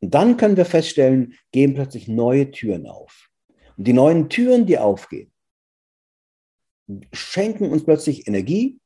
Und 0.00 0.14
dann 0.14 0.36
können 0.36 0.56
wir 0.56 0.66
feststellen, 0.66 1.34
gehen 1.52 1.74
plötzlich 1.74 2.08
neue 2.08 2.50
Türen 2.50 2.86
auf. 2.86 3.28
Und 3.76 3.86
die 3.86 3.92
neuen 3.92 4.28
Türen, 4.28 4.66
die 4.66 4.78
aufgehen, 4.78 5.32
schenken 7.12 7.70
uns 7.70 7.84
plötzlich 7.84 8.26
Energie. 8.26 8.78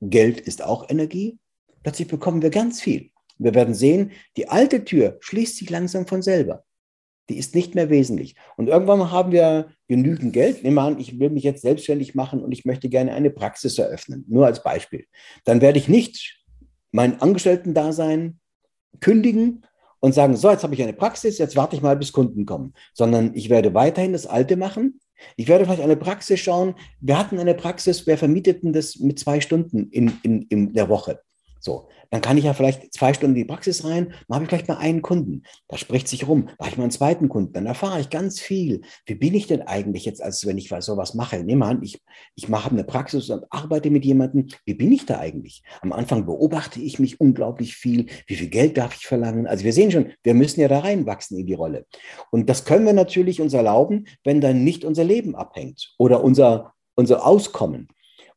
Geld 0.00 0.40
ist 0.40 0.62
auch 0.62 0.88
Energie. 0.88 1.38
Plötzlich 1.82 2.08
bekommen 2.08 2.42
wir 2.42 2.50
ganz 2.50 2.80
viel. 2.80 3.10
Wir 3.38 3.54
werden 3.54 3.74
sehen, 3.74 4.12
die 4.36 4.48
alte 4.48 4.84
Tür 4.84 5.18
schließt 5.20 5.56
sich 5.56 5.70
langsam 5.70 6.06
von 6.06 6.22
selber. 6.22 6.64
Die 7.28 7.38
ist 7.38 7.54
nicht 7.54 7.74
mehr 7.74 7.88
wesentlich. 7.88 8.34
Und 8.56 8.68
irgendwann 8.68 9.10
haben 9.10 9.32
wir 9.32 9.70
genügend 9.88 10.32
Geld. 10.32 10.62
Nehmen 10.62 10.76
wir 10.76 10.82
an, 10.82 11.00
ich 11.00 11.18
will 11.18 11.30
mich 11.30 11.44
jetzt 11.44 11.62
selbstständig 11.62 12.14
machen 12.14 12.42
und 12.42 12.52
ich 12.52 12.64
möchte 12.64 12.88
gerne 12.88 13.14
eine 13.14 13.30
Praxis 13.30 13.78
eröffnen. 13.78 14.24
Nur 14.28 14.46
als 14.46 14.62
Beispiel. 14.62 15.06
Dann 15.44 15.60
werde 15.60 15.78
ich 15.78 15.88
nicht 15.88 16.44
mein 16.90 17.20
Angestellten-Dasein 17.20 18.38
kündigen 19.00 19.64
und 20.00 20.14
sagen, 20.14 20.36
so, 20.36 20.50
jetzt 20.50 20.64
habe 20.64 20.74
ich 20.74 20.82
eine 20.82 20.92
Praxis, 20.92 21.38
jetzt 21.38 21.56
warte 21.56 21.76
ich 21.76 21.82
mal, 21.82 21.96
bis 21.96 22.12
Kunden 22.12 22.44
kommen, 22.44 22.74
sondern 22.92 23.34
ich 23.34 23.48
werde 23.50 23.72
weiterhin 23.72 24.12
das 24.12 24.26
Alte 24.26 24.56
machen. 24.56 25.00
Ich 25.36 25.48
werde 25.48 25.64
vielleicht 25.64 25.82
eine 25.82 25.96
Praxis 25.96 26.40
schauen. 26.40 26.74
Wir 27.00 27.18
hatten 27.18 27.38
eine 27.38 27.54
Praxis, 27.54 28.06
wir 28.06 28.18
vermieteten 28.18 28.72
das 28.72 28.96
mit 28.98 29.18
zwei 29.18 29.40
Stunden 29.40 29.88
in, 29.90 30.18
in, 30.22 30.42
in 30.42 30.72
der 30.72 30.88
Woche. 30.88 31.20
So, 31.64 31.88
dann 32.10 32.20
kann 32.22 32.36
ich 32.36 32.44
ja 32.44 32.54
vielleicht 32.54 32.92
zwei 32.92 33.14
Stunden 33.14 33.36
in 33.36 33.42
die 33.42 33.48
Praxis 33.48 33.84
rein, 33.84 34.12
dann 34.26 34.34
habe 34.34 34.44
ich 34.44 34.48
vielleicht 34.48 34.66
mal 34.66 34.78
einen 34.78 35.00
Kunden. 35.00 35.44
Da 35.68 35.78
spricht 35.78 36.08
sich 36.08 36.26
rum, 36.26 36.48
habe 36.58 36.70
ich 36.70 36.76
mal 36.76 36.82
einen 36.82 36.90
zweiten 36.90 37.28
Kunden, 37.28 37.52
dann 37.52 37.66
erfahre 37.66 38.00
ich 38.00 38.10
ganz 38.10 38.40
viel. 38.40 38.80
Wie 39.06 39.14
bin 39.14 39.32
ich 39.34 39.46
denn 39.46 39.62
eigentlich 39.62 40.04
jetzt, 40.04 40.20
als 40.20 40.44
wenn 40.44 40.58
ich 40.58 40.74
sowas 40.80 41.14
mache? 41.14 41.44
Nehmen 41.44 41.60
wir 41.60 41.66
an, 41.66 41.82
ich, 41.84 42.02
ich 42.34 42.48
mache 42.48 42.70
eine 42.70 42.82
Praxis 42.82 43.30
und 43.30 43.44
arbeite 43.50 43.90
mit 43.90 44.04
jemandem. 44.04 44.48
Wie 44.64 44.74
bin 44.74 44.90
ich 44.90 45.06
da 45.06 45.20
eigentlich? 45.20 45.62
Am 45.82 45.92
Anfang 45.92 46.26
beobachte 46.26 46.80
ich 46.80 46.98
mich 46.98 47.20
unglaublich 47.20 47.76
viel. 47.76 48.06
Wie 48.26 48.34
viel 48.34 48.48
Geld 48.48 48.76
darf 48.76 48.96
ich 48.96 49.06
verlangen? 49.06 49.46
Also 49.46 49.64
wir 49.64 49.72
sehen 49.72 49.92
schon, 49.92 50.12
wir 50.24 50.34
müssen 50.34 50.60
ja 50.60 50.66
da 50.66 50.80
reinwachsen 50.80 51.38
in 51.38 51.46
die 51.46 51.54
Rolle. 51.54 51.86
Und 52.32 52.50
das 52.50 52.64
können 52.64 52.86
wir 52.86 52.92
natürlich 52.92 53.40
uns 53.40 53.54
erlauben, 53.54 54.08
wenn 54.24 54.40
dann 54.40 54.64
nicht 54.64 54.84
unser 54.84 55.04
Leben 55.04 55.36
abhängt 55.36 55.94
oder 55.96 56.24
unser, 56.24 56.74
unser 56.96 57.24
Auskommen. 57.24 57.86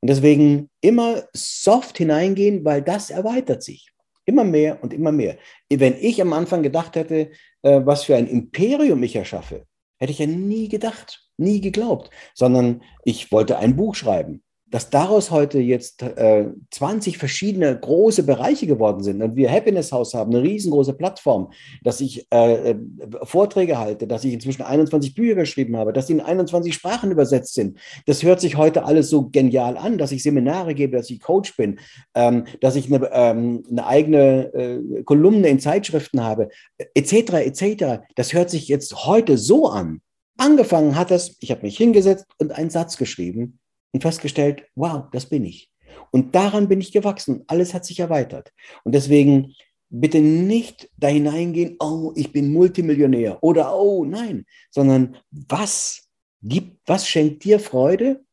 Und 0.01 0.09
deswegen 0.09 0.69
immer 0.81 1.23
soft 1.33 1.97
hineingehen, 1.97 2.63
weil 2.63 2.81
das 2.81 3.09
erweitert 3.09 3.63
sich. 3.63 3.91
Immer 4.25 4.43
mehr 4.43 4.81
und 4.83 4.93
immer 4.93 5.11
mehr. 5.11 5.37
Wenn 5.69 5.95
ich 5.99 6.21
am 6.21 6.33
Anfang 6.33 6.63
gedacht 6.63 6.95
hätte, 6.95 7.31
äh, 7.61 7.81
was 7.83 8.03
für 8.03 8.15
ein 8.15 8.27
Imperium 8.27 9.03
ich 9.03 9.15
erschaffe, 9.15 9.65
hätte 9.99 10.11
ich 10.11 10.19
ja 10.19 10.27
nie 10.27 10.67
gedacht, 10.67 11.29
nie 11.37 11.61
geglaubt, 11.61 12.09
sondern 12.33 12.81
ich 13.03 13.31
wollte 13.31 13.57
ein 13.57 13.75
Buch 13.75 13.95
schreiben 13.95 14.43
dass 14.71 14.89
daraus 14.89 15.29
heute 15.29 15.59
jetzt 15.59 16.01
äh, 16.01 16.47
20 16.71 17.17
verschiedene 17.17 17.77
große 17.79 18.23
Bereiche 18.23 18.65
geworden 18.65 19.03
sind 19.03 19.21
und 19.21 19.35
wir 19.35 19.51
Happiness 19.51 19.91
House 19.91 20.13
haben, 20.13 20.33
eine 20.33 20.43
riesengroße 20.43 20.93
Plattform, 20.93 21.51
dass 21.83 22.01
ich 22.01 22.27
äh, 22.31 22.71
äh 22.71 22.75
Vorträge 23.23 23.77
halte, 23.77 24.07
dass 24.07 24.23
ich 24.23 24.33
inzwischen 24.33 24.63
21 24.63 25.13
Bücher 25.13 25.35
geschrieben 25.35 25.77
habe, 25.77 25.93
dass 25.93 26.07
die 26.07 26.13
in 26.13 26.21
21 26.21 26.73
Sprachen 26.73 27.11
übersetzt 27.11 27.53
sind. 27.53 27.77
Das 28.07 28.23
hört 28.23 28.41
sich 28.41 28.57
heute 28.57 28.85
alles 28.85 29.09
so 29.09 29.29
genial 29.29 29.77
an, 29.77 29.97
dass 29.97 30.11
ich 30.11 30.23
Seminare 30.23 30.73
gebe, 30.73 30.97
dass 30.97 31.09
ich 31.09 31.21
Coach 31.21 31.55
bin, 31.55 31.79
ähm, 32.15 32.45
dass 32.61 32.75
ich 32.75 32.91
eine, 32.91 33.09
ähm, 33.13 33.63
eine 33.69 33.85
eigene 33.85 34.53
äh, 34.53 35.03
Kolumne 35.03 35.47
in 35.47 35.59
Zeitschriften 35.59 36.23
habe, 36.23 36.49
etc., 36.95 37.33
etc. 37.33 38.03
Das 38.15 38.33
hört 38.33 38.49
sich 38.49 38.67
jetzt 38.67 39.05
heute 39.05 39.37
so 39.37 39.67
an. 39.67 40.01
Angefangen 40.37 40.97
hat 40.97 41.11
das, 41.11 41.37
ich 41.39 41.51
habe 41.51 41.61
mich 41.61 41.77
hingesetzt 41.77 42.25
und 42.39 42.51
einen 42.51 42.69
Satz 42.69 42.97
geschrieben 42.97 43.59
und 43.95 44.01
festgestellt, 44.01 44.65
wow, 44.75 45.05
das 45.13 45.25
bin 45.27 45.45
ich. 45.45 45.71
Und 46.11 46.35
daran 46.35 46.67
bin 46.67 46.81
ich 46.81 46.91
gewachsen. 46.91 47.45
Alles 47.47 47.73
hat 47.73 47.85
sich 47.85 47.97
erweitert. 48.01 48.51
Und 48.83 48.93
deswegen 48.93 49.55
bitte 49.89 50.19
nicht 50.19 50.89
da 50.97 51.07
hineingehen, 51.07 51.77
oh, 51.79 52.11
ich 52.13 52.33
bin 52.33 52.51
Multimillionär 52.51 53.41
oder 53.41 53.73
oh, 53.73 54.03
nein, 54.03 54.45
sondern 54.69 55.15
was 55.31 56.09
gibt, 56.41 56.77
was 56.85 57.07
schenkt 57.07 57.45
dir 57.45 57.57
Freude? 57.57 58.25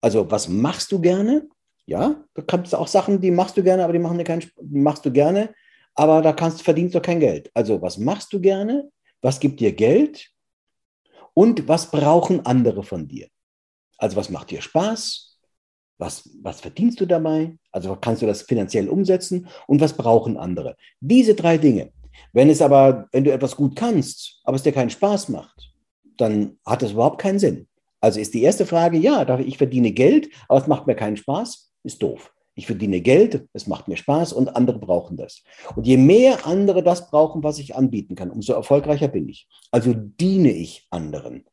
Also, 0.00 0.28
was 0.28 0.48
machst 0.48 0.90
du 0.90 1.00
gerne? 1.00 1.48
Ja, 1.86 2.24
da 2.34 2.42
kannst 2.42 2.72
du 2.72 2.76
auch 2.76 2.88
Sachen, 2.88 3.20
die 3.20 3.30
machst 3.30 3.56
du 3.56 3.62
gerne, 3.62 3.84
aber 3.84 3.92
die 3.92 4.00
machen 4.00 4.18
dir 4.18 4.24
keinen, 4.24 4.42
die 4.60 4.80
machst 4.80 5.04
du 5.04 5.12
gerne, 5.12 5.54
aber 5.94 6.20
da 6.20 6.32
kannst, 6.32 6.62
verdienst 6.62 6.96
du 6.96 7.00
kein 7.00 7.20
Geld. 7.20 7.48
Also, 7.54 7.80
was 7.80 7.96
machst 7.96 8.32
du 8.32 8.40
gerne? 8.40 8.90
Was 9.22 9.38
gibt 9.38 9.60
dir 9.60 9.70
Geld? 9.70 10.32
Und 11.32 11.68
was 11.68 11.92
brauchen 11.92 12.44
andere 12.44 12.82
von 12.82 13.06
dir? 13.06 13.28
Also 13.98 14.16
was 14.16 14.30
macht 14.30 14.50
dir 14.50 14.62
Spaß? 14.62 15.38
Was, 15.98 16.28
was 16.42 16.60
verdienst 16.60 17.00
du 17.00 17.06
dabei? 17.06 17.56
Also 17.70 17.96
kannst 17.96 18.22
du 18.22 18.26
das 18.26 18.42
finanziell 18.42 18.88
umsetzen? 18.88 19.48
Und 19.66 19.80
was 19.80 19.96
brauchen 19.96 20.36
andere? 20.36 20.76
Diese 21.00 21.34
drei 21.34 21.58
Dinge. 21.58 21.92
Wenn 22.32 22.50
es 22.50 22.62
aber, 22.62 23.08
wenn 23.12 23.24
du 23.24 23.32
etwas 23.32 23.56
gut 23.56 23.76
kannst, 23.76 24.40
aber 24.44 24.56
es 24.56 24.62
dir 24.62 24.72
keinen 24.72 24.90
Spaß 24.90 25.28
macht, 25.28 25.72
dann 26.16 26.58
hat 26.64 26.82
es 26.82 26.92
überhaupt 26.92 27.20
keinen 27.20 27.38
Sinn. 27.38 27.68
Also 28.00 28.20
ist 28.20 28.34
die 28.34 28.42
erste 28.42 28.66
Frage, 28.66 28.98
ja, 28.98 29.38
ich 29.38 29.56
verdiene 29.56 29.92
Geld, 29.92 30.28
aber 30.48 30.60
es 30.60 30.66
macht 30.66 30.86
mir 30.86 30.94
keinen 30.94 31.16
Spaß, 31.16 31.72
ist 31.84 32.02
doof. 32.02 32.32
Ich 32.56 32.66
verdiene 32.66 33.00
Geld, 33.00 33.48
es 33.52 33.66
macht 33.66 33.88
mir 33.88 33.96
Spaß 33.96 34.32
und 34.32 34.54
andere 34.54 34.78
brauchen 34.78 35.16
das. 35.16 35.42
Und 35.74 35.86
je 35.86 35.96
mehr 35.96 36.46
andere 36.46 36.82
das 36.82 37.10
brauchen, 37.10 37.42
was 37.42 37.58
ich 37.58 37.74
anbieten 37.74 38.14
kann, 38.14 38.30
umso 38.30 38.52
erfolgreicher 38.52 39.08
bin 39.08 39.28
ich. 39.28 39.48
Also 39.72 39.92
diene 39.94 40.52
ich 40.52 40.86
anderen. 40.90 41.44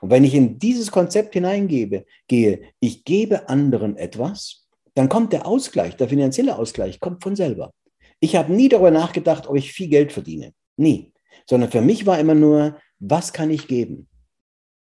Und 0.00 0.10
wenn 0.10 0.24
ich 0.24 0.34
in 0.34 0.58
dieses 0.58 0.90
Konzept 0.90 1.34
hineingebe, 1.34 2.04
gehe, 2.26 2.62
ich 2.80 3.04
gebe 3.04 3.48
anderen 3.48 3.96
etwas, 3.96 4.66
dann 4.94 5.08
kommt 5.08 5.32
der 5.32 5.46
Ausgleich, 5.46 5.96
der 5.96 6.08
finanzielle 6.08 6.58
Ausgleich, 6.58 7.00
kommt 7.00 7.22
von 7.22 7.36
selber. 7.36 7.72
Ich 8.20 8.34
habe 8.36 8.52
nie 8.52 8.68
darüber 8.68 8.90
nachgedacht, 8.90 9.46
ob 9.46 9.56
ich 9.56 9.72
viel 9.72 9.88
Geld 9.88 10.12
verdiene. 10.12 10.52
Nie. 10.76 11.12
Sondern 11.48 11.70
für 11.70 11.80
mich 11.80 12.04
war 12.04 12.18
immer 12.18 12.34
nur, 12.34 12.78
was 12.98 13.32
kann 13.32 13.50
ich 13.50 13.68
geben? 13.68 14.08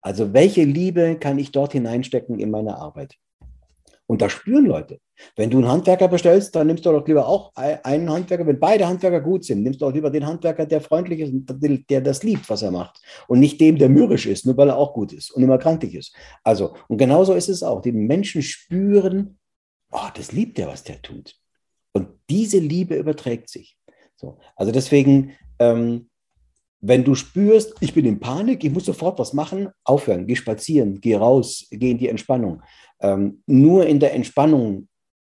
Also 0.02 0.34
welche 0.34 0.64
Liebe 0.64 1.18
kann 1.20 1.38
ich 1.38 1.52
dort 1.52 1.74
hineinstecken 1.74 2.40
in 2.40 2.50
meine 2.50 2.78
Arbeit? 2.78 3.16
Und 4.08 4.22
das 4.22 4.32
spüren 4.32 4.66
Leute. 4.66 5.00
Wenn 5.36 5.50
du 5.50 5.58
einen 5.58 5.68
Handwerker 5.68 6.08
bestellst, 6.08 6.56
dann 6.56 6.68
nimmst 6.68 6.86
du 6.86 6.92
doch 6.92 7.08
lieber 7.08 7.28
auch 7.28 7.52
einen 7.56 8.10
Handwerker. 8.10 8.46
Wenn 8.46 8.60
beide 8.60 8.88
Handwerker 8.88 9.22
gut 9.22 9.46
sind, 9.46 9.64
nimmst 9.64 9.82
du 9.82 9.86
auch 9.86 9.94
lieber 9.94 10.10
den 10.10 10.26
Handwerker, 10.26 10.66
der 10.66 10.82
freundlich 10.82 11.20
ist 11.20 11.32
und 11.32 11.48
der 11.90 12.02
das 12.02 12.24
liebt, 12.24 12.50
was 12.50 12.62
er 12.62 12.72
macht. 12.72 13.02
Und 13.28 13.40
nicht 13.40 13.60
dem, 13.60 13.78
der 13.78 13.90
mürrisch 13.90 14.26
ist, 14.26 14.46
nur 14.46 14.58
weil 14.58 14.70
er 14.70 14.78
auch 14.78 14.94
gut 14.94 15.14
ist 15.14 15.32
und 15.32 15.44
immer 15.44 15.58
kranklich 15.58 15.96
ist. 15.96 16.16
Also, 16.44 16.76
und 16.88 16.98
genauso 16.98 17.34
ist 17.34 17.50
es 17.50 17.64
auch. 17.64 17.82
Die 17.82 17.92
Menschen 17.92 18.42
spüren, 18.42 19.38
oh, 19.92 20.10
das 20.16 20.32
liebt 20.32 20.58
der, 20.58 20.68
was 20.68 20.84
der 20.84 21.02
tut. 21.02 21.36
Und 21.94 22.10
diese 22.30 22.60
Liebe 22.60 22.96
überträgt 22.96 23.50
sich. 23.50 23.78
So. 24.16 24.38
Also 24.56 24.72
deswegen, 24.72 25.34
ähm, 25.60 26.10
wenn 26.80 27.04
du 27.04 27.16
spürst, 27.16 27.76
ich 27.80 27.94
bin 27.94 28.06
in 28.06 28.20
Panik, 28.20 28.64
ich 28.64 28.72
muss 28.72 28.86
sofort 28.86 29.20
was 29.20 29.34
machen, 29.34 29.70
aufhören, 29.84 30.26
geh 30.26 30.36
spazieren, 30.36 31.00
geh 31.00 31.16
raus, 31.16 31.68
geh 31.70 31.92
in 31.92 31.98
die 31.98 32.08
Entspannung. 32.08 32.62
Ähm, 33.00 33.44
nur 33.46 33.86
in 33.86 34.00
der 34.00 34.14
Entspannung 34.14 34.88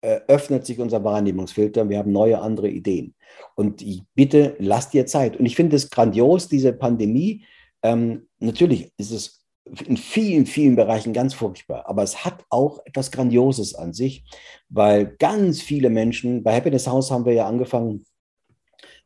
öffnet 0.04 0.66
sich 0.66 0.80
unser 0.80 1.04
Wahrnehmungsfilter. 1.04 1.88
Wir 1.90 1.98
haben 1.98 2.12
neue, 2.12 2.40
andere 2.40 2.70
Ideen. 2.70 3.16
Und 3.56 3.84
bitte, 4.16 4.56
lass 4.60 4.90
dir 4.90 5.06
Zeit. 5.06 5.38
Und 5.38 5.46
ich 5.46 5.56
finde 5.56 5.76
es 5.76 5.90
grandios, 5.90 6.48
diese 6.50 6.74
Pandemie. 6.74 7.46
Ähm, 7.82 8.28
natürlich 8.40 8.92
ist 8.98 9.12
es 9.12 9.44
in 9.86 9.98
vielen, 9.98 10.46
vielen 10.46 10.76
Bereichen 10.76 11.14
ganz 11.14 11.34
furchtbar. 11.34 11.88
Aber 11.88 12.04
es 12.04 12.26
hat 12.26 12.44
auch 12.50 12.80
etwas 12.86 13.12
Grandioses 13.12 13.76
an 13.76 13.94
sich, 13.94 14.26
weil 14.70 15.16
ganz 15.20 15.62
viele 15.62 15.90
Menschen, 15.90 16.44
bei 16.44 16.56
Happiness 16.56 16.88
House 16.88 17.12
haben 17.12 17.26
wir 17.26 17.34
ja 17.34 17.48
angefangen, 17.48 18.06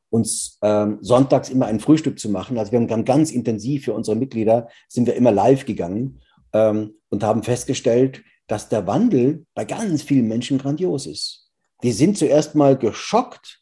uns 0.09 0.57
ähm, 0.61 0.99
sonntags 1.01 1.49
immer 1.49 1.65
ein 1.65 1.79
Frühstück 1.79 2.17
zu 2.17 2.29
machen. 2.29 2.57
Also 2.57 2.71
wir 2.71 2.79
haben 2.79 3.05
ganz 3.05 3.31
intensiv 3.31 3.85
für 3.85 3.93
unsere 3.93 4.15
Mitglieder, 4.15 4.69
sind 4.87 5.05
wir 5.05 5.15
immer 5.15 5.31
live 5.31 5.65
gegangen 5.65 6.21
ähm, 6.53 6.95
und 7.09 7.23
haben 7.23 7.43
festgestellt, 7.43 8.23
dass 8.47 8.69
der 8.69 8.87
Wandel 8.87 9.45
bei 9.53 9.65
ganz 9.65 10.01
vielen 10.01 10.27
Menschen 10.27 10.57
grandios 10.57 11.05
ist. 11.05 11.49
Die 11.83 11.91
sind 11.91 12.17
zuerst 12.17 12.55
mal 12.55 12.77
geschockt, 12.77 13.61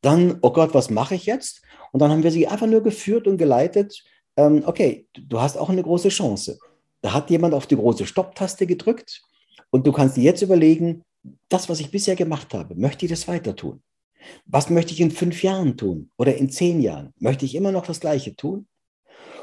dann, 0.00 0.38
oh 0.42 0.52
Gott, 0.52 0.74
was 0.74 0.90
mache 0.90 1.14
ich 1.14 1.26
jetzt? 1.26 1.62
Und 1.92 2.00
dann 2.00 2.10
haben 2.10 2.22
wir 2.22 2.30
sie 2.30 2.46
einfach 2.46 2.66
nur 2.66 2.82
geführt 2.82 3.26
und 3.26 3.38
geleitet. 3.38 4.02
Ähm, 4.36 4.62
okay, 4.66 5.06
du 5.14 5.40
hast 5.40 5.56
auch 5.56 5.70
eine 5.70 5.82
große 5.82 6.08
Chance. 6.08 6.58
Da 7.00 7.12
hat 7.12 7.30
jemand 7.30 7.54
auf 7.54 7.66
die 7.66 7.76
große 7.76 8.06
Stopptaste 8.06 8.66
gedrückt 8.66 9.22
und 9.70 9.86
du 9.86 9.92
kannst 9.92 10.16
dir 10.16 10.24
jetzt 10.24 10.42
überlegen, 10.42 11.02
das, 11.48 11.68
was 11.68 11.80
ich 11.80 11.90
bisher 11.90 12.16
gemacht 12.16 12.52
habe, 12.54 12.74
möchte 12.74 13.06
ich 13.06 13.10
das 13.10 13.28
weiter 13.28 13.56
tun? 13.56 13.82
Was 14.46 14.70
möchte 14.70 14.92
ich 14.92 15.00
in 15.00 15.10
fünf 15.10 15.42
Jahren 15.42 15.76
tun 15.76 16.10
oder 16.16 16.36
in 16.36 16.50
zehn 16.50 16.80
Jahren? 16.80 17.12
Möchte 17.18 17.44
ich 17.44 17.54
immer 17.54 17.72
noch 17.72 17.86
das 17.86 18.00
Gleiche 18.00 18.36
tun? 18.36 18.66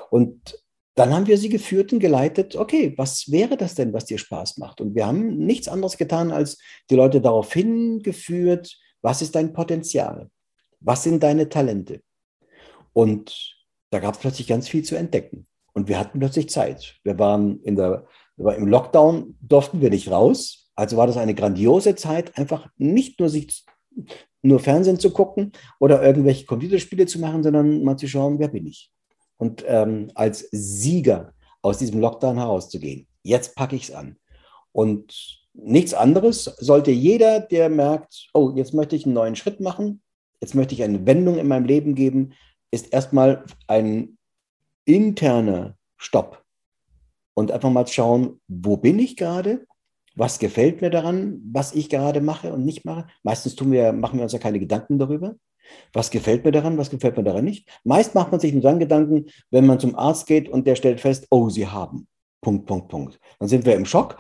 Und 0.10 0.60
dann 0.96 1.14
haben 1.14 1.28
wir 1.28 1.38
sie 1.38 1.50
geführt 1.50 1.94
und 1.94 2.00
geleitet, 2.00 2.56
okay, 2.56 2.94
was 2.98 3.32
wäre 3.32 3.56
das 3.56 3.76
denn, 3.76 3.94
was 3.94 4.06
dir 4.06 4.18
Spaß 4.18 4.58
macht? 4.58 4.82
Und 4.82 4.94
wir 4.94 5.08
haben 5.08 5.38
nichts 5.38 5.68
anderes 5.68 5.98
getan, 5.98 6.32
als 6.32 6.58
die 6.90 6.96
Leute 6.96 7.22
darauf 7.22 7.54
hingeführt, 7.54 8.78
was 9.02 9.22
ist 9.22 9.36
dein 9.36 9.54
Potenzial? 9.54 10.30
Was 10.80 11.04
sind 11.04 11.24
deine 11.24 11.48
Talente? 11.48 12.02
Und 12.94 13.56
da 13.90 14.00
gab 14.00 14.16
es 14.16 14.20
plötzlich 14.20 14.48
ganz 14.48 14.68
viel 14.68 14.84
zu 14.84 14.96
entdecken. 14.96 15.48
Und 15.74 15.88
wir 15.88 15.98
hatten 15.98 16.20
plötzlich 16.20 16.50
Zeit. 16.50 17.00
Wir 17.04 17.18
waren 17.18 17.62
in 17.64 17.76
der, 17.76 18.06
im 18.38 18.68
Lockdown, 18.68 19.38
durften 19.42 19.82
wir 19.82 19.90
nicht 19.90 20.12
raus. 20.12 20.72
Also 20.76 20.98
war 20.98 21.08
das 21.08 21.18
eine 21.18 21.36
grandiose 21.36 21.96
Zeit, 21.96 22.38
einfach 22.38 22.68
nicht 22.78 23.20
nur 23.20 23.30
sich 23.30 23.64
nur 24.42 24.60
Fernsehen 24.60 25.00
zu 25.00 25.12
gucken 25.12 25.52
oder 25.80 26.04
irgendwelche 26.04 26.46
Computerspiele 26.46 27.06
zu 27.06 27.20
machen, 27.20 27.44
sondern 27.44 27.84
mal 27.84 27.98
zu 27.98 28.08
schauen, 28.08 28.40
wer 28.40 28.48
bin 28.48 28.66
ich? 28.66 28.92
Und 29.42 29.64
ähm, 29.68 30.12
als 30.14 30.48
Sieger 30.52 31.34
aus 31.64 31.80
diesem 31.80 32.00
Lockdown 32.00 32.38
herauszugehen. 32.38 33.08
Jetzt 33.24 33.56
packe 33.56 33.76
ich 33.76 33.90
es 33.90 33.92
an. 33.92 34.18
Und 34.72 35.42
nichts 35.54 35.94
anderes 35.94 36.44
sollte 36.60 36.92
jeder, 36.92 37.40
der 37.40 37.70
merkt, 37.70 38.30
oh, 38.34 38.52
jetzt 38.56 38.74
möchte 38.74 38.96
ich 38.96 39.06
einen 39.06 39.16
neuen 39.16 39.36
Schritt 39.36 39.60
machen, 39.60 40.02
jetzt 40.42 40.54
möchte 40.54 40.76
ich 40.76 40.84
eine 40.84 41.06
Wendung 41.08 41.38
in 41.38 41.48
meinem 41.48 41.66
Leben 41.66 41.96
geben, 41.96 42.34
ist 42.70 42.94
erstmal 42.94 43.44
ein 43.68 44.18
interner 44.86 45.76
Stopp. 45.98 46.44
Und 47.34 47.52
einfach 47.52 47.72
mal 47.72 47.88
schauen, 47.88 48.40
wo 48.48 48.78
bin 48.78 49.00
ich 49.00 49.18
gerade? 49.18 49.66
was 50.16 50.40
gefällt 50.40 50.82
mir 50.82 50.90
daran, 50.90 51.42
was 51.52 51.74
ich 51.74 51.90
gerade 51.90 52.22
mache 52.22 52.54
und 52.54 52.66
nicht 52.66 52.86
mache. 52.86 53.08
Meistens 53.24 53.56
tun 53.56 53.72
wir, 53.72 53.94
machen 53.94 54.18
wir 54.18 54.24
uns 54.24 54.34
ja 54.34 54.40
keine 54.40 54.60
Gedanken 54.60 55.00
darüber. 55.00 55.36
Was 55.94 56.12
gefällt 56.12 56.46
mir 56.46 56.52
daran, 56.52 56.78
was 56.78 56.90
gefällt 56.90 57.18
mir 57.18 57.24
daran 57.24 57.46
nicht? 57.46 57.68
Meist 57.84 58.16
macht 58.16 58.32
man 58.32 58.40
sich 58.40 58.54
nur 58.54 58.62
dann 58.62 58.80
Gedanken, 58.80 59.26
wenn 59.50 59.66
man 59.66 59.80
zum 59.80 59.96
Arzt 59.96 60.28
geht 60.28 60.50
und 60.50 60.68
der 60.68 60.76
stellt 60.76 61.00
fest, 61.00 61.28
oh, 61.30 61.50
Sie 61.50 61.68
haben. 61.68 62.08
Punkt, 62.42 62.66
Punkt, 62.66 62.88
Punkt. 62.88 63.20
Dann 63.40 63.48
sind 63.48 63.66
wir 63.66 63.76
im 63.76 63.86
Schock 63.86 64.18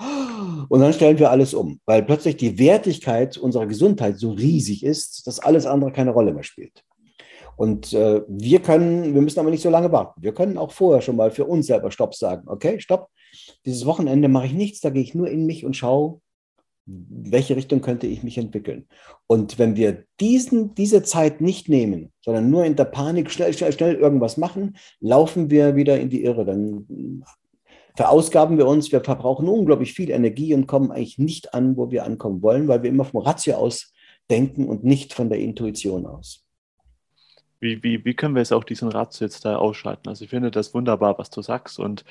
und 0.70 0.80
dann 0.80 0.93
stellen 0.93 1.18
wir 1.18 1.32
alles 1.32 1.54
um, 1.54 1.80
weil 1.86 2.04
plötzlich 2.04 2.38
die 2.38 2.60
Wertigkeit 2.60 3.38
unserer 3.38 3.66
Gesundheit 3.66 4.20
so 4.20 4.32
riesig 4.32 4.84
ist, 4.84 5.26
dass 5.26 5.39
alles 5.39 5.66
andere 5.66 5.91
keine 5.91 6.12
Rolle 6.12 6.34
mehr 6.34 6.43
spielt. 6.43 6.84
Und 7.58 7.93
äh, 7.93 8.22
wir 8.28 8.60
können, 8.62 9.14
wir 9.14 9.22
müssen 9.22 9.39
aber 9.39 9.49
nicht 9.49 9.64
so 9.64 9.70
lange 9.70 9.91
warten. 9.91 10.22
Wir 10.22 10.34
können 10.34 10.58
auch 10.58 10.72
vorher 10.72 11.02
schon 11.02 11.16
mal 11.16 11.32
für 11.32 11.45
uns 11.45 11.68
selber 11.68 11.91
Stopp 11.91 12.16
sagen. 12.16 12.43
Okay, 12.47 12.80
Stopp. 12.80 13.10
Dieses 13.66 13.86
Wochenende 13.86 14.28
mache 14.28 14.47
ich 14.47 14.54
nichts, 14.54 14.82
da 14.82 14.89
gehe 14.89 15.04
ich 15.04 15.16
nur 15.16 15.30
in 15.30 15.45
mich 15.45 15.64
und 15.64 15.76
schaue, 15.76 16.22
welche 17.09 17.55
Richtung 17.55 17.81
könnte 17.81 18.07
ich 18.07 18.23
mich 18.23 18.37
entwickeln. 18.37 18.87
Und 19.27 19.59
wenn 19.59 19.75
wir 19.75 20.03
diesen, 20.19 20.75
diese 20.75 21.03
Zeit 21.03 21.41
nicht 21.41 21.69
nehmen, 21.69 22.11
sondern 22.21 22.49
nur 22.49 22.65
in 22.65 22.75
der 22.75 22.85
Panik 22.85 23.31
schnell, 23.31 23.53
schnell, 23.53 23.71
schnell 23.71 23.95
irgendwas 23.95 24.37
machen, 24.37 24.77
laufen 24.99 25.49
wir 25.49 25.75
wieder 25.75 25.99
in 25.99 26.09
die 26.09 26.23
Irre. 26.23 26.45
Dann 26.45 27.23
verausgaben 27.95 28.57
wir 28.57 28.67
uns, 28.67 28.91
wir 28.91 29.03
verbrauchen 29.03 29.47
unglaublich 29.47 29.93
viel 29.93 30.09
Energie 30.09 30.53
und 30.53 30.67
kommen 30.67 30.91
eigentlich 30.91 31.17
nicht 31.17 31.53
an, 31.53 31.77
wo 31.77 31.91
wir 31.91 32.05
ankommen 32.05 32.41
wollen, 32.41 32.67
weil 32.67 32.83
wir 32.83 32.89
immer 32.89 33.05
vom 33.05 33.21
Ratio 33.21 33.55
aus 33.55 33.93
denken 34.29 34.67
und 34.67 34.83
nicht 34.83 35.13
von 35.13 35.29
der 35.29 35.39
Intuition 35.39 36.05
aus. 36.05 36.45
Wie, 37.59 37.83
wie, 37.83 38.03
wie 38.03 38.15
können 38.15 38.33
wir 38.33 38.41
jetzt 38.41 38.53
auch 38.53 38.63
diesen 38.63 38.89
Ratio 38.89 39.25
jetzt 39.25 39.45
da 39.45 39.57
ausschalten? 39.57 40.09
Also 40.09 40.23
ich 40.23 40.31
finde 40.31 40.49
das 40.49 40.73
wunderbar, 40.73 41.19
was 41.19 41.29
du 41.29 41.41
sagst 41.41 41.79
und 41.79 42.03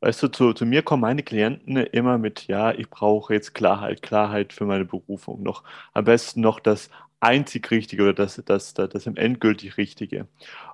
Weißt 0.00 0.22
du, 0.22 0.28
zu, 0.28 0.52
zu 0.52 0.64
mir 0.64 0.82
kommen 0.82 1.00
meine 1.02 1.22
Klienten 1.24 1.76
immer 1.76 2.18
mit, 2.18 2.46
ja, 2.46 2.72
ich 2.72 2.88
brauche 2.88 3.34
jetzt 3.34 3.54
Klarheit, 3.54 4.00
Klarheit 4.02 4.52
für 4.52 4.64
meine 4.64 4.84
Berufung 4.84 5.42
noch. 5.42 5.64
Am 5.92 6.04
besten 6.04 6.40
noch 6.40 6.60
das 6.60 6.88
einzig 7.20 7.68
Richtige 7.70 8.04
oder 8.04 8.12
das, 8.14 8.40
das, 8.46 8.74
das, 8.74 8.90
das 8.90 9.06
endgültig 9.06 9.76
Richtige. 9.76 10.28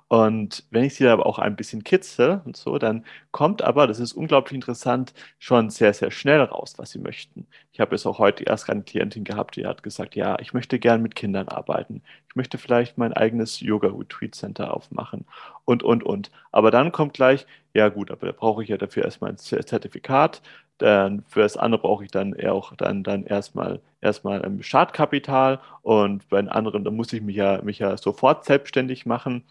Und 0.07 0.63
wenn 0.69 0.83
ich 0.83 0.93
sie 0.95 1.07
aber 1.07 1.25
auch 1.25 1.39
ein 1.39 1.55
bisschen 1.55 1.83
kitzel 1.83 2.41
und 2.45 2.55
so, 2.55 2.77
dann 2.77 3.05
kommt 3.31 3.63
aber, 3.63 3.87
das 3.87 3.99
ist 3.99 4.13
unglaublich 4.13 4.53
interessant, 4.53 5.13
schon 5.39 5.71
sehr, 5.71 5.93
sehr 5.95 6.11
schnell 6.11 6.41
raus, 6.41 6.75
was 6.77 6.91
sie 6.91 6.99
möchten. 6.99 7.47
Ich 7.71 7.79
habe 7.79 7.95
jetzt 7.95 8.05
auch 8.05 8.19
heute 8.19 8.43
erst 8.43 8.69
eine 8.69 8.83
Klientin 8.83 9.23
gehabt, 9.23 9.55
die 9.55 9.65
hat 9.65 9.81
gesagt, 9.81 10.15
ja, 10.15 10.37
ich 10.39 10.53
möchte 10.53 10.77
gern 10.77 11.01
mit 11.01 11.15
Kindern 11.15 11.47
arbeiten. 11.47 12.03
Ich 12.29 12.35
möchte 12.35 12.59
vielleicht 12.59 12.97
mein 12.99 13.13
eigenes 13.13 13.59
Yoga-Retreat-Center 13.61 14.73
aufmachen 14.75 15.25
und, 15.65 15.81
und, 15.81 16.03
und. 16.03 16.29
Aber 16.51 16.69
dann 16.69 16.91
kommt 16.91 17.13
gleich, 17.13 17.47
ja 17.73 17.89
gut, 17.89 18.11
aber 18.11 18.27
da 18.27 18.31
brauche 18.31 18.61
ich 18.63 18.69
ja 18.69 18.77
dafür 18.77 19.03
erstmal 19.05 19.31
ein 19.31 19.37
Zertifikat. 19.37 20.41
Dann 20.77 21.23
für 21.27 21.39
das 21.41 21.57
andere 21.57 21.81
brauche 21.81 22.03
ich 22.03 22.11
dann 22.11 22.35
auch 22.47 22.75
dann, 22.75 23.03
dann 23.03 23.23
erstmal 23.25 23.81
erstmal 24.01 24.43
ein 24.43 24.61
Startkapital 24.61 25.61
und 25.81 26.27
bei 26.29 26.37
den 26.41 26.49
anderen, 26.49 26.83
da 26.83 26.91
muss 26.91 27.13
ich 27.13 27.21
mich 27.21 27.37
ja, 27.37 27.61
mich 27.61 27.79
ja 27.79 27.97
sofort 27.97 28.45
selbstständig 28.45 29.05
machen. 29.05 29.45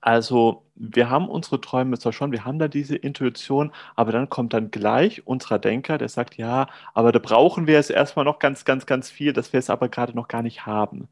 Also 0.00 0.64
wir 0.74 1.08
haben 1.08 1.28
unsere 1.28 1.60
Träume 1.60 1.98
zwar 1.98 2.12
schon, 2.12 2.30
wir 2.30 2.44
haben 2.44 2.58
da 2.58 2.68
diese 2.68 2.96
Intuition, 2.96 3.72
aber 3.96 4.12
dann 4.12 4.28
kommt 4.28 4.52
dann 4.52 4.70
gleich 4.70 5.26
unser 5.26 5.58
Denker, 5.58 5.96
der 5.96 6.10
sagt, 6.10 6.36
ja, 6.36 6.68
aber 6.92 7.10
da 7.10 7.18
brauchen 7.18 7.66
wir 7.66 7.74
jetzt 7.74 7.90
erstmal 7.90 8.26
noch 8.26 8.38
ganz, 8.38 8.64
ganz, 8.66 8.84
ganz 8.84 9.08
viel, 9.08 9.32
das 9.32 9.52
wir 9.52 9.58
es 9.58 9.70
aber 9.70 9.88
gerade 9.88 10.14
noch 10.14 10.28
gar 10.28 10.42
nicht 10.42 10.66
haben. 10.66 11.08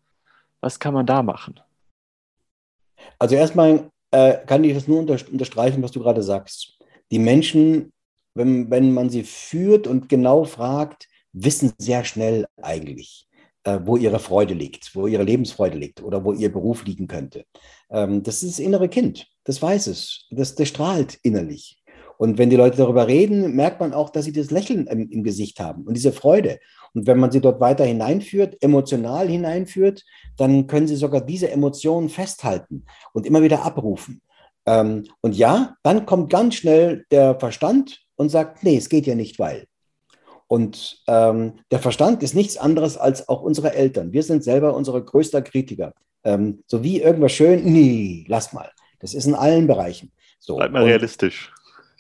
Was 0.60 0.78
kann 0.78 0.92
man 0.92 1.06
da 1.06 1.22
machen? 1.22 1.58
Also 3.18 3.34
erstmal 3.34 3.90
äh, 4.10 4.38
kann 4.46 4.62
ich 4.62 4.74
das 4.74 4.86
nur 4.86 5.00
unter, 5.00 5.16
unterstreichen, 5.30 5.82
was 5.82 5.92
du 5.92 6.00
gerade 6.00 6.22
sagst. 6.22 6.78
Die 7.10 7.18
Menschen, 7.18 7.92
wenn, 8.34 8.70
wenn 8.70 8.92
man 8.92 9.10
sie 9.10 9.24
führt 9.24 9.86
und 9.86 10.08
genau 10.08 10.44
fragt, 10.44 11.08
wissen 11.32 11.72
sehr 11.78 12.04
schnell 12.04 12.46
eigentlich, 12.60 13.26
wo 13.84 13.96
ihre 13.96 14.18
Freude 14.18 14.54
liegt, 14.54 14.94
wo 14.94 15.06
ihre 15.06 15.22
Lebensfreude 15.22 15.78
liegt 15.78 16.02
oder 16.02 16.24
wo 16.24 16.32
ihr 16.32 16.52
Beruf 16.52 16.84
liegen 16.84 17.06
könnte. 17.06 17.44
Ähm, 17.90 18.22
das 18.22 18.42
ist 18.42 18.58
das 18.58 18.64
innere 18.64 18.88
Kind, 18.88 19.26
das 19.44 19.60
weiß 19.60 19.86
es, 19.88 20.26
das, 20.30 20.54
das 20.54 20.68
strahlt 20.68 21.18
innerlich. 21.22 21.82
Und 22.18 22.38
wenn 22.38 22.50
die 22.50 22.56
Leute 22.56 22.76
darüber 22.76 23.08
reden, 23.08 23.56
merkt 23.56 23.80
man 23.80 23.92
auch, 23.92 24.10
dass 24.10 24.24
sie 24.26 24.32
das 24.32 24.50
Lächeln 24.52 24.86
im, 24.86 25.10
im, 25.10 25.24
Gesicht 25.24 25.58
haben 25.58 25.82
und 25.82 25.94
diese 25.94 26.12
Freude. 26.12 26.60
Und 26.94 27.06
wenn 27.06 27.18
man 27.18 27.32
sie 27.32 27.40
dort 27.40 27.60
weiter 27.60 27.84
hineinführt, 27.84 28.62
emotional 28.62 29.28
hineinführt, 29.28 30.04
dann 30.36 30.68
können 30.68 30.86
sie 30.86 30.94
sogar 30.94 31.20
diese 31.20 31.50
Emotionen 31.50 32.08
festhalten 32.08 32.84
und 33.12 33.26
immer 33.26 33.42
wieder 33.42 33.64
abrufen. 33.64 34.22
Ähm, 34.66 35.04
und 35.20 35.36
ja, 35.36 35.74
dann 35.82 36.06
kommt 36.06 36.30
ganz 36.30 36.54
schnell 36.54 37.04
der 37.10 37.38
Verstand 37.40 38.02
und 38.16 38.28
sagt, 38.28 38.62
nee, 38.62 38.76
es 38.76 38.88
geht 38.88 39.06
ja 39.06 39.14
nicht, 39.14 39.38
weil. 39.38 39.66
Und 40.52 41.02
ähm, 41.06 41.54
der 41.70 41.78
Verstand 41.78 42.22
ist 42.22 42.34
nichts 42.34 42.58
anderes 42.58 42.98
als 42.98 43.26
auch 43.26 43.40
unsere 43.40 43.74
Eltern. 43.74 44.12
Wir 44.12 44.22
sind 44.22 44.44
selber 44.44 44.74
unsere 44.74 45.02
größter 45.02 45.40
Kritiker. 45.40 45.94
Ähm, 46.24 46.62
so 46.66 46.84
wie 46.84 47.00
irgendwas 47.00 47.32
schön, 47.32 47.64
nee, 47.64 48.26
lass 48.28 48.52
mal. 48.52 48.70
Das 49.00 49.14
ist 49.14 49.24
in 49.24 49.34
allen 49.34 49.66
Bereichen. 49.66 50.12
So. 50.40 50.56
Bleib 50.56 50.72
mal 50.72 50.82
und, 50.82 50.90
realistisch. 50.90 51.50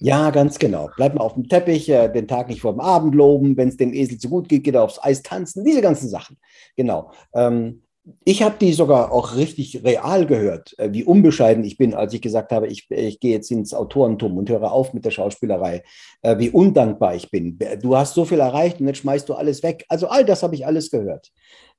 Ja, 0.00 0.28
ganz 0.28 0.58
genau. 0.58 0.90
Bleib 0.96 1.14
mal 1.14 1.22
auf 1.22 1.32
dem 1.32 1.48
Teppich, 1.48 1.88
äh, 1.88 2.12
den 2.12 2.28
Tag 2.28 2.48
nicht 2.48 2.60
vor 2.60 2.74
dem 2.74 2.80
Abend 2.80 3.14
loben. 3.14 3.56
Wenn 3.56 3.68
es 3.68 3.78
dem 3.78 3.94
Esel 3.94 4.18
zu 4.18 4.28
gut 4.28 4.50
geht, 4.50 4.64
geht 4.64 4.74
er 4.74 4.82
aufs 4.82 5.02
Eis 5.02 5.22
tanzen. 5.22 5.64
Diese 5.64 5.80
ganzen 5.80 6.10
Sachen. 6.10 6.36
Genau. 6.76 7.10
Ähm, 7.34 7.81
ich 8.24 8.42
habe 8.42 8.56
die 8.60 8.72
sogar 8.72 9.12
auch 9.12 9.36
richtig 9.36 9.84
real 9.84 10.26
gehört, 10.26 10.76
äh, 10.78 10.92
wie 10.92 11.04
unbescheiden 11.04 11.64
ich 11.64 11.76
bin, 11.76 11.94
als 11.94 12.12
ich 12.14 12.20
gesagt 12.20 12.50
habe, 12.52 12.66
ich, 12.66 12.90
ich 12.90 13.20
gehe 13.20 13.32
jetzt 13.32 13.50
ins 13.50 13.74
Autorentum 13.74 14.36
und 14.36 14.50
höre 14.50 14.72
auf 14.72 14.92
mit 14.92 15.04
der 15.04 15.10
Schauspielerei, 15.10 15.84
äh, 16.22 16.38
wie 16.38 16.50
undankbar 16.50 17.14
ich 17.14 17.30
bin. 17.30 17.58
Du 17.80 17.96
hast 17.96 18.14
so 18.14 18.24
viel 18.24 18.40
erreicht 18.40 18.80
und 18.80 18.88
jetzt 18.88 18.98
schmeißt 18.98 19.28
du 19.28 19.34
alles 19.34 19.62
weg. 19.62 19.84
Also 19.88 20.08
all 20.08 20.24
das 20.24 20.42
habe 20.42 20.54
ich 20.54 20.66
alles 20.66 20.90
gehört. 20.90 21.30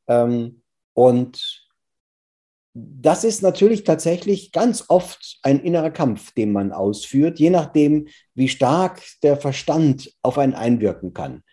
Ähm, 0.07 0.61
und 0.93 1.63
das 2.73 3.23
ist 3.23 3.43
natürlich 3.43 3.83
tatsächlich 3.83 4.51
ganz 4.51 4.85
oft 4.87 5.39
ein 5.43 5.59
innerer 5.59 5.91
Kampf, 5.91 6.33
den 6.33 6.51
man 6.51 6.71
ausführt, 6.71 7.37
je 7.37 7.49
nachdem, 7.49 8.07
wie 8.33 8.47
stark 8.47 9.01
der 9.21 9.37
Verstand 9.37 10.11
auf 10.21 10.37
einen 10.37 10.55
einwirken 10.55 11.13
kann. 11.13 11.43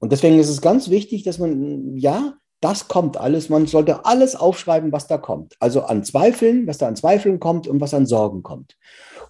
Und 0.00 0.12
deswegen 0.12 0.38
ist 0.38 0.50
es 0.50 0.60
ganz 0.60 0.90
wichtig, 0.90 1.22
dass 1.22 1.38
man, 1.38 1.96
ja, 1.96 2.34
das 2.60 2.88
kommt 2.88 3.16
alles. 3.16 3.48
Man 3.48 3.66
sollte 3.66 4.04
alles 4.04 4.34
aufschreiben, 4.34 4.92
was 4.92 5.06
da 5.06 5.18
kommt. 5.18 5.54
Also 5.60 5.82
an 5.82 6.04
Zweifeln, 6.04 6.66
was 6.66 6.78
da 6.78 6.88
an 6.88 6.96
Zweifeln 6.96 7.38
kommt 7.38 7.68
und 7.68 7.80
was 7.80 7.94
an 7.94 8.06
Sorgen 8.06 8.42
kommt. 8.42 8.76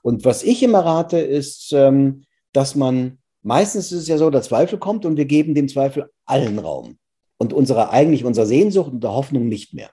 Und 0.03 0.25
was 0.25 0.43
ich 0.43 0.63
immer 0.63 0.85
rate, 0.85 1.19
ist, 1.19 1.73
ähm, 1.73 2.25
dass 2.53 2.75
man, 2.75 3.19
meistens 3.43 3.93
ist 3.93 4.03
es 4.03 4.09
ja 4.09 4.19
so, 4.19 4.31
der 4.31 4.43
Zweifel 4.43 4.79
kommt 4.79 5.05
und 5.05 5.17
wir 5.17 5.27
geben 5.27 5.55
dem 5.55 5.69
Zweifel 5.69 6.11
allen 6.25 6.59
Raum 6.59 6.99
und 7.37 7.53
unsere, 7.53 7.91
eigentlich 7.91 8.25
unserer 8.25 8.47
Sehnsucht 8.47 8.93
und 8.93 9.03
der 9.03 9.13
Hoffnung 9.13 9.49
nicht 9.49 9.75
mehr. 9.75 9.91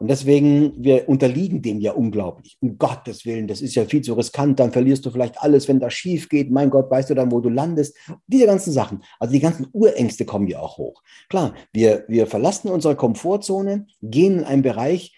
Und 0.00 0.08
deswegen, 0.08 0.74
wir 0.82 1.08
unterliegen 1.08 1.62
dem 1.62 1.80
ja 1.80 1.92
unglaublich. 1.92 2.56
Um 2.60 2.78
Gottes 2.78 3.24
Willen, 3.24 3.46
das 3.46 3.60
ist 3.60 3.74
ja 3.74 3.84
viel 3.84 4.02
zu 4.02 4.14
riskant, 4.14 4.60
dann 4.60 4.72
verlierst 4.72 5.06
du 5.06 5.10
vielleicht 5.10 5.38
alles, 5.40 5.68
wenn 5.68 5.80
das 5.80 5.94
schief 5.94 6.28
geht. 6.28 6.50
Mein 6.50 6.70
Gott, 6.70 6.90
weißt 6.90 7.10
du 7.10 7.14
dann, 7.14 7.30
wo 7.30 7.40
du 7.40 7.48
landest? 7.48 7.96
Diese 8.26 8.46
ganzen 8.46 8.72
Sachen. 8.72 9.02
Also 9.18 9.32
die 9.32 9.40
ganzen 9.40 9.66
Urängste 9.72 10.24
kommen 10.24 10.48
ja 10.48 10.58
auch 10.60 10.78
hoch. 10.78 11.02
Klar, 11.28 11.54
wir, 11.72 12.04
wir 12.08 12.26
verlassen 12.26 12.68
unsere 12.68 12.96
Komfortzone, 12.96 13.86
gehen 14.02 14.38
in 14.38 14.44
einen 14.44 14.62
Bereich, 14.62 15.16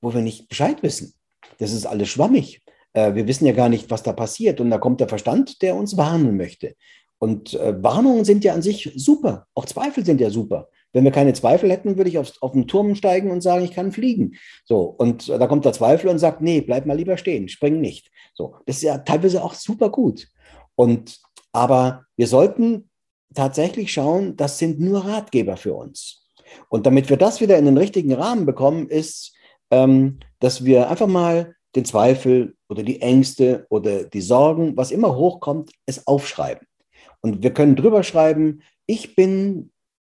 wo 0.00 0.12
wir 0.12 0.20
nicht 0.20 0.48
Bescheid 0.48 0.82
wissen. 0.82 1.14
Das 1.58 1.72
ist 1.72 1.86
alles 1.86 2.08
schwammig. 2.08 2.62
Äh, 2.92 3.14
wir 3.14 3.26
wissen 3.26 3.46
ja 3.46 3.52
gar 3.52 3.68
nicht, 3.68 3.90
was 3.90 4.02
da 4.02 4.12
passiert. 4.12 4.60
Und 4.60 4.70
da 4.70 4.78
kommt 4.78 5.00
der 5.00 5.08
Verstand, 5.08 5.62
der 5.62 5.74
uns 5.74 5.96
warnen 5.96 6.36
möchte. 6.36 6.74
Und 7.18 7.54
äh, 7.54 7.82
Warnungen 7.82 8.24
sind 8.24 8.44
ja 8.44 8.54
an 8.54 8.62
sich 8.62 8.92
super. 8.94 9.46
Auch 9.54 9.66
Zweifel 9.66 10.04
sind 10.04 10.20
ja 10.20 10.30
super. 10.30 10.68
Wenn 10.92 11.04
wir 11.04 11.10
keine 11.10 11.34
Zweifel 11.34 11.70
hätten, 11.70 11.96
würde 11.96 12.10
ich 12.10 12.18
aufs, 12.18 12.40
auf 12.40 12.52
den 12.52 12.66
Turm 12.66 12.94
steigen 12.94 13.30
und 13.30 13.42
sagen, 13.42 13.64
ich 13.64 13.72
kann 13.72 13.92
fliegen. 13.92 14.36
So, 14.64 14.82
und 14.82 15.28
da 15.28 15.46
kommt 15.46 15.64
der 15.64 15.72
Zweifel 15.72 16.08
und 16.08 16.18
sagt, 16.18 16.40
nee, 16.40 16.60
bleib 16.60 16.86
mal 16.86 16.96
lieber 16.96 17.16
stehen, 17.16 17.48
spring 17.48 17.80
nicht. 17.80 18.10
So, 18.34 18.56
das 18.66 18.76
ist 18.76 18.82
ja 18.82 18.98
teilweise 18.98 19.44
auch 19.44 19.54
super 19.54 19.90
gut. 19.90 20.28
Und, 20.74 21.18
aber 21.52 22.04
wir 22.16 22.26
sollten 22.26 22.88
tatsächlich 23.34 23.92
schauen, 23.92 24.36
das 24.36 24.58
sind 24.58 24.80
nur 24.80 25.04
Ratgeber 25.04 25.56
für 25.56 25.74
uns. 25.74 26.26
Und 26.68 26.86
damit 26.86 27.10
wir 27.10 27.16
das 27.16 27.40
wieder 27.40 27.58
in 27.58 27.66
den 27.66 27.76
richtigen 27.76 28.12
Rahmen 28.14 28.46
bekommen, 28.46 28.88
ist, 28.88 29.34
ähm, 29.70 30.20
dass 30.40 30.64
wir 30.64 30.88
einfach 30.88 31.06
mal 31.06 31.54
den 31.76 31.84
Zweifel 31.84 32.56
oder 32.68 32.82
die 32.82 33.00
Ängste 33.02 33.66
oder 33.68 34.04
die 34.04 34.20
Sorgen, 34.20 34.76
was 34.76 34.90
immer 34.90 35.14
hochkommt, 35.14 35.70
es 35.86 36.06
aufschreiben. 36.06 36.66
Und 37.20 37.42
wir 37.42 37.52
können 37.52 37.76
drüber 37.76 38.02
schreiben, 38.02 38.62
ich 38.86 39.14
bin 39.14 39.70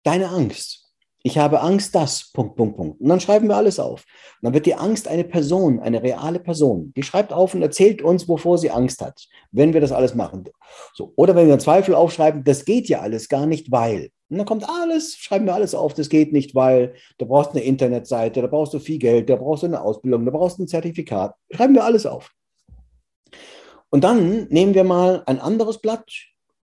deine 0.09 0.29
Angst. 0.29 0.87
Ich 1.21 1.37
habe 1.37 1.61
Angst, 1.61 1.93
das, 1.93 2.31
Punkt, 2.31 2.55
Punkt, 2.55 2.77
Punkt. 2.77 3.01
Und 3.01 3.09
dann 3.09 3.19
schreiben 3.19 3.47
wir 3.47 3.57
alles 3.57 3.77
auf. 3.77 4.05
Und 4.41 4.45
dann 4.45 4.53
wird 4.53 4.65
die 4.65 4.73
Angst 4.73 5.07
eine 5.07 5.25
Person, 5.25 5.79
eine 5.79 6.01
reale 6.01 6.39
Person. 6.39 6.93
Die 6.95 7.03
schreibt 7.03 7.33
auf 7.33 7.53
und 7.53 7.61
erzählt 7.61 8.01
uns, 8.01 8.27
wovor 8.27 8.57
sie 8.57 8.71
Angst 8.71 9.01
hat, 9.01 9.27
wenn 9.51 9.73
wir 9.73 9.81
das 9.81 9.91
alles 9.91 10.15
machen. 10.15 10.45
So. 10.93 11.13
Oder 11.17 11.35
wenn 11.35 11.47
wir 11.47 11.59
Zweifel 11.59 11.93
aufschreiben, 11.93 12.43
das 12.43 12.65
geht 12.65 12.87
ja 12.87 13.01
alles 13.01 13.27
gar 13.27 13.45
nicht, 13.45 13.69
weil. 13.69 14.09
Und 14.29 14.37
dann 14.37 14.47
kommt 14.47 14.67
alles, 14.67 15.15
schreiben 15.17 15.45
wir 15.45 15.53
alles 15.53 15.75
auf, 15.75 15.93
das 15.93 16.09
geht 16.09 16.31
nicht, 16.31 16.55
weil 16.55 16.95
du 17.17 17.25
brauchst 17.25 17.51
eine 17.51 17.61
Internetseite, 17.61 18.41
da 18.41 18.47
brauchst 18.47 18.73
du 18.73 18.79
viel 18.79 18.97
Geld, 18.97 19.29
da 19.29 19.35
brauchst 19.35 19.63
du 19.63 19.67
eine 19.67 19.81
Ausbildung, 19.81 20.25
da 20.25 20.31
brauchst 20.31 20.57
du 20.57 20.63
ein 20.63 20.67
Zertifikat. 20.67 21.35
Schreiben 21.51 21.75
wir 21.75 21.83
alles 21.83 22.05
auf. 22.05 22.31
Und 23.89 24.03
dann 24.03 24.47
nehmen 24.49 24.73
wir 24.73 24.83
mal 24.83 25.23
ein 25.25 25.39
anderes 25.39 25.79
Blatt 25.79 26.09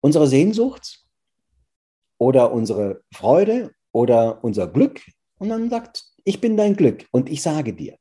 unserer 0.01 0.27
Sehnsucht 0.27 1.04
oder 2.17 2.51
unsere 2.51 3.01
Freude 3.13 3.71
oder 3.91 4.43
unser 4.43 4.67
Glück 4.67 5.01
und 5.39 5.49
dann 5.49 5.69
sagt, 5.69 6.03
ich 6.23 6.41
bin 6.41 6.57
dein 6.57 6.75
Glück 6.75 7.05
und 7.11 7.29
ich 7.29 7.41
sage 7.41 7.73
dir. 7.73 7.97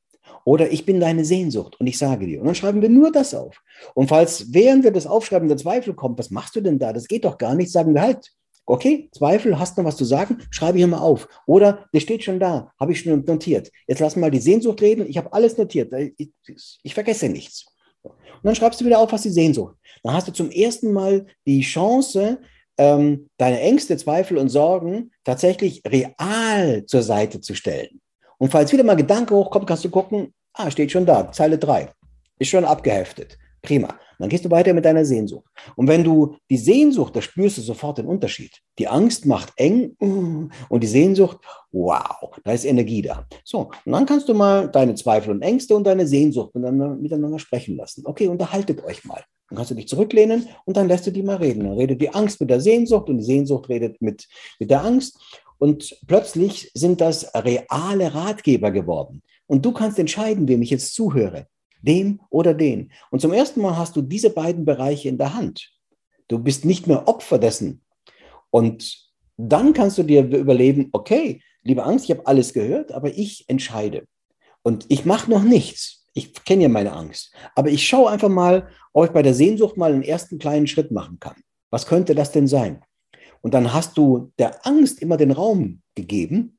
Oder 0.47 0.71
ich 0.71 0.85
bin 0.85 1.01
deine 1.01 1.25
Sehnsucht 1.25 1.81
und 1.81 1.87
ich 1.87 1.97
sage 1.97 2.27
dir. 2.27 2.41
Und 2.41 2.47
dann 2.47 2.55
schreiben 2.55 2.83
wir 2.83 2.91
nur 2.91 3.11
das 3.11 3.35
auf. 3.35 3.63
Und 3.95 4.09
falls 4.09 4.53
während 4.53 4.85
wir 4.85 4.91
das 4.91 5.07
aufschreiben 5.07 5.49
der 5.49 5.57
Zweifel 5.57 5.95
kommt, 5.95 6.19
was 6.19 6.31
machst 6.31 6.55
du 6.57 6.61
denn 6.61 6.79
da? 6.79 6.93
Das 6.93 7.09
geht 7.09 7.25
doch 7.25 7.39
gar 7.39 7.55
nicht, 7.55 7.73
sagen 7.73 7.95
wir 7.95 8.03
halt. 8.03 8.31
Okay, 8.67 9.11
Zweifel, 9.13 9.59
hast 9.59 9.77
du 9.77 9.83
noch 9.83 9.89
was 9.89 9.97
zu 9.97 10.05
sagen? 10.05 10.39
Schreibe 10.51 10.79
hier 10.79 10.87
mal 10.87 10.99
auf. 10.99 11.29
Oder 11.47 11.87
der 11.93 12.01
steht 12.01 12.25
schon 12.25 12.41
da, 12.41 12.73
habe 12.81 12.93
ich 12.93 13.01
schon 13.01 13.25
notiert. 13.25 13.71
Jetzt 13.87 14.01
lass 14.01 14.17
mal 14.17 14.31
die 14.31 14.41
Sehnsucht 14.41 14.81
reden, 14.81 15.07
ich 15.07 15.19
habe 15.19 15.33
alles 15.33 15.59
notiert. 15.59 15.93
Ich, 16.17 16.31
ich 16.83 16.95
vergesse 16.95 17.29
nichts. 17.29 17.67
Und 18.03 18.15
dann 18.43 18.55
schreibst 18.55 18.81
du 18.81 18.85
wieder 18.85 18.99
auf, 18.99 19.13
was 19.13 19.23
die 19.23 19.31
Sehnsucht. 19.31 19.77
Dann 20.03 20.15
hast 20.15 20.29
du 20.29 20.33
zum 20.33 20.51
ersten 20.51 20.93
Mal 20.93 21.27
die 21.47 21.61
Chance, 21.61 22.39
ähm, 22.79 23.29
deine 23.37 23.61
Ängste, 23.61 23.97
Zweifel 23.97 24.39
und 24.39 24.49
Sorgen 24.49 25.13
tatsächlich 25.25 25.83
real 25.87 26.85
zur 26.87 27.03
Seite 27.03 27.41
zu 27.41 27.55
stellen. 27.55 28.01
Und 28.39 28.51
falls 28.51 28.73
wieder 28.73 28.85
mal 28.85 28.97
Gedanke 28.97 29.35
hochkommt, 29.35 29.67
kannst 29.67 29.85
du 29.85 29.91
gucken, 29.91 30.35
ah, 30.55 30.71
steht 30.71 30.93
schon 30.93 31.07
da, 31.07 31.31
Zeile 31.33 31.59
3, 31.59 31.89
ist 32.39 32.49
schon 32.49 32.65
abgeheftet. 32.65 33.39
Prima. 33.63 33.99
Dann 34.19 34.29
gehst 34.29 34.45
du 34.45 34.51
weiter 34.51 34.73
mit 34.73 34.85
deiner 34.85 35.05
Sehnsucht. 35.05 35.45
Und 35.77 35.89
wenn 35.89 36.05
du 36.05 36.37
die 36.51 36.57
Sehnsucht, 36.57 37.17
da 37.17 37.23
spürst 37.23 37.59
du 37.59 37.63
sofort 37.63 37.99
den 37.99 38.07
Unterschied. 38.07 38.61
Die 38.79 38.87
Angst 38.87 39.27
macht 39.27 39.53
eng 39.57 39.97
mm, 39.99 40.51
und 40.69 40.81
die 40.83 40.87
Sehnsucht, 40.87 41.39
wow, 41.73 42.31
da 42.45 42.53
ist 42.53 42.65
Energie 42.65 43.03
da. 43.03 43.27
So, 43.45 43.71
und 43.85 43.93
dann 43.93 44.07
kannst 44.07 44.29
du 44.29 44.35
mal 44.35 44.69
deine 44.69 44.95
Zweifel 44.95 45.31
und 45.31 45.43
Ängste 45.43 45.75
und 45.75 45.85
deine 45.85 46.07
Sehnsucht 46.07 46.55
miteinander, 46.55 46.95
miteinander 46.95 47.39
sprechen 47.39 47.77
lassen. 47.77 48.05
Okay, 48.07 48.29
unterhaltet 48.29 48.85
euch 48.85 49.05
mal. 49.05 49.25
Dann 49.49 49.57
kannst 49.57 49.71
du 49.71 49.75
dich 49.75 49.89
zurücklehnen 49.89 50.49
und 50.65 50.77
dann 50.77 50.89
lässt 50.89 51.07
du 51.07 51.11
die 51.11 51.23
mal 51.23 51.37
reden. 51.37 51.65
Dann 51.65 51.77
redet 51.77 52.01
die 52.01 52.11
Angst 52.11 52.41
mit 52.41 52.51
der 52.51 52.61
Sehnsucht 52.61 53.09
und 53.09 53.19
die 53.19 53.25
Sehnsucht 53.25 53.69
redet 53.69 54.01
mit, 54.01 54.27
mit 54.59 54.71
der 54.71 54.83
Angst. 54.83 55.19
Und 55.59 55.99
plötzlich 56.07 56.71
sind 56.75 57.01
das 57.01 57.35
reale 57.35 58.15
Ratgeber 58.15 58.71
geworden. 58.71 59.23
Und 59.47 59.65
du 59.65 59.73
kannst 59.73 59.99
entscheiden, 59.99 60.49
wem 60.49 60.63
ich 60.63 60.71
jetzt 60.71 60.95
zuhöre, 60.95 61.47
dem 61.83 62.21
oder 62.31 62.55
den. 62.55 62.91
Und 63.11 63.21
zum 63.21 63.33
ersten 63.33 63.61
Mal 63.61 63.77
hast 63.77 63.95
du 63.97 64.03
diese 64.03 64.31
beiden 64.31 64.65
Bereiche 64.65 65.09
in 65.09 65.19
der 65.19 65.35
Hand. 65.35 65.71
Du 66.29 66.39
bist 66.39 66.65
nicht 66.65 66.87
mehr 66.87 67.07
Opfer 67.07 67.39
dessen. 67.39 67.83
Und 68.51 69.11
dann 69.37 69.73
kannst 69.73 69.99
du 69.99 70.03
dir 70.03 70.23
überlegen, 70.25 70.89
okay, 70.93 71.43
liebe 71.63 71.85
Angst, 71.85 72.07
ich 72.07 72.11
habe 72.13 72.27
alles 72.27 72.53
gehört, 72.53 72.93
aber 72.93 73.09
ich 73.09 73.49
entscheide. 73.49 74.07
Und 74.63 74.87
ich 74.89 75.05
mache 75.05 75.31
noch 75.31 75.43
nichts 75.43 76.04
ich 76.15 76.33
kenne 76.45 76.63
ja 76.63 76.69
meine 76.69 76.93
Angst, 76.93 77.35
aber 77.55 77.69
ich 77.69 77.87
schaue 77.87 78.11
einfach 78.11 78.29
mal, 78.29 78.69
ob 78.93 79.07
ich 79.07 79.11
bei 79.11 79.23
der 79.23 79.35
Sehnsucht 79.35 79.77
mal 79.77 79.93
einen 79.93 80.03
ersten 80.03 80.39
kleinen 80.39 80.67
Schritt 80.67 80.91
machen 80.91 81.19
kann. 81.21 81.37
Was 81.71 81.87
könnte 81.87 82.15
das 82.15 82.31
denn 82.31 82.47
sein? 82.47 82.83
Und 83.43 83.53
dann 83.53 83.75
hast 83.75 83.99
du 83.99 84.33
der 84.39 84.67
Angst 84.67 85.03
immer 85.03 85.17
den 85.17 85.33
Raum 85.33 85.83
gegeben. 85.95 86.59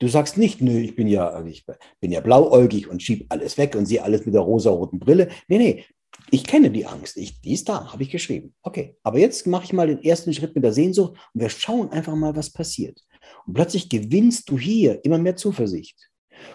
Du 0.00 0.08
sagst 0.08 0.36
nicht, 0.36 0.60
nö, 0.60 0.78
ich 0.78 0.94
bin 0.96 1.08
ja, 1.08 1.44
ich 1.46 1.64
bin 2.00 2.12
ja 2.12 2.20
blauäugig 2.20 2.88
und 2.88 3.02
schieb 3.02 3.26
alles 3.30 3.56
weg 3.56 3.74
und 3.74 3.86
sehe 3.86 4.02
alles 4.02 4.26
mit 4.26 4.34
der 4.34 4.42
rosa-roten 4.42 4.98
Brille. 4.98 5.28
Nee, 5.48 5.58
nee, 5.58 5.84
ich 6.30 6.44
kenne 6.44 6.70
die 6.70 6.86
Angst. 6.86 7.16
Ich, 7.16 7.40
die 7.40 7.54
ist 7.54 7.68
da, 7.68 7.92
habe 7.92 8.02
ich 8.02 8.10
geschrieben. 8.10 8.54
Okay, 8.62 8.96
aber 9.02 9.18
jetzt 9.18 9.46
mache 9.46 9.64
ich 9.64 9.72
mal 9.72 9.86
den 9.86 10.02
ersten 10.02 10.34
Schritt 10.34 10.54
mit 10.54 10.64
der 10.64 10.72
Sehnsucht 10.72 11.12
und 11.32 11.40
wir 11.40 11.48
schauen 11.48 11.90
einfach 11.90 12.14
mal, 12.14 12.36
was 12.36 12.52
passiert. 12.52 13.00
Und 13.46 13.54
plötzlich 13.54 13.88
gewinnst 13.88 14.50
du 14.50 14.58
hier 14.58 15.04
immer 15.04 15.18
mehr 15.18 15.36
Zuversicht. 15.36 16.07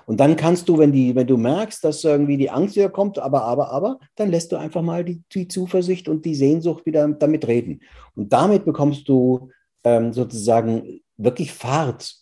Und 0.06 0.20
dann 0.20 0.36
kannst 0.36 0.70
du, 0.70 0.78
wenn, 0.78 0.92
die, 0.92 1.16
wenn 1.16 1.28
du 1.28 1.38
merkst, 1.38 1.84
dass 1.84 2.04
irgendwie 2.04 2.38
die 2.38 2.50
Angst 2.50 2.76
wieder 2.76 2.90
kommt, 2.90 3.20
aber, 3.20 3.44
aber, 3.44 3.72
aber, 3.72 4.00
dann 4.16 4.30
lässt 4.30 4.52
du 4.52 4.58
einfach 4.58 4.82
mal 4.82 5.04
die, 5.04 5.24
die 5.34 5.48
Zuversicht 5.48 6.08
und 6.08 6.26
die 6.26 6.36
Sehnsucht 6.36 6.86
wieder 6.86 7.08
damit 7.08 7.48
reden. 7.48 7.82
Und 8.16 8.34
damit 8.34 8.66
bekommst 8.66 9.08
du 9.10 9.50
ähm, 9.84 10.14
sozusagen 10.14 11.02
wirklich 11.18 11.52
Fahrt 11.52 12.16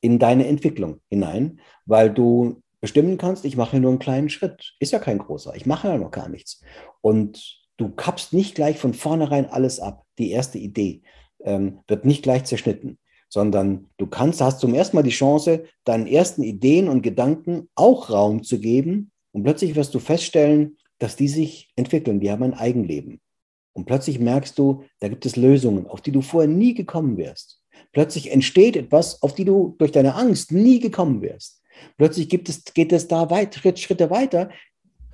in 0.00 0.18
deine 0.18 0.46
Entwicklung 0.46 1.00
hinein, 1.08 1.60
weil 1.84 2.12
du 2.12 2.62
bestimmen 2.80 3.18
kannst, 3.18 3.44
ich 3.44 3.56
mache 3.56 3.80
nur 3.80 3.90
einen 3.90 3.98
kleinen 3.98 4.28
Schritt. 4.28 4.74
Ist 4.78 4.92
ja 4.92 4.98
kein 4.98 5.18
großer, 5.18 5.54
ich 5.56 5.66
mache 5.66 5.88
ja 5.88 5.98
noch 5.98 6.10
gar 6.10 6.28
nichts. 6.28 6.62
Und 7.00 7.60
du 7.76 7.90
kappst 7.90 8.32
nicht 8.32 8.54
gleich 8.54 8.78
von 8.78 8.94
vornherein 8.94 9.46
alles 9.46 9.80
ab. 9.80 10.04
Die 10.18 10.30
erste 10.30 10.58
Idee 10.58 11.02
ähm, 11.40 11.80
wird 11.88 12.04
nicht 12.04 12.22
gleich 12.22 12.44
zerschnitten 12.44 12.98
sondern 13.28 13.86
du 13.96 14.06
kannst, 14.06 14.40
hast 14.40 14.60
zum 14.60 14.74
ersten 14.74 14.96
Mal 14.96 15.02
die 15.02 15.10
Chance, 15.10 15.64
deinen 15.84 16.06
ersten 16.06 16.42
Ideen 16.42 16.88
und 16.88 17.02
Gedanken 17.02 17.68
auch 17.74 18.10
Raum 18.10 18.42
zu 18.42 18.58
geben 18.58 19.10
und 19.32 19.42
plötzlich 19.42 19.74
wirst 19.74 19.94
du 19.94 19.98
feststellen, 19.98 20.76
dass 20.98 21.16
die 21.16 21.28
sich 21.28 21.70
entwickeln, 21.76 22.20
die 22.20 22.30
haben 22.30 22.42
ein 22.42 22.54
Eigenleben. 22.54 23.20
Und 23.74 23.84
plötzlich 23.84 24.18
merkst 24.18 24.58
du, 24.58 24.84
da 25.00 25.08
gibt 25.08 25.26
es 25.26 25.36
Lösungen, 25.36 25.86
auf 25.86 26.00
die 26.00 26.12
du 26.12 26.22
vorher 26.22 26.48
nie 26.48 26.72
gekommen 26.72 27.18
wärst. 27.18 27.60
Plötzlich 27.92 28.32
entsteht 28.32 28.76
etwas, 28.76 29.22
auf 29.22 29.34
die 29.34 29.44
du 29.44 29.74
durch 29.78 29.92
deine 29.92 30.14
Angst 30.14 30.52
nie 30.52 30.80
gekommen 30.80 31.20
wärst. 31.20 31.60
Plötzlich 31.98 32.30
gibt 32.30 32.48
es, 32.48 32.64
geht 32.64 32.92
es 32.92 33.08
da 33.08 33.28
weit, 33.28 33.54
Schritte 33.78 34.08
weiter, 34.08 34.48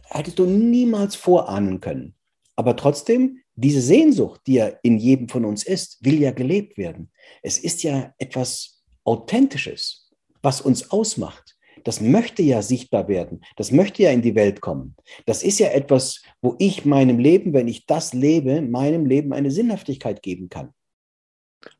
hättest 0.04 0.38
du 0.38 0.46
niemals 0.46 1.16
vorahnen 1.16 1.80
können. 1.80 2.14
Aber 2.54 2.76
trotzdem 2.76 3.41
diese 3.54 3.80
Sehnsucht, 3.80 4.40
die 4.46 4.54
ja 4.54 4.68
in 4.82 4.98
jedem 4.98 5.28
von 5.28 5.44
uns 5.44 5.64
ist, 5.64 6.04
will 6.04 6.20
ja 6.20 6.30
gelebt 6.30 6.78
werden. 6.78 7.10
Es 7.42 7.58
ist 7.58 7.82
ja 7.82 8.14
etwas 8.18 8.82
Authentisches, 9.04 10.10
was 10.42 10.60
uns 10.60 10.90
ausmacht. 10.90 11.56
Das 11.84 12.00
möchte 12.00 12.42
ja 12.42 12.62
sichtbar 12.62 13.08
werden. 13.08 13.44
Das 13.56 13.72
möchte 13.72 14.04
ja 14.04 14.10
in 14.10 14.22
die 14.22 14.34
Welt 14.34 14.60
kommen. 14.60 14.94
Das 15.26 15.42
ist 15.42 15.58
ja 15.58 15.68
etwas, 15.68 16.22
wo 16.40 16.54
ich 16.58 16.84
meinem 16.84 17.18
Leben, 17.18 17.52
wenn 17.52 17.66
ich 17.66 17.86
das 17.86 18.12
lebe, 18.12 18.62
meinem 18.62 19.04
Leben 19.04 19.32
eine 19.32 19.50
Sinnhaftigkeit 19.50 20.22
geben 20.22 20.48
kann. 20.48 20.72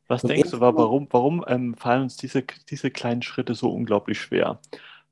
Was 0.08 0.24
Und 0.24 0.30
denkst 0.30 0.50
du, 0.50 0.60
warum, 0.60 1.06
warum 1.10 1.44
ähm, 1.46 1.74
fallen 1.74 2.02
uns 2.02 2.16
diese, 2.16 2.44
diese 2.68 2.90
kleinen 2.90 3.22
Schritte 3.22 3.54
so 3.54 3.72
unglaublich 3.72 4.20
schwer? 4.20 4.60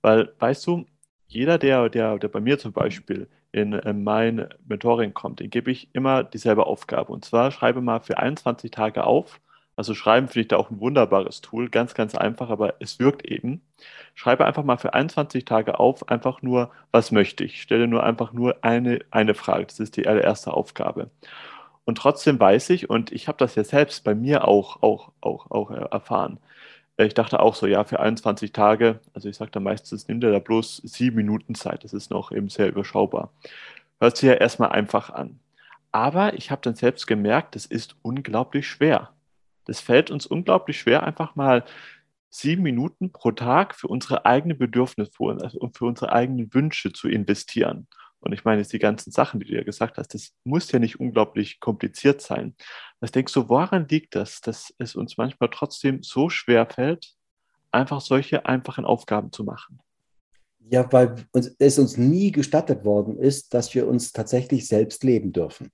Weil, 0.02 0.34
weißt 0.38 0.66
du, 0.66 0.86
jeder, 1.28 1.58
der, 1.58 1.88
der, 1.88 2.18
der 2.18 2.28
bei 2.28 2.40
mir 2.40 2.58
zum 2.58 2.72
Beispiel 2.72 3.28
in, 3.52 3.72
in 3.72 4.04
mein 4.04 4.48
Mentoring 4.66 5.14
kommt, 5.14 5.40
den 5.40 5.50
gebe 5.50 5.70
ich 5.70 5.88
immer 5.94 6.24
dieselbe 6.24 6.66
Aufgabe. 6.66 7.12
Und 7.12 7.24
zwar 7.24 7.50
schreibe 7.50 7.80
mal 7.80 8.00
für 8.00 8.18
21 8.18 8.70
Tage 8.70 9.04
auf. 9.04 9.40
Also 9.76 9.94
schreiben 9.94 10.28
finde 10.28 10.40
ich 10.40 10.48
da 10.48 10.56
auch 10.56 10.70
ein 10.70 10.80
wunderbares 10.80 11.40
Tool, 11.40 11.70
ganz, 11.70 11.94
ganz 11.94 12.14
einfach, 12.14 12.50
aber 12.50 12.74
es 12.80 12.98
wirkt 12.98 13.24
eben. 13.24 13.62
Schreibe 14.14 14.44
einfach 14.44 14.62
mal 14.62 14.76
für 14.76 14.92
21 14.92 15.44
Tage 15.46 15.80
auf, 15.80 16.08
einfach 16.10 16.42
nur, 16.42 16.70
was 16.92 17.12
möchte 17.12 17.44
ich? 17.44 17.62
Stelle 17.62 17.88
nur 17.88 18.02
einfach 18.04 18.32
nur 18.32 18.62
eine, 18.62 19.00
eine 19.10 19.34
Frage. 19.34 19.66
Das 19.66 19.80
ist 19.80 19.96
die 19.96 20.06
allererste 20.06 20.52
Aufgabe. 20.52 21.10
Und 21.84 21.96
trotzdem 21.98 22.38
weiß 22.38 22.70
ich, 22.70 22.90
und 22.90 23.10
ich 23.10 23.26
habe 23.26 23.38
das 23.38 23.54
ja 23.54 23.64
selbst 23.64 24.04
bei 24.04 24.14
mir 24.14 24.46
auch, 24.46 24.82
auch, 24.82 25.12
auch, 25.20 25.50
auch 25.50 25.70
erfahren. 25.70 26.38
Ich 27.06 27.14
dachte 27.14 27.40
auch 27.40 27.54
so, 27.54 27.66
ja, 27.66 27.84
für 27.84 28.00
21 28.00 28.52
Tage, 28.52 29.00
also 29.14 29.28
ich 29.28 29.36
sage 29.36 29.50
da 29.50 29.60
meistens, 29.60 30.06
nimm 30.08 30.20
dir 30.20 30.30
da 30.30 30.38
bloß 30.38 30.78
sieben 30.84 31.16
Minuten 31.16 31.54
Zeit. 31.54 31.84
Das 31.84 31.92
ist 31.92 32.10
noch 32.10 32.30
eben 32.32 32.48
sehr 32.48 32.68
überschaubar. 32.68 33.32
Hört 34.00 34.16
sich 34.16 34.28
ja 34.28 34.34
erstmal 34.34 34.70
einfach 34.70 35.10
an. 35.10 35.40
Aber 35.92 36.34
ich 36.34 36.50
habe 36.50 36.60
dann 36.62 36.74
selbst 36.74 37.06
gemerkt, 37.06 37.54
das 37.54 37.66
ist 37.66 37.96
unglaublich 38.02 38.68
schwer. 38.68 39.10
Das 39.64 39.80
fällt 39.80 40.10
uns 40.10 40.26
unglaublich 40.26 40.78
schwer, 40.78 41.02
einfach 41.02 41.36
mal 41.36 41.64
sieben 42.28 42.62
Minuten 42.62 43.12
pro 43.12 43.32
Tag 43.32 43.74
für 43.74 43.88
unsere 43.88 44.24
eigenen 44.24 44.58
Bedürfnisse 44.58 45.10
also 45.18 45.58
und 45.58 45.76
für 45.76 45.86
unsere 45.86 46.12
eigenen 46.12 46.52
Wünsche 46.54 46.92
zu 46.92 47.08
investieren. 47.08 47.88
Und 48.20 48.32
ich 48.32 48.44
meine, 48.44 48.60
jetzt 48.60 48.72
die 48.72 48.78
ganzen 48.78 49.10
Sachen, 49.10 49.40
die 49.40 49.46
du 49.46 49.54
ja 49.54 49.62
gesagt 49.62 49.96
hast, 49.96 50.14
das 50.14 50.32
muss 50.44 50.70
ja 50.72 50.78
nicht 50.78 51.00
unglaublich 51.00 51.58
kompliziert 51.58 52.20
sein. 52.20 52.54
Was 53.00 53.12
denkst 53.12 53.32
du, 53.32 53.48
woran 53.48 53.88
liegt 53.88 54.14
das, 54.14 54.40
dass 54.40 54.74
es 54.78 54.94
uns 54.94 55.16
manchmal 55.16 55.48
trotzdem 55.50 56.02
so 56.02 56.28
schwer 56.28 56.66
fällt, 56.66 57.14
einfach 57.70 58.00
solche 58.00 58.46
einfachen 58.46 58.84
Aufgaben 58.84 59.32
zu 59.32 59.44
machen? 59.44 59.80
Ja, 60.68 60.90
weil 60.92 61.16
es 61.58 61.78
uns 61.78 61.96
nie 61.96 62.30
gestattet 62.30 62.84
worden 62.84 63.18
ist, 63.18 63.54
dass 63.54 63.74
wir 63.74 63.88
uns 63.88 64.12
tatsächlich 64.12 64.68
selbst 64.68 65.02
leben 65.02 65.32
dürfen, 65.32 65.70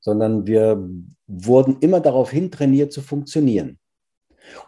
sondern 0.00 0.46
wir 0.46 0.88
wurden 1.26 1.78
immer 1.80 2.00
darauf 2.00 2.30
hintrainiert 2.30 2.92
zu 2.92 3.00
funktionieren. 3.00 3.78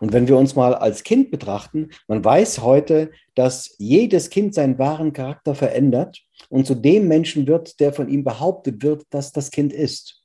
Und 0.01 0.12
wenn 0.12 0.28
wir 0.28 0.37
uns 0.37 0.57
mal 0.57 0.74
als 0.74 1.03
Kind 1.03 1.31
betrachten, 1.31 1.91
man 2.09 2.24
weiß 2.24 2.62
heute, 2.62 3.11
dass 3.35 3.74
jedes 3.78 4.31
Kind 4.31 4.55
seinen 4.55 4.78
wahren 4.78 5.12
Charakter 5.12 5.55
verändert 5.55 6.20
und 6.49 6.66
zu 6.66 6.74
dem 6.74 7.09
Menschen 7.09 7.47
wird, 7.47 7.81
der 7.81 7.93
von 7.93 8.09
ihm 8.09 8.24
behauptet 8.24 8.83
wird, 8.83 9.05
dass 9.11 9.33
das 9.33 9.51
Kind 9.51 9.72
ist. 9.72 10.22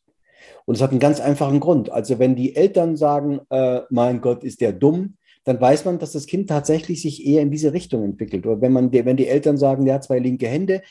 Und 0.66 0.76
es 0.76 0.82
hat 0.82 0.91
einen 0.91 0.99
ganz 0.99 1.20
einfachen 1.20 1.60
Grund. 1.60 1.91
Also 1.91 2.20
wenn 2.20 2.36
die 2.36 2.56
Eltern 2.56 2.95
sagen, 2.95 3.39
äh, 3.49 3.82
mein 3.89 4.22
Gott, 4.22 4.43
ist 4.43 4.62
der 4.62 4.74
dumm, 4.74 5.18
dann 5.43 5.62
weiß 5.62 5.86
man, 5.86 5.99
dass 5.99 6.12
das 6.12 6.26
Kind 6.26 6.49
tatsächlich 6.49 7.01
sich 7.01 7.26
eher 7.26 7.41
in 7.41 7.51
diese 7.51 7.72
Richtung 7.72 8.03
entwickelt. 8.03 8.45
Oder 8.47 8.62
wenn, 8.62 8.74
man, 8.74 8.91
wenn 8.91 9.18
die 9.18 9.28
Eltern 9.28 9.58
sagen, 9.58 9.86
der 9.86 9.95
hat 9.95 10.03
zwei 10.03 10.20
linke 10.20 10.47
Hände, 10.47 10.82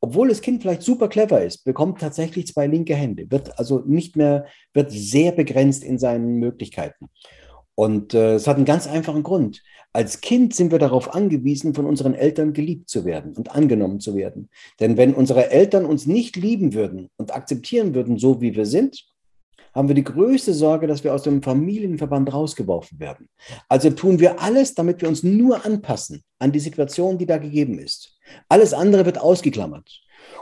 obwohl 0.00 0.28
das 0.28 0.40
Kind 0.40 0.62
vielleicht 0.62 0.82
super 0.82 1.08
clever 1.08 1.42
ist, 1.42 1.64
bekommt 1.64 2.00
tatsächlich 2.00 2.46
zwei 2.46 2.68
linke 2.68 2.94
Hände, 2.94 3.28
wird 3.30 3.58
also 3.58 3.80
nicht 3.80 4.14
mehr, 4.14 4.46
wird 4.72 4.92
sehr 4.92 5.32
begrenzt 5.32 5.82
in 5.82 5.98
seinen 5.98 6.36
Möglichkeiten. 6.36 7.08
Und 7.76 8.14
äh, 8.14 8.34
es 8.34 8.48
hat 8.48 8.56
einen 8.56 8.64
ganz 8.64 8.88
einfachen 8.88 9.22
Grund. 9.22 9.62
Als 9.92 10.20
Kind 10.20 10.54
sind 10.54 10.72
wir 10.72 10.78
darauf 10.78 11.14
angewiesen, 11.14 11.74
von 11.74 11.86
unseren 11.86 12.14
Eltern 12.14 12.52
geliebt 12.52 12.88
zu 12.88 13.04
werden 13.04 13.34
und 13.36 13.52
angenommen 13.52 14.00
zu 14.00 14.16
werden. 14.16 14.48
Denn 14.80 14.96
wenn 14.96 15.14
unsere 15.14 15.50
Eltern 15.50 15.84
uns 15.84 16.06
nicht 16.06 16.36
lieben 16.36 16.74
würden 16.74 17.10
und 17.16 17.34
akzeptieren 17.34 17.94
würden, 17.94 18.18
so 18.18 18.40
wie 18.40 18.56
wir 18.56 18.66
sind, 18.66 19.04
haben 19.74 19.88
wir 19.88 19.94
die 19.94 20.04
größte 20.04 20.54
Sorge, 20.54 20.86
dass 20.86 21.04
wir 21.04 21.14
aus 21.14 21.22
dem 21.22 21.42
Familienverband 21.42 22.32
rausgeworfen 22.32 22.98
werden. 22.98 23.28
Also 23.68 23.90
tun 23.90 24.20
wir 24.20 24.40
alles, 24.40 24.74
damit 24.74 25.02
wir 25.02 25.08
uns 25.08 25.22
nur 25.22 25.66
anpassen 25.66 26.24
an 26.38 26.50
die 26.50 26.60
Situation, 26.60 27.18
die 27.18 27.26
da 27.26 27.36
gegeben 27.36 27.78
ist. 27.78 28.16
Alles 28.48 28.72
andere 28.72 29.04
wird 29.04 29.20
ausgeklammert. 29.20 30.00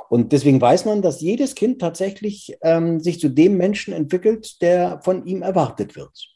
Und 0.08 0.32
deswegen 0.32 0.60
weiß 0.60 0.84
man, 0.84 1.02
dass 1.02 1.20
jedes 1.20 1.56
Kind 1.56 1.80
tatsächlich 1.80 2.56
ähm, 2.62 3.00
sich 3.00 3.18
zu 3.18 3.28
dem 3.28 3.56
Menschen 3.56 3.92
entwickelt, 3.92 4.62
der 4.62 5.00
von 5.02 5.26
ihm 5.26 5.42
erwartet 5.42 5.96
wird. 5.96 6.33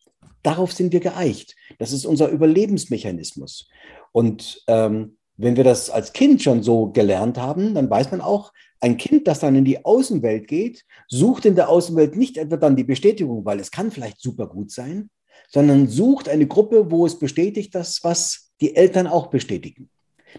Darauf 0.49 0.73
sind 0.73 0.95
wir 0.95 1.01
geeicht. 1.01 1.57
Das 1.79 1.93
ist 1.93 2.07
unser 2.07 2.31
Überlebensmechanismus. 2.31 3.69
Und 4.13 4.63
ähm, 4.67 5.19
wenn 5.37 5.57
wir 5.57 5.65
das 5.65 5.91
als 5.91 6.15
Kind 6.15 6.43
schon 6.43 6.63
so 6.63 6.87
gelernt 6.87 7.37
haben, 7.37 7.75
dann 7.75 7.91
weiß 7.91 8.11
man 8.13 8.23
auch, 8.23 8.55
ein 8.81 8.97
Kind, 8.97 9.29
das 9.29 9.41
dann 9.41 9.57
in 9.57 9.67
die 9.67 9.85
Außenwelt 9.85 10.49
geht, 10.49 10.87
sucht 11.07 11.45
in 11.45 11.55
der 11.55 11.69
Außenwelt 11.69 12.17
nicht 12.17 12.39
etwa 12.39 12.57
dann 12.57 12.77
die 12.77 12.85
Bestätigung, 12.85 13.45
weil 13.45 13.61
es 13.61 13.71
kann 13.71 13.91
vielleicht 13.91 14.23
super 14.23 14.47
gut 14.47 14.71
sein, 14.71 15.11
sondern 15.51 15.87
sucht 15.87 16.31
eine 16.31 16.47
Gruppe, 16.47 16.91
wo 16.91 17.05
es 17.05 17.19
bestätigt, 17.19 17.75
das, 17.75 18.03
was 18.03 18.51
die 18.63 18.75
Eltern 18.75 19.07
auch 19.07 19.27
bestätigen. 19.27 19.91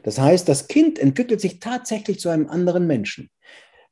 Das 0.02 0.18
heißt, 0.20 0.50
das 0.50 0.68
Kind 0.68 0.98
entwickelt 0.98 1.40
sich 1.40 1.60
tatsächlich 1.60 2.20
zu 2.20 2.30
einem 2.30 2.50
anderen 2.50 2.88
Menschen. 2.88 3.30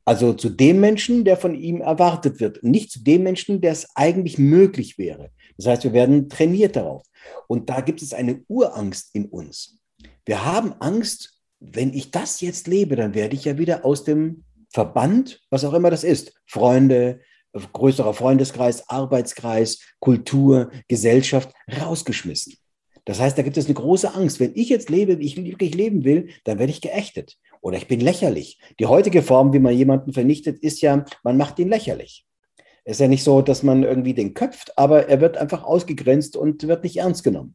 Also 0.04 0.34
zu 0.34 0.50
dem 0.50 0.80
Menschen, 0.80 1.26
der 1.26 1.38
von 1.38 1.54
ihm 1.54 1.82
erwartet 1.82 2.40
wird, 2.40 2.64
nicht 2.64 2.90
zu 2.90 3.04
dem 3.04 3.22
Menschen, 3.22 3.62
der 3.62 3.74
es 3.74 3.88
eigentlich 3.94 4.40
möglich 4.40 4.98
wäre. 4.98 5.30
Das 5.58 5.68
heißt, 5.68 5.84
wir 5.84 5.94
werden 5.94 6.30
trainiert 6.30 6.76
darauf. 6.76 7.04
Und 7.48 7.70
da 7.70 7.82
gibt 7.82 8.02
es 8.02 8.14
eine 8.14 8.44
Urangst 8.48 9.10
in 9.14 9.26
uns. 9.26 9.80
Wir 10.26 10.46
haben 10.46 10.74
Angst, 10.80 11.42
wenn 11.60 11.94
ich 11.94 12.12
das 12.12 12.42
jetzt 12.42 12.68
lebe, 12.68 12.96
dann 12.96 13.16
werde 13.16 13.36
ich 13.36 13.46
ja 13.46 13.58
wieder 13.58 13.84
aus 13.86 14.04
dem 14.04 14.44
Verband, 14.72 15.42
was 15.50 15.66
auch 15.66 15.74
immer 15.74 15.90
das 15.90 16.04
ist, 16.04 16.34
Freunde, 16.46 17.22
größerer 17.74 18.14
Freundeskreis, 18.14 18.88
Arbeitskreis, 18.90 19.80
Kultur, 20.00 20.70
Gesellschaft, 20.88 21.52
rausgeschmissen. 21.82 22.54
Das 23.06 23.20
heißt, 23.22 23.38
da 23.38 23.42
gibt 23.42 23.58
es 23.58 23.66
eine 23.66 23.74
große 23.74 24.14
Angst. 24.14 24.40
Wenn 24.40 24.52
ich 24.56 24.68
jetzt 24.70 24.90
lebe, 24.90 25.20
wie 25.20 25.26
ich 25.26 25.38
wirklich 25.38 25.74
leben 25.74 26.04
will, 26.04 26.30
dann 26.44 26.60
werde 26.60 26.72
ich 26.72 26.82
geächtet 26.82 27.38
oder 27.62 27.78
ich 27.78 27.88
bin 27.88 28.02
lächerlich. 28.02 28.60
Die 28.80 28.86
heutige 28.86 29.22
Form, 29.22 29.54
wie 29.54 29.60
man 29.60 29.74
jemanden 29.74 30.12
vernichtet, 30.12 30.60
ist 30.60 30.82
ja, 30.82 31.06
man 31.24 31.38
macht 31.38 31.58
ihn 31.58 31.70
lächerlich. 31.70 32.27
Es 32.88 32.94
ist 32.94 33.02
ja 33.02 33.10
nicht 33.10 33.26
so, 33.26 33.42
dass 33.42 33.64
man 33.64 33.84
irgendwie 33.84 34.14
den 34.14 34.34
köpft, 34.34 34.78
aber 34.78 35.10
er 35.10 35.20
wird 35.20 35.36
einfach 35.36 35.66
ausgegrenzt 35.66 36.38
und 36.38 36.66
wird 36.70 36.86
nicht 36.86 36.96
ernst 36.96 37.22
genommen. 37.22 37.54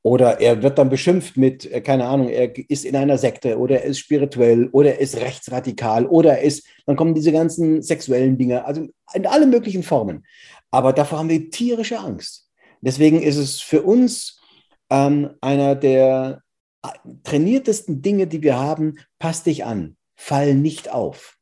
Oder 0.00 0.40
er 0.40 0.62
wird 0.62 0.78
dann 0.78 0.88
beschimpft 0.88 1.36
mit, 1.36 1.70
äh, 1.70 1.82
keine 1.82 2.06
Ahnung, 2.06 2.30
er 2.30 2.56
ist 2.70 2.86
in 2.86 2.96
einer 2.96 3.18
Sekte 3.18 3.58
oder 3.58 3.82
er 3.82 3.84
ist 3.84 3.98
spirituell 3.98 4.70
oder 4.72 4.94
er 4.94 5.00
ist 5.00 5.20
rechtsradikal 5.20 6.06
oder 6.06 6.38
er 6.38 6.42
ist, 6.42 6.66
dann 6.86 6.96
kommen 6.96 7.12
diese 7.12 7.32
ganzen 7.32 7.82
sexuellen 7.82 8.38
Dinge, 8.38 8.64
also 8.64 8.88
in 9.12 9.26
alle 9.26 9.46
möglichen 9.46 9.82
Formen. 9.82 10.24
Aber 10.70 10.94
davor 10.94 11.18
haben 11.18 11.28
wir 11.28 11.50
tierische 11.50 11.98
Angst. 11.98 12.48
Deswegen 12.80 13.20
ist 13.20 13.36
es 13.36 13.60
für 13.60 13.82
uns 13.82 14.40
ähm, 14.88 15.32
einer 15.42 15.74
der 15.74 16.40
äh, 16.82 16.88
trainiertesten 17.24 18.00
Dinge, 18.00 18.26
die 18.26 18.42
wir 18.42 18.58
haben, 18.58 18.94
passt 19.18 19.44
dich 19.44 19.66
an, 19.66 19.98
fall 20.16 20.54
nicht 20.54 20.90
auf. 20.90 21.36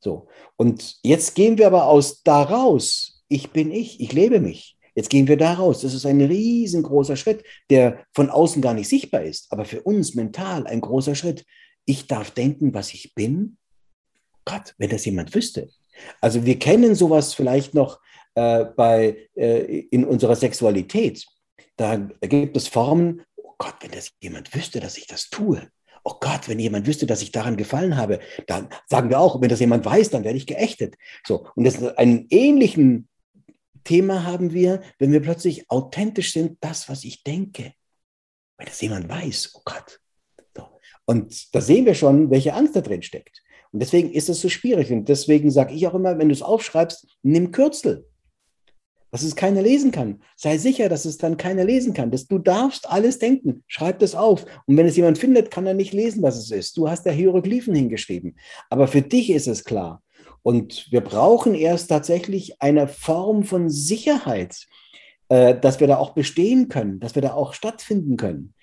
So. 0.00 0.28
Und 0.56 0.98
jetzt 1.02 1.34
gehen 1.34 1.58
wir 1.58 1.66
aber 1.66 1.86
aus 1.86 2.22
daraus. 2.22 3.22
Ich 3.28 3.50
bin 3.50 3.70
ich, 3.70 4.00
ich 4.00 4.12
lebe 4.12 4.40
mich. 4.40 4.76
Jetzt 4.94 5.10
gehen 5.10 5.28
wir 5.28 5.36
da 5.36 5.54
raus. 5.54 5.82
Das 5.82 5.94
ist 5.94 6.06
ein 6.06 6.20
riesengroßer 6.20 7.16
Schritt, 7.16 7.44
der 7.70 8.04
von 8.14 8.30
außen 8.30 8.62
gar 8.62 8.74
nicht 8.74 8.88
sichtbar 8.88 9.22
ist, 9.22 9.52
aber 9.52 9.64
für 9.64 9.82
uns 9.82 10.14
mental 10.14 10.66
ein 10.66 10.80
großer 10.80 11.14
Schritt. 11.14 11.44
Ich 11.84 12.06
darf 12.06 12.30
denken, 12.32 12.74
was 12.74 12.92
ich 12.92 13.14
bin. 13.14 13.56
Gott, 14.44 14.74
wenn 14.78 14.90
das 14.90 15.04
jemand 15.04 15.34
wüsste. 15.34 15.68
Also 16.20 16.44
wir 16.44 16.58
kennen 16.58 16.94
sowas 16.94 17.34
vielleicht 17.34 17.74
noch 17.74 18.00
äh, 18.34 18.64
bei, 18.64 19.28
äh, 19.34 19.80
in 19.90 20.04
unserer 20.04 20.36
Sexualität. 20.36 21.24
Da 21.76 21.96
gibt 21.96 22.56
es 22.56 22.66
Formen, 22.66 23.22
oh 23.36 23.52
Gott, 23.58 23.74
wenn 23.80 23.90
das 23.90 24.10
jemand 24.20 24.54
wüsste, 24.54 24.80
dass 24.80 24.96
ich 24.96 25.06
das 25.06 25.28
tue 25.30 25.70
oh 26.04 26.14
Gott, 26.20 26.48
wenn 26.48 26.58
jemand 26.58 26.86
wüsste, 26.86 27.06
dass 27.06 27.22
ich 27.22 27.32
daran 27.32 27.56
gefallen 27.56 27.96
habe, 27.96 28.20
dann 28.46 28.68
sagen 28.86 29.10
wir 29.10 29.20
auch, 29.20 29.40
wenn 29.40 29.48
das 29.48 29.60
jemand 29.60 29.84
weiß, 29.84 30.10
dann 30.10 30.24
werde 30.24 30.38
ich 30.38 30.46
geächtet. 30.46 30.96
So, 31.26 31.46
und 31.54 31.64
das 31.64 31.82
einen 31.96 32.26
ähnlichen 32.30 33.08
Thema 33.84 34.24
haben 34.24 34.52
wir, 34.52 34.82
wenn 34.98 35.12
wir 35.12 35.20
plötzlich 35.20 35.70
authentisch 35.70 36.32
sind, 36.32 36.58
das, 36.60 36.88
was 36.88 37.04
ich 37.04 37.22
denke. 37.22 37.72
Wenn 38.56 38.66
das 38.66 38.80
jemand 38.80 39.08
weiß, 39.08 39.52
oh 39.54 39.62
Gott. 39.64 40.00
So. 40.56 40.64
Und 41.06 41.54
da 41.54 41.60
sehen 41.60 41.86
wir 41.86 41.94
schon, 41.94 42.30
welche 42.30 42.54
Angst 42.54 42.76
da 42.76 42.80
drin 42.80 43.02
steckt. 43.02 43.42
Und 43.70 43.80
deswegen 43.80 44.10
ist 44.10 44.28
es 44.28 44.40
so 44.40 44.48
schwierig. 44.48 44.90
Und 44.90 45.08
deswegen 45.08 45.50
sage 45.50 45.74
ich 45.74 45.86
auch 45.86 45.94
immer, 45.94 46.18
wenn 46.18 46.28
du 46.28 46.34
es 46.34 46.42
aufschreibst, 46.42 47.06
nimm 47.22 47.52
Kürzel 47.52 48.07
dass 49.10 49.22
es 49.22 49.36
keiner 49.36 49.62
lesen 49.62 49.90
kann. 49.90 50.20
Sei 50.36 50.58
sicher, 50.58 50.88
dass 50.88 51.04
es 51.04 51.18
dann 51.18 51.36
keiner 51.36 51.64
lesen 51.64 51.94
kann. 51.94 52.10
Dass 52.10 52.26
du 52.26 52.38
darfst 52.38 52.88
alles 52.90 53.18
denken. 53.18 53.64
Schreib 53.66 53.98
das 54.00 54.14
auf. 54.14 54.44
Und 54.66 54.76
wenn 54.76 54.86
es 54.86 54.96
jemand 54.96 55.18
findet, 55.18 55.50
kann 55.50 55.66
er 55.66 55.74
nicht 55.74 55.92
lesen, 55.92 56.22
was 56.22 56.36
es 56.36 56.50
ist. 56.50 56.76
Du 56.76 56.88
hast 56.88 57.04
da 57.04 57.10
Hieroglyphen 57.10 57.74
hingeschrieben. 57.74 58.36
Aber 58.70 58.88
für 58.88 59.02
dich 59.02 59.30
ist 59.30 59.48
es 59.48 59.64
klar. 59.64 60.02
Und 60.42 60.86
wir 60.90 61.00
brauchen 61.00 61.54
erst 61.54 61.88
tatsächlich 61.88 62.60
eine 62.60 62.88
Form 62.88 63.44
von 63.44 63.68
Sicherheit, 63.70 64.66
äh, 65.28 65.58
dass 65.58 65.80
wir 65.80 65.86
da 65.86 65.98
auch 65.98 66.14
bestehen 66.14 66.68
können, 66.68 67.00
dass 67.00 67.14
wir 67.14 67.22
da 67.22 67.32
auch 67.32 67.54
stattfinden 67.54 68.16
können. 68.16 68.54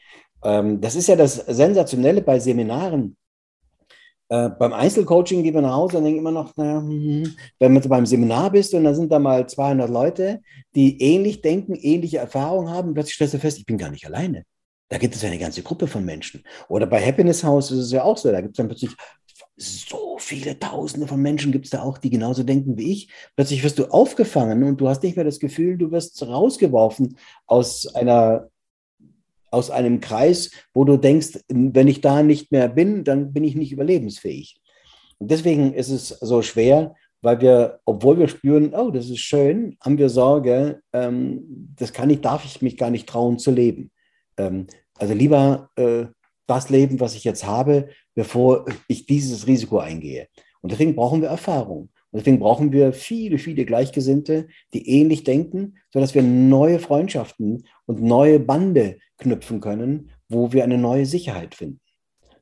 Ähm, 0.43 0.81
das 0.81 0.95
ist 0.95 1.07
ja 1.07 1.15
das 1.15 1.35
Sensationelle 1.35 2.21
bei 2.21 2.39
Seminaren. 2.39 3.17
Äh, 4.29 4.49
beim 4.49 4.73
Einzelcoaching 4.73 5.43
gehen 5.43 5.53
wir 5.53 5.61
nach 5.61 5.75
Hause 5.75 5.97
und 5.97 6.03
denken 6.03 6.19
immer 6.19 6.31
noch, 6.31 6.55
naja, 6.55 6.79
hm, 6.79 7.35
wenn 7.59 7.79
du 7.79 7.89
beim 7.89 8.05
Seminar 8.05 8.51
bist 8.51 8.73
und 8.73 8.83
da 8.83 8.93
sind 8.93 9.11
da 9.11 9.19
mal 9.19 9.47
200 9.47 9.89
Leute, 9.89 10.41
die 10.73 11.01
ähnlich 11.01 11.41
denken, 11.41 11.75
ähnliche 11.75 12.17
Erfahrungen 12.17 12.69
haben, 12.69 12.93
plötzlich 12.93 13.15
stellst 13.15 13.35
du 13.35 13.39
fest, 13.39 13.59
ich 13.59 13.65
bin 13.65 13.77
gar 13.77 13.91
nicht 13.91 14.05
alleine. 14.05 14.43
Da 14.89 14.97
gibt 14.97 15.15
es 15.15 15.23
eine 15.23 15.39
ganze 15.39 15.63
Gruppe 15.63 15.87
von 15.87 16.05
Menschen. 16.05 16.43
Oder 16.67 16.85
bei 16.85 17.03
Happiness 17.03 17.43
House 17.43 17.71
ist 17.71 17.79
es 17.79 17.91
ja 17.91 18.03
auch 18.03 18.17
so, 18.17 18.31
da 18.31 18.41
gibt 18.41 18.53
es 18.53 18.57
dann 18.57 18.67
plötzlich 18.67 18.91
so 19.57 20.17
viele 20.19 20.59
Tausende 20.59 21.07
von 21.07 21.21
Menschen 21.21 21.51
gibt 21.51 21.65
es 21.65 21.71
da 21.71 21.81
auch, 21.81 21.97
die 21.97 22.09
genauso 22.09 22.43
denken 22.43 22.77
wie 22.77 22.91
ich. 22.91 23.09
Plötzlich 23.35 23.63
wirst 23.63 23.79
du 23.79 23.85
aufgefangen 23.85 24.63
und 24.63 24.81
du 24.81 24.89
hast 24.89 25.03
nicht 25.03 25.15
mehr 25.15 25.25
das 25.25 25.39
Gefühl, 25.39 25.77
du 25.77 25.91
wirst 25.91 26.21
rausgeworfen 26.23 27.17
aus 27.45 27.87
einer 27.95 28.49
aus 29.55 29.71
einem 29.71 30.01
Kreis, 30.01 30.51
wo 30.73 30.83
du 30.83 30.97
denkst, 30.97 31.39
wenn 31.47 31.87
ich 31.87 32.01
da 32.01 32.21
nicht 32.21 32.51
mehr 32.51 32.69
bin, 32.69 33.03
dann 33.03 33.33
bin 33.33 33.43
ich 33.43 33.55
nicht 33.55 33.71
überlebensfähig. 33.71 34.59
Und 35.17 35.31
deswegen 35.31 35.73
ist 35.73 35.89
es 35.89 36.09
so 36.09 36.41
schwer 36.41 36.95
weil 37.25 37.41
wir, 37.41 37.79
obwohl 37.85 38.19
wir 38.19 38.27
spüren, 38.27 38.75
oh, 38.75 38.91
das 38.91 39.09
ist 39.09 39.19
schön, 39.19 39.77
haben 39.81 39.97
wir 39.97 40.09
Sorge, 40.09 40.81
ähm, 40.93 41.73
das 41.75 41.91
kann 41.91 42.11
ich, 42.11 42.21
darf 42.21 42.45
ich 42.45 42.61
mich 42.61 42.77
gar 42.77 42.91
nicht 42.91 43.09
trauen 43.09 43.39
zu 43.39 43.49
leben. 43.49 43.91
Ähm, 44.37 44.67
also 44.99 45.15
lieber 45.15 45.71
äh, 45.75 46.05
das 46.45 46.69
leben, 46.69 46.99
was 46.99 47.15
ich 47.15 47.23
jetzt 47.23 47.43
habe, 47.43 47.89
bevor 48.13 48.65
ich 48.87 49.07
dieses 49.07 49.47
Risiko 49.47 49.79
eingehe. 49.79 50.27
Und 50.61 50.71
deswegen 50.71 50.95
brauchen 50.95 51.23
wir 51.23 51.29
Erfahrung. 51.29 51.89
Deswegen 52.15 52.39
brauchen 52.39 52.71
wir 52.71 52.93
viele, 52.93 53.37
viele 53.37 53.65
Gleichgesinnte, 53.65 54.47
die 54.73 54.89
ähnlich 54.89 55.25
denken, 55.25 55.77
sodass 55.91 56.15
wir 56.15 56.23
neue 56.23 56.79
Freundschaften 56.79 57.67
und 57.85 58.01
neue 58.01 58.39
Bande 58.39 58.99
knüpfen 59.17 59.59
können, 59.59 60.11
wo 60.29 60.53
wir 60.53 60.63
eine 60.63 60.77
neue 60.77 61.05
Sicherheit 61.05 61.55
finden. 61.55 61.81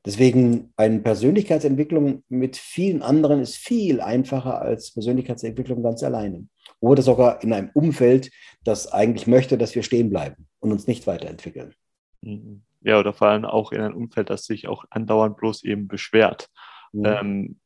Deswegen 0.06 0.72
eine 0.76 1.00
Persönlichkeitsentwicklung 1.00 2.22
mit 2.28 2.56
vielen 2.56 3.02
anderen 3.02 3.40
ist 3.40 3.56
viel 3.56 4.00
einfacher 4.00 4.60
als 4.60 4.92
Persönlichkeitsentwicklung 4.92 5.82
ganz 5.82 6.02
alleine. 6.02 6.46
Oder 6.78 7.02
sogar 7.02 7.42
in 7.42 7.52
einem 7.52 7.70
Umfeld, 7.74 8.30
das 8.62 8.92
eigentlich 8.92 9.26
möchte, 9.26 9.58
dass 9.58 9.74
wir 9.74 9.82
stehen 9.82 10.10
bleiben 10.10 10.46
und 10.60 10.70
uns 10.70 10.86
nicht 10.86 11.06
weiterentwickeln. 11.06 11.74
Mhm. 12.20 12.62
Ja, 12.82 13.00
oder 13.00 13.14
vor 13.14 13.28
allem 13.28 13.46
auch 13.46 13.72
in 13.72 13.80
einem 13.80 13.96
Umfeld, 13.96 14.30
das 14.30 14.44
sich 14.44 14.68
auch 14.68 14.84
andauernd 14.90 15.38
bloß 15.38 15.64
eben 15.64 15.88
beschwert. 15.88 16.48
Mhm. 16.92 17.04
Ähm, 17.06 17.60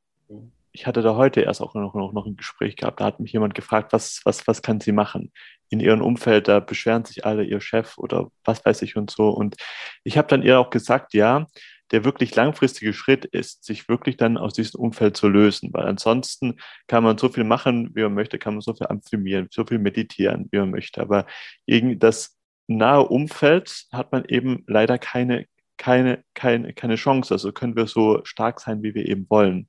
ich 0.79 0.87
hatte 0.87 1.03
da 1.03 1.16
heute 1.16 1.41
erst 1.41 1.61
auch 1.61 1.74
noch, 1.74 1.95
noch, 1.95 2.12
noch 2.12 2.26
ein 2.26 2.37
Gespräch 2.37 2.76
gehabt. 2.76 3.01
Da 3.01 3.07
hat 3.07 3.18
mich 3.18 3.33
jemand 3.33 3.55
gefragt, 3.55 3.93
was, 3.93 4.20
was, 4.24 4.47
was 4.47 4.62
kann 4.62 4.79
sie 4.81 4.93
machen? 4.93 5.33
In 5.70 5.81
ihrem 5.81 6.03
Umfeld, 6.03 6.47
da 6.47 6.61
beschweren 6.61 7.05
sich 7.05 7.26
alle, 7.26 7.43
ihr 7.43 7.61
Chef 7.61 7.99
oder 7.99 8.31
was 8.45 8.64
weiß 8.64 8.83
ich 8.83 8.97
und 8.97 9.11
so. 9.11 9.31
Und 9.31 9.57
ich 10.05 10.16
habe 10.16 10.29
dann 10.29 10.43
ihr 10.43 10.61
auch 10.61 10.70
gesagt, 10.70 11.14
ja, 11.14 11.47
der 11.91 12.05
wirklich 12.05 12.33
langfristige 12.37 12.93
Schritt 12.93 13.24
ist, 13.24 13.64
sich 13.64 13.89
wirklich 13.89 14.16
dann 14.18 14.37
aus 14.37 14.55
diesem 14.55 14.81
Umfeld 14.81 15.16
zu 15.16 15.29
lösen, 15.29 15.70
weil 15.72 15.87
ansonsten 15.87 16.61
kann 16.87 17.03
man 17.03 17.18
so 17.18 17.29
viel 17.29 17.45
machen, 17.45 17.91
wie 17.95 18.03
man 18.03 18.14
möchte, 18.14 18.39
kann 18.39 18.55
man 18.55 18.61
so 18.61 18.72
viel 18.72 18.87
affirmieren, 18.87 19.49
so 19.51 19.64
viel 19.64 19.79
meditieren, 19.81 20.49
wie 20.53 20.59
man 20.59 20.70
möchte, 20.70 21.01
aber 21.01 21.26
irgendwie 21.66 21.97
das 21.97 22.37
nahe 22.68 23.03
Umfeld 23.09 23.87
hat 23.91 24.12
man 24.12 24.26
eben 24.26 24.64
leider 24.68 24.99
keine, 24.99 25.47
keine, 25.79 26.22
keine, 26.35 26.74
keine 26.74 26.97
Chance, 26.97 27.35
also 27.35 27.53
können 27.53 27.74
wir 27.74 27.87
so 27.87 28.20
stark 28.24 28.61
sein, 28.61 28.83
wie 28.83 28.95
wir 28.95 29.07
eben 29.07 29.26
wollen. 29.31 29.68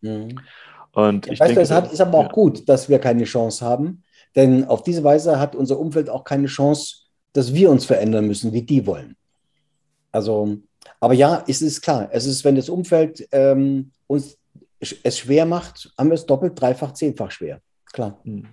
Mhm. 0.00 0.40
Und 0.92 1.26
ja, 1.26 1.32
ich 1.32 1.40
weißt 1.40 1.48
denke, 1.48 1.54
du, 1.54 1.60
es 1.62 1.70
hat, 1.70 1.92
ist 1.92 2.00
aber 2.00 2.18
auch 2.18 2.24
ja. 2.24 2.32
gut, 2.32 2.68
dass 2.68 2.88
wir 2.88 2.98
keine 2.98 3.24
Chance 3.24 3.64
haben, 3.64 4.02
denn 4.34 4.64
auf 4.64 4.82
diese 4.82 5.04
Weise 5.04 5.38
hat 5.38 5.54
unser 5.54 5.78
Umfeld 5.78 6.10
auch 6.10 6.24
keine 6.24 6.46
Chance, 6.46 6.96
dass 7.32 7.54
wir 7.54 7.70
uns 7.70 7.84
verändern 7.84 8.26
müssen, 8.26 8.52
wie 8.52 8.62
die 8.62 8.86
wollen. 8.86 9.16
Also 10.10 10.58
aber 11.00 11.14
ja, 11.14 11.44
es 11.46 11.62
ist 11.62 11.80
klar, 11.80 12.08
es 12.12 12.26
ist, 12.26 12.44
wenn 12.44 12.56
das 12.56 12.68
Umfeld 12.68 13.26
ähm, 13.32 13.92
uns 14.06 14.36
es 14.80 15.18
schwer 15.18 15.44
macht, 15.44 15.92
haben 15.98 16.08
wir 16.08 16.14
es 16.14 16.26
doppelt, 16.26 16.60
dreifach, 16.60 16.92
zehnfach 16.92 17.32
schwer. 17.32 17.60
Klar. 17.92 18.20
Hm. 18.22 18.46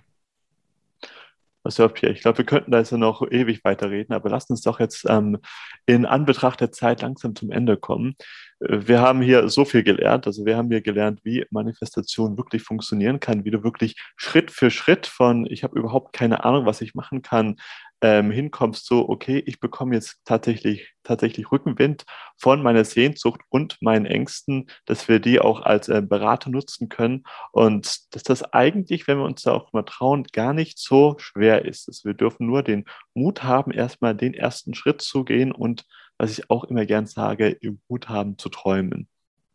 Was 1.66 1.80
hört 1.80 1.94
Pierre? 1.94 2.12
Ich 2.12 2.20
glaube, 2.20 2.38
wir 2.38 2.44
könnten 2.44 2.70
da 2.70 2.78
jetzt 2.78 2.92
noch 2.92 3.28
ewig 3.28 3.64
weiterreden, 3.64 4.14
aber 4.14 4.30
lasst 4.30 4.50
uns 4.50 4.60
doch 4.60 4.78
jetzt 4.78 5.04
ähm, 5.08 5.38
in 5.84 6.06
Anbetracht 6.06 6.60
der 6.60 6.70
Zeit 6.70 7.02
langsam 7.02 7.34
zum 7.34 7.50
Ende 7.50 7.76
kommen. 7.76 8.14
Wir 8.60 9.00
haben 9.00 9.20
hier 9.20 9.48
so 9.48 9.64
viel 9.64 9.82
gelernt. 9.82 10.28
Also 10.28 10.46
wir 10.46 10.56
haben 10.56 10.68
hier 10.70 10.80
gelernt, 10.80 11.22
wie 11.24 11.44
Manifestation 11.50 12.36
wirklich 12.36 12.62
funktionieren 12.62 13.18
kann, 13.18 13.44
wie 13.44 13.50
du 13.50 13.64
wirklich 13.64 13.96
Schritt 14.16 14.52
für 14.52 14.70
Schritt 14.70 15.08
von, 15.08 15.44
ich 15.44 15.64
habe 15.64 15.76
überhaupt 15.76 16.12
keine 16.12 16.44
Ahnung, 16.44 16.66
was 16.66 16.80
ich 16.82 16.94
machen 16.94 17.22
kann, 17.22 17.56
ähm, 18.02 18.30
hinkommst, 18.30 18.86
so, 18.86 19.08
okay, 19.08 19.42
ich 19.46 19.58
bekomme 19.58 19.94
jetzt 19.94 20.20
tatsächlich, 20.24 20.92
tatsächlich 21.02 21.50
Rückenwind 21.50 22.04
von 22.36 22.62
meiner 22.62 22.84
Sehnsucht 22.84 23.40
und 23.48 23.78
meinen 23.80 24.06
Ängsten, 24.06 24.68
dass 24.84 25.08
wir 25.08 25.18
die 25.18 25.40
auch 25.40 25.62
als 25.62 25.88
äh, 25.88 26.02
Berater 26.02 26.50
nutzen 26.50 26.88
können 26.88 27.24
und 27.52 28.14
dass 28.14 28.22
das 28.22 28.42
eigentlich, 28.52 29.06
wenn 29.08 29.18
wir 29.18 29.24
uns 29.24 29.42
da 29.42 29.52
auch 29.52 29.72
mal 29.72 29.82
trauen, 29.82 30.24
gar 30.32 30.52
nicht 30.52 30.78
so 30.78 31.16
schwer 31.18 31.64
ist. 31.64 31.88
Dass 31.88 32.04
wir 32.04 32.14
dürfen 32.14 32.46
nur 32.46 32.62
den 32.62 32.84
Mut 33.14 33.42
haben, 33.42 33.70
erstmal 33.70 34.14
den 34.14 34.34
ersten 34.34 34.74
Schritt 34.74 35.00
zu 35.00 35.24
gehen 35.24 35.52
und, 35.52 35.86
was 36.18 36.30
ich 36.30 36.50
auch 36.50 36.64
immer 36.64 36.86
gern 36.86 37.06
sage, 37.06 37.58
Mut 37.88 38.08
haben 38.08 38.38
zu 38.38 38.48
träumen. 38.48 39.08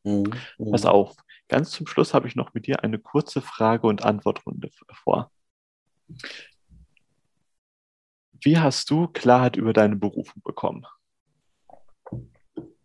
Mhm. 0.04 0.32
Pass 0.72 0.86
auf, 0.86 1.16
ganz 1.48 1.72
zum 1.72 1.86
Schluss 1.86 2.14
habe 2.14 2.28
ich 2.28 2.36
noch 2.36 2.54
mit 2.54 2.66
dir 2.66 2.84
eine 2.84 2.98
kurze 2.98 3.42
Frage- 3.42 3.88
und 3.88 4.04
Antwortrunde 4.04 4.70
vor. 5.04 5.32
Wie 8.42 8.58
hast 8.58 8.90
du 8.90 9.08
Klarheit 9.08 9.56
über 9.56 9.74
deine 9.74 9.96
Berufung 9.96 10.42
bekommen? 10.44 10.86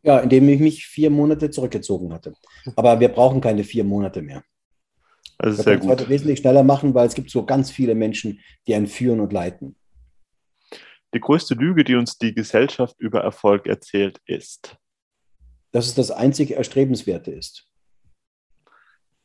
Ja, 0.03 0.21
indem 0.21 0.49
ich 0.49 0.61
mich 0.61 0.87
vier 0.87 1.11
Monate 1.11 1.51
zurückgezogen 1.51 2.13
hatte. 2.13 2.35
Aber 2.77 3.01
wir 3.01 3.09
brauchen 3.09 3.41
keine 3.41 3.65
vier 3.65 3.83
Monate 3.83 4.23
mehr. 4.23 4.45
Das 5.39 5.53
ist 5.53 5.59
wir 5.59 5.65
sehr 5.65 5.79
gut. 5.79 5.91
heute 5.91 6.09
wesentlich 6.09 6.39
schneller 6.39 6.63
machen, 6.63 6.95
weil 6.95 7.07
es 7.07 7.15
gibt 7.15 7.31
so 7.31 7.45
ganz 7.45 7.71
viele 7.71 7.95
Menschen, 7.95 8.41
die 8.67 8.75
einen 8.75 8.87
führen 8.87 9.21
und 9.21 9.33
leiten. 9.33 9.77
Die 11.15 11.21
größte 11.21 11.55
Lüge, 11.55 11.85
die 11.85 11.95
uns 11.95 12.19
die 12.19 12.35
Gesellschaft 12.35 12.97
über 12.99 13.21
Erfolg 13.21 13.67
erzählt, 13.67 14.21
ist, 14.27 14.77
dass 15.73 15.87
es 15.87 15.95
das 15.95 16.11
einzige 16.11 16.55
Erstrebenswerte 16.55 17.31
ist. 17.31 17.67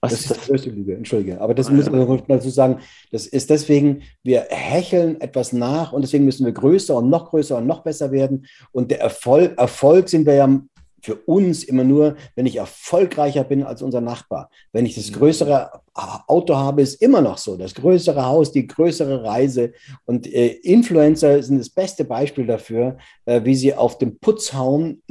Was 0.02 0.12
das 0.12 0.22
ist 0.22 0.36
die 0.36 0.50
größte 0.50 0.70
Lüge, 0.72 0.96
entschuldige. 0.96 1.40
Aber 1.40 1.54
das 1.54 1.68
ah, 1.68 1.74
muss 1.74 1.90
man 1.90 2.08
ja. 2.08 2.18
dazu 2.28 2.50
sagen, 2.50 2.80
das 3.12 3.28
ist 3.28 3.52
deswegen, 3.52 4.02
wir 4.24 4.48
hecheln 4.50 5.22
etwas 5.22 5.54
nach 5.54 5.94
und 5.94 6.02
deswegen 6.02 6.26
müssen 6.26 6.44
wir 6.44 6.52
größer 6.54 6.96
und 6.96 7.10
noch 7.10 7.30
größer 7.30 7.58
und 7.58 7.68
noch 7.68 7.84
besser 7.84 8.12
werden. 8.12 8.48
Und 8.72 8.90
der 8.90 9.00
Erfolg, 9.00 9.56
Erfolg 9.60 10.10
sind 10.10 10.26
wir 10.26 10.34
ja 10.34 10.62
für 11.04 11.16
uns 11.16 11.64
immer 11.64 11.84
nur, 11.84 12.16
wenn 12.36 12.46
ich 12.46 12.58
erfolgreicher 12.58 13.44
bin 13.44 13.64
als 13.64 13.82
unser 13.82 14.02
Nachbar. 14.02 14.50
Wenn 14.72 14.86
ich 14.86 14.96
das 14.96 15.12
mhm. 15.12 15.16
größere 15.16 15.82
Auto 15.94 16.56
habe, 16.56 16.82
ist 16.82 17.02
immer 17.02 17.22
noch 17.22 17.38
so. 17.38 17.58
Das 17.58 17.76
größere 17.76 18.26
Haus, 18.26 18.52
die 18.52 18.68
größere 18.68 19.24
Reise. 19.24 19.74
Und 20.06 20.32
äh, 20.32 20.48
Influencer 20.48 21.42
sind 21.44 21.60
das 21.60 21.70
beste 21.70 22.06
Beispiel 22.06 22.46
dafür, 22.46 22.98
äh, 23.26 23.42
wie 23.44 23.56
sie 23.56 23.74
auf 23.74 23.98
den 23.98 24.20
Putz 24.20 24.54
hauen, 24.54 25.02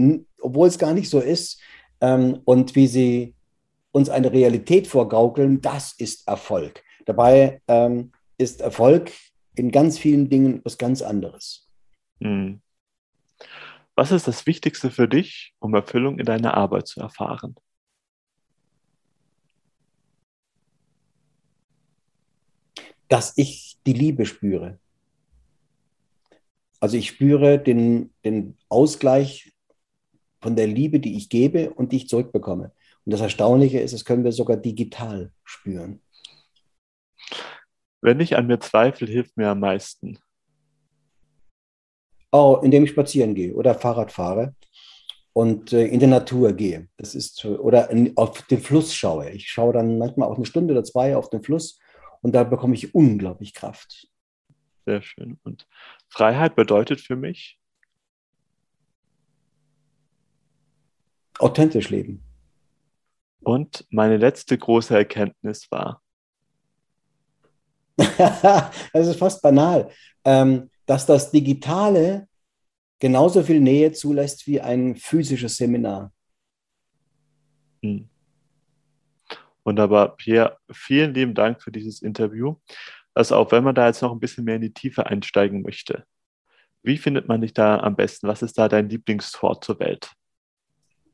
obwohl 0.40 0.68
es 0.68 0.78
gar 0.78 0.94
nicht 0.94 1.10
so 1.10 1.20
ist. 1.20 1.60
Ähm, 2.00 2.38
und 2.44 2.74
wie 2.76 2.86
sie 2.86 3.34
uns 3.92 4.08
eine 4.08 4.32
Realität 4.32 4.86
vorgaukeln, 4.86 5.60
das 5.60 5.92
ist 5.92 6.26
Erfolg. 6.28 6.82
Dabei 7.06 7.60
ähm, 7.68 8.12
ist 8.38 8.60
Erfolg 8.60 9.10
in 9.56 9.70
ganz 9.70 9.98
vielen 9.98 10.28
Dingen 10.28 10.58
etwas 10.58 10.78
ganz 10.78 11.02
anderes. 11.02 11.68
Hm. 12.20 12.60
Was 13.94 14.12
ist 14.12 14.28
das 14.28 14.46
Wichtigste 14.46 14.90
für 14.90 15.08
dich, 15.08 15.54
um 15.58 15.74
Erfüllung 15.74 16.18
in 16.18 16.24
deiner 16.24 16.54
Arbeit 16.54 16.86
zu 16.86 17.00
erfahren? 17.00 17.56
Dass 23.08 23.36
ich 23.36 23.78
die 23.86 23.92
Liebe 23.92 24.24
spüre. 24.24 24.78
Also 26.78 26.96
ich 26.96 27.08
spüre 27.08 27.58
den, 27.58 28.14
den 28.24 28.56
Ausgleich 28.68 29.52
von 30.40 30.56
der 30.56 30.66
Liebe, 30.66 31.00
die 31.00 31.16
ich 31.16 31.28
gebe 31.28 31.70
und 31.70 31.92
die 31.92 31.98
ich 31.98 32.08
zurückbekomme. 32.08 32.72
Und 33.10 33.14
das 33.14 33.22
Erstaunliche 33.22 33.80
ist, 33.80 33.92
das 33.92 34.04
können 34.04 34.22
wir 34.22 34.30
sogar 34.30 34.56
digital 34.56 35.32
spüren. 35.42 36.00
Wenn 38.00 38.20
ich 38.20 38.36
an 38.36 38.46
mir 38.46 38.60
zweifle, 38.60 39.08
hilft 39.08 39.36
mir 39.36 39.48
am 39.48 39.58
meisten. 39.58 40.20
Oh, 42.30 42.60
indem 42.62 42.84
ich 42.84 42.90
spazieren 42.90 43.34
gehe 43.34 43.52
oder 43.52 43.74
Fahrrad 43.74 44.12
fahre 44.12 44.54
und 45.32 45.72
äh, 45.72 45.86
in 45.86 45.98
die 45.98 46.06
Natur 46.06 46.52
gehe. 46.52 46.88
Das 46.98 47.16
ist, 47.16 47.44
oder 47.44 47.90
auf 48.14 48.42
den 48.42 48.60
Fluss 48.60 48.94
schaue. 48.94 49.30
Ich 49.30 49.50
schaue 49.50 49.72
dann 49.72 49.98
manchmal 49.98 50.28
auch 50.28 50.36
eine 50.36 50.46
Stunde 50.46 50.72
oder 50.72 50.84
zwei 50.84 51.16
auf 51.16 51.30
den 51.30 51.42
Fluss 51.42 51.80
und 52.20 52.32
da 52.32 52.44
bekomme 52.44 52.76
ich 52.76 52.94
unglaublich 52.94 53.54
Kraft. 53.54 54.06
Sehr 54.86 55.02
schön. 55.02 55.40
Und 55.42 55.66
Freiheit 56.08 56.54
bedeutet 56.54 57.00
für 57.00 57.16
mich? 57.16 57.58
Authentisch 61.40 61.90
leben. 61.90 62.29
Und 63.42 63.86
meine 63.90 64.16
letzte 64.16 64.56
große 64.56 64.94
Erkenntnis 64.94 65.70
war. 65.70 66.02
das 67.96 69.06
ist 69.06 69.18
fast 69.18 69.42
banal, 69.42 69.90
ähm, 70.24 70.70
dass 70.86 71.06
das 71.06 71.30
Digitale 71.30 72.28
genauso 72.98 73.42
viel 73.42 73.60
Nähe 73.60 73.92
zulässt 73.92 74.46
wie 74.46 74.60
ein 74.60 74.96
physisches 74.96 75.56
Seminar. 75.56 76.12
Hm. 77.82 78.08
Wunderbar. 79.64 80.16
Pierre, 80.16 80.58
vielen 80.70 81.14
lieben 81.14 81.34
Dank 81.34 81.62
für 81.62 81.70
dieses 81.70 82.02
Interview. 82.02 82.56
Also 83.14 83.36
auch 83.36 83.52
wenn 83.52 83.64
man 83.64 83.74
da 83.74 83.86
jetzt 83.86 84.02
noch 84.02 84.12
ein 84.12 84.20
bisschen 84.20 84.44
mehr 84.44 84.56
in 84.56 84.62
die 84.62 84.72
Tiefe 84.72 85.06
einsteigen 85.06 85.62
möchte, 85.62 86.04
wie 86.82 86.96
findet 86.96 87.28
man 87.28 87.40
dich 87.40 87.52
da 87.52 87.78
am 87.80 87.96
besten? 87.96 88.28
Was 88.28 88.42
ist 88.42 88.56
da 88.56 88.68
dein 88.68 88.88
Lieblingstor 88.88 89.60
zur 89.60 89.78
Welt? 89.80 90.12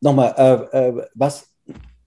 Nochmal, 0.01 0.35
äh, 0.37 0.89
äh, 0.89 1.07
was, 1.15 1.56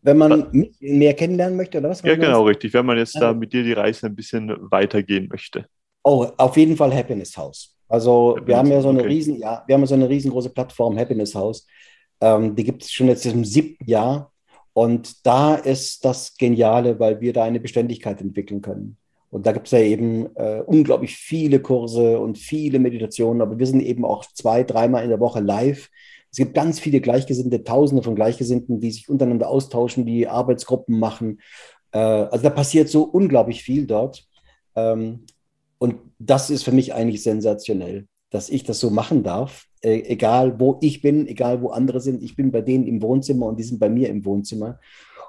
wenn 0.02 0.18
man 0.18 0.48
mich 0.52 0.76
mehr 0.80 1.14
kennenlernen 1.14 1.58
möchte, 1.58 1.80
oder 1.80 1.90
was? 1.90 2.02
Ja, 2.02 2.16
genau, 2.16 2.44
richtig. 2.44 2.74
Wenn 2.74 2.86
man 2.86 2.98
jetzt 2.98 3.16
da 3.16 3.34
mit 3.34 3.54
dir 3.54 3.64
die 3.64 3.74
Reise 3.74 4.08
ein 4.08 4.16
bisschen 4.16 4.56
weitergehen 4.72 5.28
möchte. 5.30 5.66
Oh, 6.04 6.28
auf 6.38 6.56
jeden 6.58 6.78
Fall 6.78 6.94
Happiness 6.96 7.36
House. 7.36 7.76
Also 7.88 8.32
Happiness, 8.32 8.48
wir 8.48 8.58
haben 8.58 8.72
ja 8.72 8.82
so 8.82 8.90
eine 8.90 9.00
okay. 9.00 9.08
riesen, 9.08 9.40
ja, 9.40 9.64
wir 9.66 9.76
haben 9.76 9.86
so 9.86 9.96
eine 9.96 10.08
riesengroße 10.08 10.52
Plattform, 10.52 10.98
Happiness 10.98 11.36
House. 11.36 11.68
Ähm, 12.22 12.56
die 12.56 12.64
gibt 12.64 12.84
es 12.84 12.92
schon 12.92 13.08
jetzt 13.08 13.26
im 13.26 13.44
siebten 13.44 13.86
Jahr. 13.90 14.32
Und 14.74 15.26
da 15.26 15.56
ist 15.56 16.06
das 16.06 16.38
Geniale, 16.38 17.00
weil 17.00 17.20
wir 17.20 17.34
da 17.34 17.44
eine 17.44 17.60
Beständigkeit 17.60 18.22
entwickeln 18.22 18.62
können. 18.62 18.98
Und 19.32 19.46
da 19.46 19.52
gibt 19.52 19.68
es 19.68 19.72
ja 19.72 19.80
eben 19.80 20.28
äh, 20.36 20.62
unglaublich 20.66 21.16
viele 21.16 21.60
Kurse 21.60 22.20
und 22.20 22.38
viele 22.38 22.80
Meditationen, 22.80 23.42
aber 23.42 23.60
wir 23.60 23.68
sind 23.68 23.82
eben 23.82 24.06
auch 24.06 24.26
zwei, 24.26 24.64
dreimal 24.64 25.04
in 25.04 25.10
der 25.10 25.20
Woche 25.20 25.40
live. 25.40 25.90
Es 26.32 26.38
gibt 26.38 26.54
ganz 26.54 26.80
viele 26.80 27.02
Gleichgesinnte, 27.02 27.64
Tausende 27.64 28.04
von 28.04 28.16
Gleichgesinnten, 28.16 28.80
die 28.80 28.92
sich 28.92 29.10
untereinander 29.10 29.50
austauschen, 29.50 30.06
die 30.06 30.28
Arbeitsgruppen 30.28 31.00
machen. 31.00 31.40
Äh, 31.92 32.00
also 32.00 32.44
da 32.44 32.50
passiert 32.50 32.90
so 32.90 33.04
unglaublich 33.04 33.64
viel 33.64 33.88
dort. 33.88 34.28
Ähm, 34.76 35.26
und 35.78 35.96
das 36.20 36.50
ist 36.50 36.64
für 36.64 36.72
mich 36.72 36.94
eigentlich 36.94 37.24
sensationell, 37.24 38.08
dass 38.30 38.50
ich 38.50 38.64
das 38.64 38.80
so 38.80 38.90
machen 38.90 39.24
darf. 39.24 39.66
Äh, 39.82 40.02
egal 40.06 40.60
wo 40.60 40.78
ich 40.82 41.02
bin, 41.02 41.28
egal 41.28 41.62
wo 41.62 41.70
andere 41.70 42.02
sind. 42.02 42.22
Ich 42.22 42.36
bin 42.36 42.52
bei 42.52 42.62
denen 42.62 42.86
im 42.86 43.02
Wohnzimmer 43.02 43.48
und 43.48 43.60
die 43.60 43.64
sind 43.64 43.80
bei 43.80 43.90
mir 43.90 44.10
im 44.10 44.26
Wohnzimmer. 44.26 44.80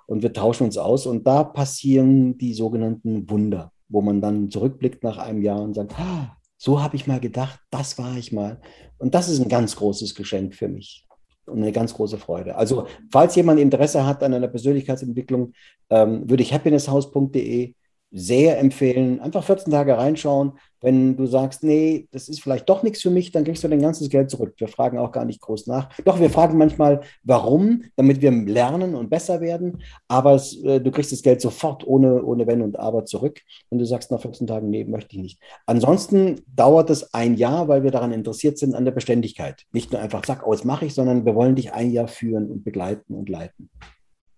Und 0.07 0.23
wir 0.23 0.33
tauschen 0.33 0.65
uns 0.65 0.77
aus. 0.77 1.07
Und 1.07 1.27
da 1.27 1.45
passieren 1.45 2.37
die 2.37 2.53
sogenannten 2.53 3.31
Wunder 3.31 3.73
wo 3.91 4.01
man 4.01 4.21
dann 4.21 4.51
zurückblickt 4.51 5.03
nach 5.03 5.19
einem 5.19 5.43
Jahr 5.43 5.61
und 5.61 5.75
sagt, 5.75 5.99
ah, 5.99 6.37
so 6.63 6.83
habe 6.83 6.95
ich 6.95 7.07
mal 7.07 7.21
gedacht, 7.21 7.59
das 7.71 7.97
war 7.97 8.19
ich 8.19 8.33
mal. 8.33 8.61
Und 8.99 9.15
das 9.15 9.31
ist 9.31 9.41
ein 9.41 9.49
ganz 9.49 9.77
großes 9.77 10.15
Geschenk 10.15 10.55
für 10.55 10.69
mich 10.69 11.07
und 11.47 11.63
eine 11.63 11.73
ganz 11.73 11.95
große 11.95 12.19
Freude. 12.19 12.55
Also, 12.55 12.87
falls 13.11 13.35
jemand 13.35 13.59
Interesse 13.59 14.05
hat 14.05 14.23
an 14.23 14.35
einer 14.35 14.47
Persönlichkeitsentwicklung, 14.47 15.55
ähm, 15.89 16.29
würde 16.29 16.43
ich 16.43 16.53
happinesshouse.de 16.53 17.75
sehr 18.13 18.59
empfehlen. 18.59 19.21
Einfach 19.21 19.45
14 19.45 19.73
Tage 19.73 19.97
reinschauen. 19.97 20.53
Wenn 20.81 21.17
du 21.17 21.27
sagst, 21.27 21.63
nee, 21.63 22.09
das 22.11 22.29
ist 22.29 22.43
vielleicht 22.43 22.69
doch 22.69 22.83
nichts 22.83 23.03
für 23.03 23.11
mich, 23.11 23.33
dann 23.33 23.45
kriegst 23.45 23.63
du 23.63 23.69
dein 23.69 23.83
ganzes 23.83 24.09
Geld 24.09 24.31
zurück. 24.31 24.55
Wir 24.57 24.67
fragen 24.67 24.99
auch 24.99 25.13
gar 25.13 25.27
nicht 25.27 25.41
groß 25.41 25.67
nach. 25.67 25.91
Doch, 26.05 26.19
wir 26.19 26.31
fragen 26.31 26.57
manchmal, 26.57 27.03
warum, 27.23 27.85
damit 27.97 28.23
wir 28.23 28.31
lernen 28.31 28.95
und 28.95 29.11
besser 29.11 29.41
werden. 29.41 29.83
Aber 30.09 30.35
es, 30.35 30.57
äh, 30.65 30.81
du 30.81 30.91
kriegst 30.91 31.13
das 31.13 31.23
Geld 31.23 31.41
sofort 31.41 31.87
ohne, 31.87 32.25
ohne 32.25 32.47
Wenn 32.47 32.63
und 32.63 32.79
Aber 32.79 33.05
zurück. 33.05 33.41
Wenn 33.69 33.79
du 33.79 33.85
sagst 33.85 34.11
nach 34.11 34.23
14 34.23 34.47
Tagen, 34.47 34.71
nee, 34.71 34.85
möchte 34.85 35.17
ich 35.17 35.23
nicht. 35.23 35.41
Ansonsten 35.67 36.41
dauert 36.57 36.89
es 36.91 37.13
ein 37.13 37.35
Jahr, 37.35 37.69
weil 37.69 37.83
wir 37.83 37.91
daran 37.91 38.13
interessiert 38.13 38.59
sind, 38.59 38.75
an 38.75 38.87
der 38.87 38.93
Beständigkeit. 38.93 39.67
Nicht 39.73 39.93
nur 39.93 40.01
einfach, 40.01 40.25
sag, 40.25 40.47
oh, 40.47 40.53
jetzt 40.53 40.65
mache 40.65 40.87
ich, 40.87 40.95
sondern 40.95 41.27
wir 41.27 41.35
wollen 41.35 41.55
dich 41.57 41.75
ein 41.75 41.91
Jahr 41.91 42.09
führen 42.09 42.51
und 42.51 42.65
begleiten 42.65 43.15
und 43.15 43.29
leiten. 43.29 43.71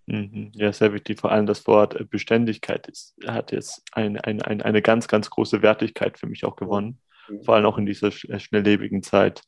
Mhm. 0.07 0.53
Ja, 0.55 0.73
sehr 0.73 0.93
wichtig. 0.93 1.21
Vor 1.21 1.31
allem 1.31 1.47
das 1.47 1.67
Wort 1.67 1.99
äh, 1.99 2.05
Beständigkeit 2.05 2.87
ist, 2.89 3.15
hat 3.27 3.53
jetzt 3.53 3.83
eine, 3.93 4.25
eine, 4.25 4.65
eine 4.65 4.83
ganz, 4.83 5.09
ganz 5.09 5.31
große 5.31 5.63
Wertigkeit 5.63 6.19
für 6.19 6.27
mich 6.27 6.45
auch 6.45 6.57
gewonnen. 6.57 6.99
Mhm. 7.29 7.45
Vor 7.45 7.55
allem 7.55 7.67
auch 7.67 7.79
in 7.79 7.87
dieser 7.87 8.09
äh, 8.09 8.39
schnelllebigen 8.39 9.03
Zeit. 9.03 9.43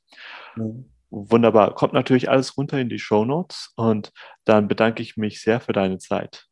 Mhm. 0.57 0.91
Wunderbar. 1.11 1.75
Kommt 1.75 1.93
natürlich 1.93 2.29
alles 2.29 2.57
runter 2.57 2.79
in 2.79 2.89
die 2.89 2.99
Show 2.99 3.25
Notes 3.25 3.73
und 3.77 4.13
dann 4.45 4.67
bedanke 4.67 5.03
ich 5.03 5.17
mich 5.17 5.41
sehr 5.41 5.61
für 5.61 5.73
deine 5.73 5.99
Zeit. 5.99 6.47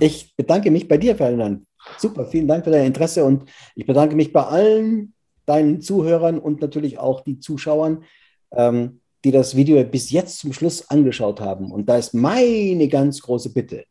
Ich 0.00 0.34
bedanke 0.36 0.70
mich 0.72 0.88
bei 0.88 0.98
dir, 0.98 1.14
Ferdinand. 1.14 1.64
Super, 1.98 2.26
vielen 2.26 2.48
Dank 2.48 2.64
für 2.64 2.70
dein 2.70 2.86
Interesse 2.86 3.24
und 3.24 3.48
ich 3.76 3.86
bedanke 3.86 4.16
mich 4.16 4.32
bei 4.32 4.42
allen 4.42 5.14
deinen 5.46 5.80
Zuhörern 5.80 6.38
und 6.38 6.60
natürlich 6.60 6.98
auch 6.98 7.20
die 7.20 7.38
Zuschauern. 7.38 8.04
Ähm, 8.52 9.00
die 9.24 9.30
das 9.30 9.56
Video 9.56 9.82
bis 9.84 10.10
jetzt 10.10 10.38
zum 10.38 10.52
Schluss 10.52 10.88
angeschaut 10.90 11.40
haben. 11.40 11.72
Und 11.72 11.88
da 11.88 11.96
ist 11.96 12.12
meine 12.14 12.88
ganz 12.88 13.20
große 13.22 13.52
Bitte, 13.52 13.84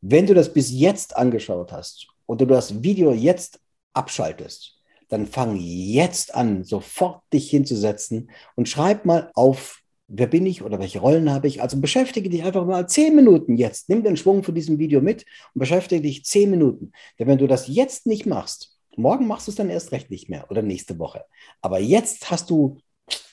wenn 0.00 0.26
du 0.26 0.32
das 0.32 0.52
bis 0.52 0.70
jetzt 0.70 1.16
angeschaut 1.16 1.72
hast 1.72 2.06
und 2.26 2.40
du 2.40 2.46
das 2.46 2.82
Video 2.82 3.12
jetzt 3.12 3.60
abschaltest, 3.92 4.78
dann 5.08 5.26
fang 5.26 5.56
jetzt 5.56 6.34
an, 6.34 6.64
sofort 6.64 7.22
dich 7.32 7.50
hinzusetzen 7.50 8.30
und 8.54 8.68
schreib 8.68 9.04
mal 9.04 9.30
auf, 9.34 9.80
wer 10.06 10.28
bin 10.28 10.46
ich 10.46 10.62
oder 10.62 10.78
welche 10.78 11.00
Rollen 11.00 11.30
habe 11.30 11.48
ich. 11.48 11.60
Also 11.60 11.80
beschäftige 11.80 12.30
dich 12.30 12.44
einfach 12.44 12.64
mal 12.64 12.88
zehn 12.88 13.14
Minuten 13.14 13.56
jetzt. 13.56 13.88
Nimm 13.88 14.04
den 14.04 14.16
Schwung 14.16 14.44
von 14.44 14.54
diesem 14.54 14.78
Video 14.78 15.00
mit 15.00 15.26
und 15.54 15.58
beschäftige 15.58 16.02
dich 16.02 16.24
zehn 16.24 16.50
Minuten. 16.50 16.92
Denn 17.18 17.26
wenn 17.26 17.38
du 17.38 17.48
das 17.48 17.66
jetzt 17.66 18.06
nicht 18.06 18.24
machst, 18.24 18.78
morgen 18.96 19.26
machst 19.26 19.48
du 19.48 19.50
es 19.50 19.56
dann 19.56 19.70
erst 19.70 19.92
recht 19.92 20.10
nicht 20.10 20.28
mehr 20.28 20.48
oder 20.50 20.62
nächste 20.62 20.98
Woche. 20.98 21.24
Aber 21.60 21.80
jetzt 21.80 22.30
hast 22.30 22.50
du 22.50 22.78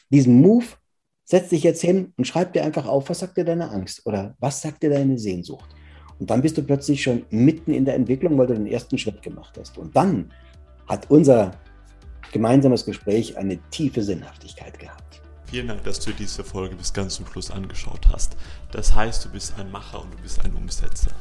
diesen 0.09 0.41
Move 0.41 0.65
setz 1.28 1.49
dich 1.49 1.61
jetzt 1.63 1.82
hin 1.82 2.13
und 2.17 2.25
schreib 2.25 2.53
dir 2.53 2.63
einfach 2.63 2.86
auf, 2.86 3.09
was 3.09 3.19
sagt 3.19 3.36
dir 3.36 3.43
deine 3.43 3.69
Angst 3.69 4.05
oder 4.05 4.36
was 4.39 4.61
sagt 4.61 4.82
dir 4.82 4.89
deine 4.89 5.19
Sehnsucht. 5.19 5.69
Und 6.19 6.30
dann 6.30 6.41
bist 6.41 6.57
du 6.57 6.63
plötzlich 6.63 7.03
schon 7.03 7.25
mitten 7.30 7.73
in 7.73 7.84
der 7.84 7.95
Entwicklung, 7.95 8.38
weil 8.38 8.47
du 8.47 8.53
den 8.53 8.65
ersten 8.65 8.97
Schritt 8.97 9.21
gemacht 9.21 9.57
hast. 9.59 9.78
Und 9.78 9.93
dann 9.95 10.32
hat 10.88 11.11
unser 11.11 11.51
gemeinsames 12.32 12.86
Gespräch 12.86 13.38
eine 13.38 13.59
tiefe 13.71 14.01
Sinnhaftigkeit 14.01 14.80
gehabt. 14.80 15.21
Vielen 15.47 15.67
Dank, 15.67 15.84
dass 15.84 15.99
du 15.99 16.11
diese 16.13 16.45
Folge 16.45 16.78
bis 16.78 16.93
ganz 16.93 17.15
zum 17.15 17.28
Schluss 17.28 17.51
angeschaut 17.51 18.07
hast. 18.11 18.38
Das 18.71 18.95
heißt, 18.95 19.25
du 19.25 19.30
bist 19.30 19.53
ein 19.59 19.69
Macher 19.69 20.01
und 20.01 20.13
du 20.13 20.17
bist 20.19 20.43
ein 20.45 20.53
Umsetzer. 20.53 21.11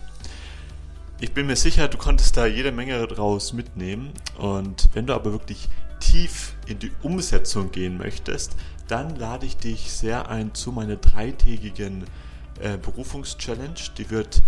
Ich 1.20 1.32
bin 1.32 1.46
mir 1.46 1.56
sicher, 1.56 1.88
du 1.88 1.98
konntest 1.98 2.36
da 2.36 2.46
jede 2.46 2.70
Menge 2.70 3.04
draus 3.08 3.52
mitnehmen. 3.52 4.12
Und 4.38 4.88
wenn 4.94 5.06
du 5.06 5.14
aber 5.14 5.32
wirklich 5.32 5.68
tief 5.98 6.54
in 6.66 6.78
die 6.78 6.92
Umsetzung 7.02 7.72
gehen 7.72 7.98
möchtest, 7.98 8.56
dann 8.88 9.16
lade 9.16 9.46
ich 9.46 9.56
dich 9.56 9.92
sehr 9.92 10.28
ein 10.28 10.54
zu 10.54 10.72
meiner 10.72 10.96
dreitägigen 10.96 12.04
äh, 12.60 12.78
Berufungschallenge. 12.78 13.74
Die 13.98 14.10
wird 14.10 14.42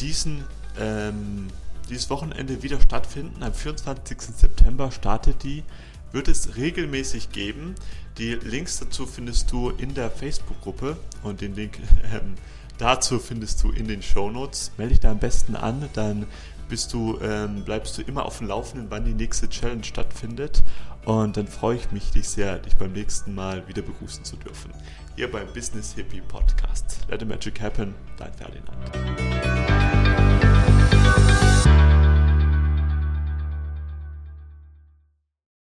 diesen, 0.00 0.44
ähm, 0.78 1.48
dieses 1.88 2.10
Wochenende 2.10 2.62
wieder 2.62 2.80
stattfinden. 2.80 3.42
Am 3.42 3.52
24. 3.52 4.20
September 4.20 4.90
startet 4.90 5.42
die. 5.42 5.62
Wird 6.12 6.28
es 6.28 6.56
regelmäßig 6.56 7.32
geben. 7.32 7.74
Die 8.18 8.34
Links 8.34 8.78
dazu 8.78 9.06
findest 9.06 9.50
du 9.50 9.70
in 9.70 9.94
der 9.94 10.10
Facebook-Gruppe 10.10 10.96
und 11.24 11.40
den 11.40 11.56
Link 11.56 11.78
ähm, 12.12 12.34
dazu 12.78 13.18
findest 13.18 13.62
du 13.62 13.70
in 13.70 13.88
den 13.88 14.02
Show 14.02 14.30
Notes. 14.30 14.70
Melde 14.76 14.94
dich 14.94 15.00
da 15.00 15.10
am 15.10 15.18
besten 15.18 15.56
an, 15.56 15.88
dann 15.94 16.26
bist 16.68 16.92
du, 16.92 17.18
ähm, 17.20 17.64
bleibst 17.64 17.98
du 17.98 18.02
immer 18.02 18.24
auf 18.24 18.38
dem 18.38 18.48
Laufenden, 18.48 18.90
wann 18.90 19.04
die 19.04 19.12
nächste 19.12 19.48
Challenge 19.48 19.84
stattfindet. 19.84 20.62
Und 21.04 21.36
dann 21.36 21.46
freue 21.46 21.76
ich 21.76 21.90
mich 21.90 22.10
dich 22.10 22.28
sehr, 22.28 22.58
dich 22.58 22.76
beim 22.76 22.92
nächsten 22.92 23.34
Mal 23.34 23.66
wieder 23.68 23.82
begrüßen 23.82 24.24
zu 24.24 24.36
dürfen. 24.36 24.72
Hier 25.16 25.30
beim 25.30 25.46
Business 25.52 25.92
Hippie 25.94 26.22
Podcast. 26.22 27.00
Let 27.08 27.20
the 27.20 27.26
Magic 27.26 27.60
Happen, 27.60 27.94
dein 28.16 28.32
Ferdinand. 28.32 29.63